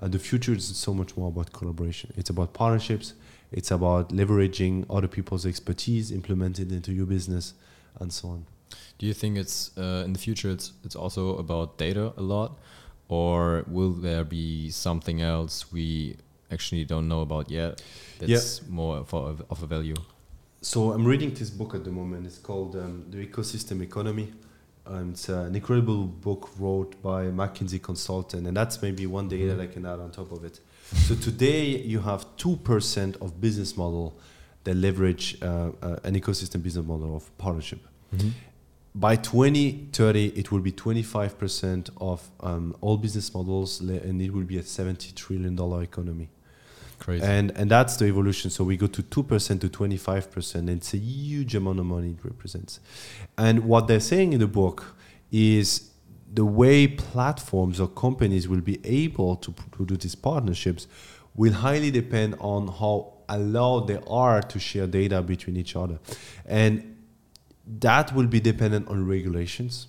Uh, 0.01 0.07
the 0.07 0.19
future 0.19 0.53
is 0.53 0.65
so 0.75 0.93
much 0.93 1.15
more 1.15 1.29
about 1.29 1.53
collaboration. 1.53 2.11
It's 2.17 2.29
about 2.29 2.53
partnerships. 2.53 3.13
It's 3.51 3.71
about 3.71 4.09
leveraging 4.09 4.85
other 4.89 5.07
people's 5.07 5.45
expertise, 5.45 6.11
implemented 6.11 6.71
into 6.71 6.91
your 6.91 7.05
business, 7.05 7.53
and 7.99 8.11
so 8.11 8.29
on. 8.29 8.45
Do 8.97 9.05
you 9.05 9.13
think 9.13 9.37
it's 9.37 9.71
uh, 9.77 10.03
in 10.05 10.13
the 10.13 10.19
future? 10.19 10.49
It's 10.49 10.73
it's 10.83 10.95
also 10.95 11.37
about 11.37 11.77
data 11.77 12.13
a 12.17 12.21
lot, 12.21 12.57
or 13.07 13.63
will 13.67 13.91
there 13.91 14.23
be 14.23 14.69
something 14.69 15.21
else 15.21 15.71
we 15.71 16.17
actually 16.51 16.85
don't 16.85 17.07
know 17.07 17.21
about 17.21 17.49
yet? 17.49 17.81
That's 18.19 18.67
more 18.67 19.03
for 19.05 19.29
of, 19.29 19.43
of 19.49 19.63
a 19.63 19.67
value. 19.67 19.95
So 20.61 20.91
I'm 20.93 21.05
reading 21.05 21.33
this 21.33 21.49
book 21.49 21.75
at 21.75 21.83
the 21.83 21.91
moment. 21.91 22.25
It's 22.25 22.39
called 22.39 22.75
um, 22.75 23.05
The 23.09 23.25
Ecosystem 23.25 23.81
Economy. 23.81 24.33
Um, 24.87 25.11
it's 25.11 25.29
uh, 25.29 25.41
an 25.41 25.55
incredible 25.55 26.05
book 26.05 26.49
wrote 26.59 27.01
by 27.01 27.23
a 27.23 27.31
McKinsey 27.31 27.81
consultant, 27.81 28.47
and 28.47 28.55
that's 28.55 28.81
maybe 28.81 29.07
one 29.07 29.27
data 29.27 29.55
that 29.55 29.61
I 29.61 29.67
can 29.67 29.85
add 29.85 29.99
on 29.99 30.11
top 30.11 30.31
of 30.31 30.43
it. 30.43 30.59
so 31.07 31.15
today 31.15 31.65
you 31.65 31.99
have 31.99 32.25
two 32.37 32.55
percent 32.57 33.17
of 33.19 33.41
business 33.41 33.75
model 33.75 34.19
that 34.63 34.75
leverage 34.75 35.37
uh, 35.41 35.71
uh, 35.81 35.97
an 36.03 36.19
ecosystem 36.19 36.61
business 36.61 36.85
model 36.85 37.15
of 37.15 37.35
partnership. 37.37 37.79
By 38.97 39.17
2030, 39.17 40.27
it 40.37 40.53
will 40.53 40.61
be 40.61 40.71
25% 40.71 41.89
of 41.97 42.29
um, 42.39 42.73
all 42.79 42.95
business 42.95 43.33
models, 43.33 43.81
and 43.81 44.21
it 44.21 44.33
will 44.33 44.45
be 44.45 44.57
a 44.57 44.63
70 44.63 45.11
trillion 45.11 45.55
dollar 45.55 45.83
economy. 45.83 46.29
Crazy. 46.97 47.25
and 47.25 47.51
and 47.51 47.69
that's 47.69 47.97
the 47.97 48.05
evolution. 48.05 48.49
So 48.49 48.63
we 48.63 48.77
go 48.77 48.87
to 48.87 49.03
2% 49.03 49.59
to 49.59 49.69
25% 49.69 50.55
and 50.55 50.69
it's 50.69 50.93
a 50.93 50.97
huge 50.97 51.53
amount 51.53 51.79
of 51.79 51.85
money 51.85 52.11
it 52.11 52.23
represents. 52.23 52.79
And 53.37 53.65
what 53.65 53.87
they're 53.87 53.99
saying 53.99 54.31
in 54.31 54.39
the 54.39 54.47
book 54.47 54.95
is 55.29 55.91
the 56.33 56.45
way 56.45 56.87
platforms 56.87 57.79
or 57.79 57.87
companies 57.89 58.47
will 58.47 58.61
be 58.61 58.79
able 58.83 59.35
to, 59.37 59.53
to 59.77 59.85
do 59.85 59.97
these 59.97 60.15
partnerships 60.15 60.87
will 61.35 61.53
highly 61.53 61.91
depend 61.91 62.35
on 62.39 62.67
how 62.67 63.13
allowed 63.27 63.87
they 63.87 63.99
are 64.07 64.41
to 64.41 64.59
share 64.59 64.87
data 64.87 65.21
between 65.21 65.57
each 65.57 65.75
other. 65.75 65.99
And 66.45 66.94
that 67.67 68.13
will 68.13 68.27
be 68.27 68.39
dependent 68.39 68.87
on 68.87 69.05
regulations. 69.07 69.87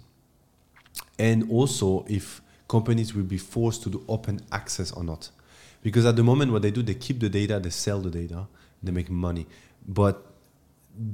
And 1.18 1.50
also 1.50 2.04
if 2.08 2.40
companies 2.68 3.14
will 3.14 3.24
be 3.24 3.38
forced 3.38 3.82
to 3.84 3.90
do 3.90 4.04
open 4.08 4.40
access 4.52 4.92
or 4.92 5.04
not. 5.04 5.30
Because 5.82 6.04
at 6.04 6.16
the 6.16 6.24
moment 6.24 6.52
what 6.52 6.62
they 6.62 6.70
do 6.70 6.82
they 6.82 6.94
keep 6.94 7.20
the 7.20 7.28
data 7.28 7.60
they 7.60 7.70
sell 7.70 8.00
the 8.00 8.10
data 8.10 8.46
they 8.82 8.92
make 8.92 9.10
money. 9.10 9.46
But 9.86 10.24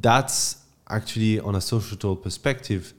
that's 0.00 0.62
actually 0.88 1.40
on 1.40 1.54
a 1.54 1.60
societal 1.60 2.16
perspective 2.16 2.94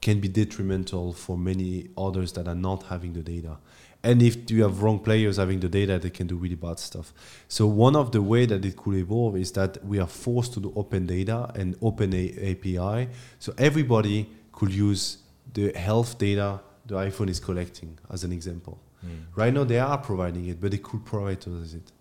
can 0.00 0.20
be 0.20 0.28
detrimental 0.28 1.12
for 1.12 1.36
many 1.36 1.88
others 1.96 2.32
that 2.32 2.46
are 2.46 2.54
not 2.54 2.84
having 2.84 3.12
the 3.12 3.22
data 3.22 3.56
and 4.04 4.22
if 4.22 4.50
you 4.50 4.62
have 4.62 4.82
wrong 4.82 4.98
players 4.98 5.36
having 5.38 5.60
the 5.60 5.68
data 5.68 5.98
they 5.98 6.10
can 6.10 6.26
do 6.26 6.36
really 6.36 6.54
bad 6.54 6.78
stuff 6.78 7.12
so 7.48 7.66
one 7.66 7.96
of 7.96 8.12
the 8.12 8.22
way 8.22 8.46
that 8.46 8.64
it 8.64 8.76
could 8.76 8.94
evolve 8.94 9.36
is 9.36 9.52
that 9.52 9.84
we 9.84 9.98
are 9.98 10.06
forced 10.06 10.52
to 10.52 10.60
do 10.60 10.72
open 10.76 11.06
data 11.06 11.50
and 11.54 11.74
open 11.82 12.12
a- 12.14 12.52
api 12.52 13.08
so 13.38 13.52
everybody 13.58 14.28
could 14.52 14.72
use 14.72 15.18
the 15.54 15.72
health 15.72 16.16
data 16.18 16.60
the 16.86 16.94
iphone 16.94 17.28
is 17.28 17.40
collecting 17.40 17.98
as 18.10 18.24
an 18.24 18.32
example 18.32 18.78
Mm. 19.06 19.26
Right 19.36 19.54
now, 19.54 19.62
they 19.62 19.78
are 19.78 19.96
providing 19.98 20.46
it, 20.48 20.60
but 20.60 20.72
they 20.72 20.78
could 20.78 21.04
provide 21.04 21.46
us 21.46 21.74
it. 21.74 21.92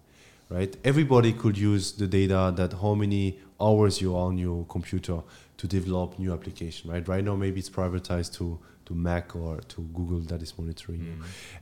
right? 0.49 0.75
Everybody 0.83 1.31
could 1.33 1.55
use 1.55 1.91
the 1.91 2.07
data 2.07 2.51
that 2.55 2.73
how 2.73 2.95
many 2.95 3.37
hours 3.61 4.01
you're 4.01 4.17
on 4.17 4.37
your 4.39 4.65
computer 4.65 5.21
to 5.57 5.67
develop 5.67 6.17
new 6.17 6.33
application, 6.33 6.89
right? 6.89 7.07
Right 7.07 7.23
now, 7.23 7.35
maybe 7.35 7.59
it's 7.59 7.69
privatized 7.69 8.33
to 8.37 8.57
to 8.87 8.93
Mac 8.95 9.35
or 9.35 9.57
to 9.73 9.81
Google 9.93 10.19
that 10.31 10.41
is 10.41 10.53
monitoring 10.57 11.01
you. 11.01 11.13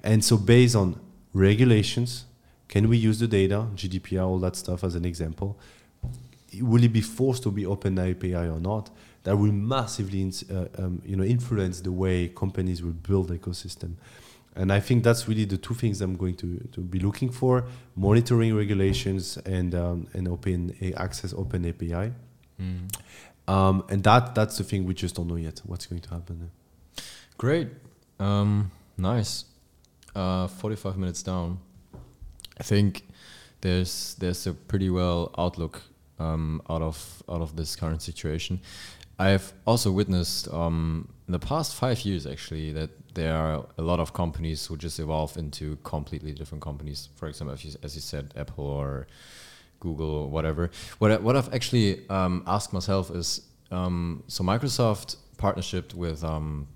And 0.03 0.23
so, 0.23 0.37
based 0.37 0.75
on 0.75 0.99
regulations, 1.33 2.25
can 2.67 2.87
we 2.89 2.97
use 2.97 3.19
the 3.19 3.27
data, 3.27 3.67
GDPR, 3.75 4.25
all 4.27 4.39
that 4.39 4.55
stuff 4.55 4.83
as 4.83 4.95
an 4.95 5.05
example? 5.05 5.59
Will 6.61 6.83
it 6.83 6.93
be 6.93 7.01
forced 7.01 7.43
to 7.43 7.51
be 7.51 7.65
open 7.65 7.99
API 7.99 8.35
or 8.35 8.59
not? 8.59 8.89
That 9.23 9.35
will 9.37 9.51
massively, 9.51 10.21
ins- 10.21 10.49
uh, 10.49 10.67
um, 10.77 11.01
you 11.03 11.15
know, 11.15 11.23
influence 11.23 11.81
the 11.81 11.91
way 11.91 12.29
companies 12.29 12.81
will 12.83 12.93
build 13.09 13.29
ecosystem. 13.31 13.95
And 14.55 14.71
I 14.71 14.79
think 14.79 15.03
that's 15.03 15.27
really 15.27 15.45
the 15.45 15.57
two 15.57 15.73
things 15.73 15.99
I'm 16.01 16.15
going 16.15 16.35
to, 16.37 16.59
to 16.73 16.79
be 16.81 16.99
looking 16.99 17.29
for: 17.29 17.65
monitoring 17.95 18.55
regulations 18.55 19.37
and 19.45 19.73
um, 19.75 20.07
and 20.13 20.27
open 20.27 20.75
a 20.81 20.93
access, 20.93 21.33
open 21.33 21.65
API. 21.67 22.13
Um, 23.47 23.83
and 23.89 24.01
that 24.03 24.33
that's 24.33 24.57
the 24.57 24.63
thing 24.63 24.85
we 24.85 24.93
just 24.93 25.15
don't 25.15 25.27
know 25.27 25.35
yet. 25.35 25.61
What's 25.65 25.87
going 25.87 26.01
to 26.01 26.09
happen? 26.09 26.51
Great. 27.37 27.69
Um, 28.19 28.71
nice. 28.97 29.45
Uh, 30.15 30.47
45 30.47 30.97
minutes 30.97 31.21
down. 31.21 31.59
I 32.57 32.63
think 32.63 33.05
there's 33.61 34.15
there's 34.19 34.47
a 34.47 34.53
pretty 34.53 34.89
well 34.89 35.33
outlook 35.37 35.81
um, 36.19 36.61
out 36.69 36.81
of 36.81 37.23
out 37.27 37.41
of 37.41 37.55
this 37.55 37.75
current 37.75 38.01
situation. 38.01 38.61
I've 39.19 39.53
also 39.65 39.91
witnessed 39.91 40.47
um, 40.53 41.09
in 41.27 41.31
the 41.31 41.39
past 41.39 41.75
five 41.75 42.01
years 42.01 42.25
actually 42.25 42.71
that 42.73 42.89
there 43.15 43.33
are 43.35 43.65
a 43.77 43.81
lot 43.81 43.99
of 43.99 44.13
companies 44.13 44.65
who 44.65 44.77
just 44.77 44.99
evolve 44.99 45.37
into 45.37 45.77
completely 45.83 46.33
different 46.33 46.61
companies. 46.61 47.09
For 47.15 47.27
example, 47.27 47.57
you, 47.59 47.71
as 47.81 47.95
you 47.95 48.01
said, 48.01 48.33
Apple 48.35 48.65
or 48.65 49.07
Google 49.79 50.09
or 50.09 50.29
whatever. 50.29 50.69
What 50.99 51.11
I, 51.11 51.17
what 51.17 51.35
I've 51.35 51.53
actually 51.53 52.07
um, 52.09 52.43
asked 52.45 52.73
myself 52.73 53.09
is 53.11 53.41
um, 53.71 54.23
so 54.27 54.43
Microsoft 54.43 55.17
partnership 55.37 55.93
with 55.93 56.23
um, 56.23 56.67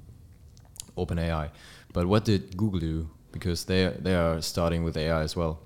OpenAI, 0.97 1.49
but 1.93 2.05
what 2.07 2.25
did 2.25 2.55
Google 2.57 2.79
do? 2.79 3.09
Because 3.31 3.65
they 3.65 3.93
they 4.01 4.15
are 4.15 4.41
starting 4.41 4.83
with 4.83 4.97
AI 4.97 5.21
as 5.21 5.35
well. 5.35 5.59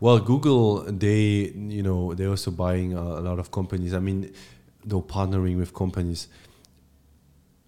Well, 0.00 0.18
Google, 0.18 0.82
they 0.90 1.52
you 1.54 1.82
know 1.82 2.14
they're 2.14 2.30
also 2.30 2.50
buying 2.50 2.94
a, 2.94 3.20
lot 3.20 3.38
of 3.38 3.50
companies. 3.50 3.92
I 3.94 3.98
mean, 4.00 4.32
they're 4.84 5.00
partnering 5.00 5.58
with 5.58 5.72
companies. 5.74 6.28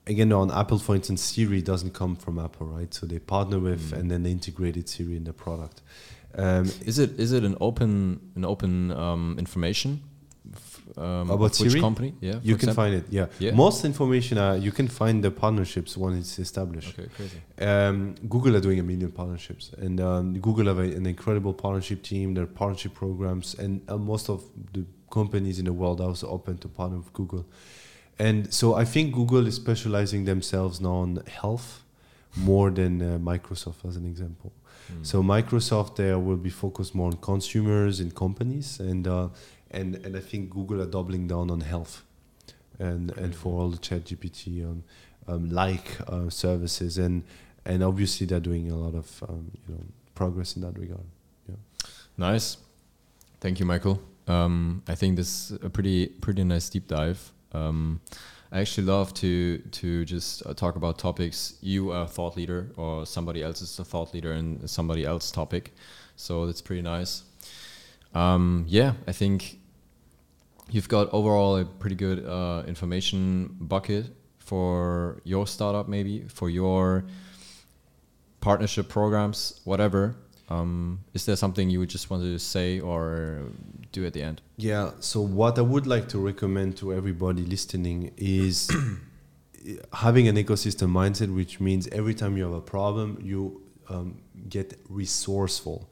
Again, 0.07 0.33
on 0.33 0.51
Apple, 0.51 0.79
for 0.79 0.97
instance, 0.97 1.23
Siri 1.23 1.63
doesn't 1.63 1.95
come 1.95 2.17
from 2.17 2.39
Apple, 2.39 2.67
right? 2.67 2.93
So 2.93 3.07
they 3.07 3.21
partner 3.21 3.61
with, 3.61 3.93
Mm. 3.93 3.99
and 3.99 4.11
then 4.11 4.23
they 4.25 4.33
integrated 4.33 4.89
Siri 4.89 5.17
in 5.17 5.25
the 5.25 5.33
product. 5.33 5.81
Um, 6.35 6.65
Is 6.87 6.99
it 6.99 7.19
is 7.21 7.33
it 7.33 7.45
an 7.45 7.57
open 7.61 8.19
an 8.37 8.45
open 8.45 8.91
um, 8.91 9.37
information 9.39 10.01
um, 10.97 11.31
About 11.31 11.55
Siri? 11.55 11.81
company? 11.81 12.15
Yeah, 12.21 12.35
you 12.43 12.57
can 12.57 12.69
example? 12.69 12.75
find 12.75 12.95
it, 12.95 13.05
yeah. 13.11 13.27
Yeah. 13.39 13.53
Most 13.53 13.85
information, 13.85 14.39
uh, 14.39 14.55
you 14.55 14.73
can 14.73 14.89
find 14.89 15.23
the 15.23 15.31
partnerships 15.31 15.97
when 15.97 16.15
it's 16.19 16.39
established. 16.39 16.99
Okay, 16.99 17.09
crazy. 17.17 17.39
Um, 17.61 18.15
Google 18.29 18.57
are 18.57 18.61
doing 18.61 18.81
a 18.81 18.83
million 18.83 19.11
partnerships, 19.11 19.73
and 19.79 20.01
um, 20.01 20.39
Google 20.39 20.67
have 20.67 20.79
a, 20.79 20.83
an 20.83 21.07
incredible 21.07 21.55
partnership 21.55 22.03
team. 22.03 22.35
Their 22.35 22.47
partnership 22.47 22.95
programs, 22.95 23.55
and 23.55 23.81
uh, 23.89 23.97
most 23.97 24.29
of 24.29 24.43
the 24.73 24.85
companies 25.11 25.59
in 25.59 25.67
the 25.67 25.73
world 25.73 26.01
are 26.01 26.09
also 26.09 26.29
open 26.29 26.59
to 26.59 26.69
partner 26.69 26.99
with 26.99 27.13
Google. 27.13 27.45
And 28.19 28.53
so 28.53 28.75
I 28.75 28.85
think 28.85 29.15
Google 29.15 29.47
is 29.47 29.57
specializing 29.57 30.25
themselves 30.25 30.81
now 30.81 30.97
on 30.97 31.23
health 31.27 31.83
more 32.37 32.71
than 32.71 33.03
uh, 33.03 33.19
Microsoft, 33.19 33.87
as 33.89 33.97
an 33.97 34.07
example. 34.07 34.53
Mm. 34.93 35.07
So 35.07 35.23
Microsoft 35.23 35.97
there 35.97 36.19
will 36.19 36.37
be 36.37 36.51
focused 36.51 36.95
more 36.95 37.09
on 37.09 37.17
consumers 37.19 38.01
and 38.01 38.15
companies, 38.15 38.81
and 38.81 39.07
uh, 39.07 39.29
and 39.73 39.97
and 39.97 40.17
I 40.17 40.21
think 40.21 40.51
Google 40.51 40.83
are 40.83 40.87
doubling 40.87 41.27
down 41.27 41.51
on 41.51 41.61
health, 41.61 42.05
and 42.79 43.11
and 43.13 43.35
for 43.35 43.61
all 43.61 43.71
the 43.71 43.79
Chat 43.79 44.05
GPT 44.05 44.65
um, 44.65 44.85
um, 45.27 45.51
like 45.51 45.99
uh, 46.09 46.29
services, 46.31 46.99
and 46.99 47.25
and 47.65 47.83
obviously 47.83 48.27
they're 48.27 48.41
doing 48.41 48.71
a 48.71 48.77
lot 48.77 48.95
of 48.95 49.23
um, 49.29 49.51
you 49.69 49.75
know 49.75 49.85
progress 50.15 50.57
in 50.57 50.63
that 50.63 50.79
regard. 50.79 51.05
Yeah. 51.49 51.57
Nice. 52.17 52.59
Thank 53.41 53.59
you, 53.59 53.67
Mikel. 53.67 54.01
Um, 54.29 54.83
I 54.87 54.95
think 54.95 55.17
this 55.17 55.51
is 55.51 55.59
a 55.63 55.71
pretty 55.71 56.07
pretty 56.07 56.45
nice 56.45 56.69
deep 56.69 56.87
dive. 56.87 57.33
Um, 57.53 58.01
I 58.53 58.61
actually 58.61 58.87
love 58.87 59.15
to 59.15 59.59
to 59.59 60.05
just 60.05 60.45
uh, 60.47 60.55
talk 60.55 60.77
about 60.77 60.99
topics. 60.99 61.55
You 61.61 61.93
are 61.93 62.05
a 62.05 62.09
thought 62.09 62.37
leader, 62.37 62.71
or 62.77 63.07
somebody 63.07 63.43
else 63.43 63.63
is 63.63 63.79
a 63.79 63.85
thought 63.85 64.13
leader 64.13 64.33
in 64.33 64.67
somebody 64.69 65.05
else's 65.05 65.31
topic. 65.31 65.73
So 66.17 66.47
that's 66.47 66.61
pretty 66.61 66.83
nice. 66.83 67.25
Um, 68.15 68.67
yeah, 68.69 68.93
I 69.07 69.13
think 69.13 69.59
you've 70.73 70.89
got 70.89 71.13
overall 71.13 71.59
a 71.59 71.65
pretty 71.65 71.95
good 71.95 72.27
uh, 72.27 72.65
information 72.67 73.57
bucket 73.61 74.07
for 74.39 75.21
your 75.25 75.47
startup, 75.47 75.87
maybe 75.89 76.25
for 76.29 76.49
your 76.51 77.05
partnership 78.41 78.89
programs, 78.89 79.61
whatever. 79.65 80.17
Um, 80.49 81.01
is 81.15 81.25
there 81.27 81.37
something 81.37 81.71
you 81.71 81.79
would 81.79 81.91
just 81.91 82.11
want 82.11 82.23
to 82.25 82.39
say 82.39 82.81
or 82.81 83.43
do 83.93 84.05
at 84.07 84.15
the 84.15 84.23
end? 84.23 84.43
Yeah. 84.57 84.91
So 85.01 85.21
what 85.21 85.59
I 85.59 85.63
would 85.63 85.87
like 85.87 86.09
to 86.09 86.19
recommend 86.19 86.77
to 86.79 86.93
everybody 86.93 87.43
listening 87.45 88.13
is 88.17 88.71
having 89.93 90.27
an 90.27 90.37
ecosystem 90.37 90.91
mindset, 90.91 91.35
which 91.35 91.61
means 91.61 91.87
every 91.89 92.15
time 92.15 92.37
you 92.37 92.45
have 92.45 92.55
a 92.55 92.61
problem, 92.61 93.19
you 93.23 93.63
um, 93.89 94.23
get 94.49 94.79
resourceful. 94.89 95.91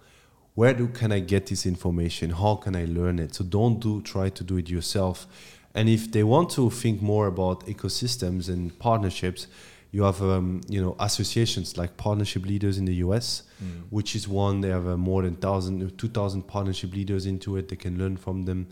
Where 0.61 0.74
do 0.74 0.88
can 0.88 1.11
I 1.11 1.20
get 1.20 1.46
this 1.46 1.64
information? 1.64 2.28
How 2.32 2.56
can 2.56 2.76
I 2.76 2.84
learn 2.84 3.18
it? 3.18 3.34
So 3.34 3.42
don't 3.42 3.80
do 3.80 4.02
try 4.02 4.28
to 4.28 4.44
do 4.44 4.58
it 4.58 4.68
yourself. 4.68 5.26
And 5.74 5.88
if 5.88 6.12
they 6.12 6.22
want 6.22 6.50
to 6.50 6.68
think 6.68 7.00
more 7.00 7.28
about 7.28 7.66
ecosystems 7.66 8.50
and 8.50 8.78
partnerships, 8.78 9.46
you 9.90 10.02
have 10.02 10.20
um, 10.20 10.61
you 10.68 10.82
know 10.82 10.96
associations 11.00 11.78
like 11.78 11.96
Partnership 11.96 12.44
Leaders 12.44 12.76
in 12.76 12.84
the 12.84 12.96
US, 13.06 13.44
which 13.88 14.14
is 14.14 14.28
one 14.28 14.61
they 14.61 14.68
have 14.68 14.86
uh, 14.86 14.98
more 14.98 15.22
than 15.22 15.32
1,000, 15.32 15.96
2,000 15.96 16.42
partnership 16.42 16.92
leaders 16.92 17.24
into 17.24 17.56
it. 17.56 17.70
They 17.70 17.76
can 17.76 17.96
learn 17.96 18.18
from 18.18 18.44
them. 18.44 18.68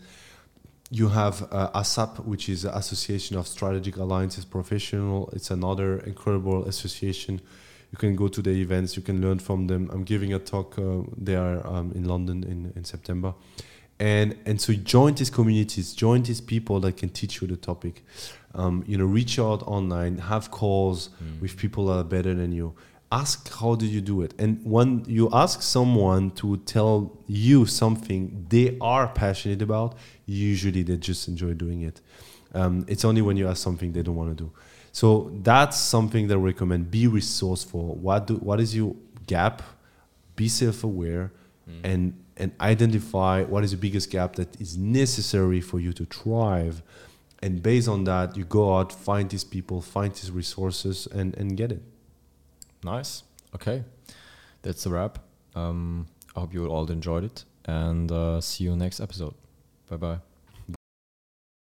You 0.91 1.07
have 1.07 1.41
uh, 1.51 1.71
ASAP, 1.73 2.23
which 2.23 2.49
is 2.49 2.65
Association 2.65 3.35
of 3.35 3.47
Strategic 3.47 3.97
Alliances 3.97 4.45
Professional. 4.45 5.31
It's 5.33 5.49
another 5.49 5.97
incredible 6.01 6.65
association. 6.65 7.41
You 7.91 7.97
can 7.97 8.15
go 8.15 8.27
to 8.27 8.41
the 8.41 8.51
events, 8.51 8.95
you 8.95 9.01
can 9.01 9.21
learn 9.21 9.39
from 9.39 9.67
them. 9.67 9.89
I'm 9.91 10.03
giving 10.03 10.33
a 10.33 10.39
talk 10.39 10.77
uh, 10.77 11.01
there 11.17 11.65
um, 11.65 11.91
in 11.93 12.05
London 12.05 12.43
in, 12.43 12.71
in 12.75 12.83
September. 12.83 13.33
And, 13.99 14.37
and 14.45 14.61
so 14.61 14.73
join 14.73 15.15
these 15.15 15.29
communities, 15.29 15.93
join 15.93 16.23
these 16.23 16.39
people 16.39 16.79
that 16.81 16.95
can 16.97 17.09
teach 17.09 17.41
you 17.41 17.47
the 17.47 17.57
topic. 17.57 18.05
Um, 18.55 18.83
you 18.87 18.97
know, 18.97 19.05
reach 19.05 19.39
out 19.39 19.61
online, 19.63 20.17
have 20.19 20.51
calls 20.51 21.09
with 21.41 21.57
people 21.57 21.87
that 21.87 21.93
are 21.93 22.03
better 22.03 22.33
than 22.33 22.51
you. 22.51 22.75
Ask 23.11 23.51
how 23.53 23.75
did 23.75 23.89
you 23.89 24.01
do 24.01 24.21
it, 24.21 24.35
and 24.37 24.63
when 24.63 25.03
you 25.07 25.29
ask 25.33 25.63
someone 25.63 26.29
to 26.31 26.57
tell 26.57 27.17
you 27.25 27.65
something 27.65 28.45
they 28.49 28.77
are 28.79 29.07
passionate 29.07 29.63
about, 29.63 29.97
usually 30.27 30.83
they 30.83 30.95
just 30.95 31.27
enjoy 31.27 31.53
doing 31.55 31.81
it. 31.81 32.01
Um, 32.53 32.85
it's 32.87 33.03
only 33.03 33.23
when 33.23 33.35
you 33.35 33.47
ask 33.47 33.63
something 33.63 33.93
they 33.93 34.03
don't 34.03 34.15
want 34.15 34.37
to 34.37 34.43
do. 34.43 34.51
So 34.91 35.31
that's 35.43 35.77
something 35.77 36.27
that 36.27 36.35
I 36.35 36.37
recommend. 36.37 36.91
Be 36.91 37.07
resourceful. 37.07 37.95
What 37.95 38.27
do 38.27 38.35
what 38.35 38.59
is 38.59 38.75
your 38.75 38.95
gap? 39.27 39.61
Be 40.35 40.47
self-aware 40.47 41.31
and 41.83 42.13
and 42.37 42.51
identify 42.61 43.43
what 43.43 43.63
is 43.63 43.71
the 43.71 43.77
biggest 43.77 44.09
gap 44.09 44.35
that 44.35 44.59
is 44.59 44.77
necessary 44.77 45.61
for 45.61 45.79
you 45.79 45.93
to 45.93 46.05
thrive. 46.05 46.81
And 47.41 47.61
based 47.61 47.87
on 47.87 48.05
that, 48.05 48.35
you 48.35 48.45
go 48.45 48.77
out, 48.77 48.91
find 48.91 49.29
these 49.29 49.43
people, 49.43 49.81
find 49.81 50.13
these 50.13 50.31
resources, 50.31 51.07
and 51.07 51.35
and 51.37 51.55
get 51.55 51.71
it. 51.71 51.81
Nice. 52.83 53.23
Okay. 53.53 53.83
That's 54.61 54.85
a 54.85 54.89
wrap. 54.89 55.19
Um, 55.55 56.07
I 56.35 56.41
hope 56.41 56.53
you 56.53 56.67
all 56.67 56.89
enjoyed 56.91 57.23
it 57.23 57.45
and 57.65 58.11
uh, 58.11 58.41
see 58.41 58.65
you 58.65 58.75
next 58.75 58.99
episode. 58.99 59.35
Bye 59.89 59.97
bye. 59.97 60.28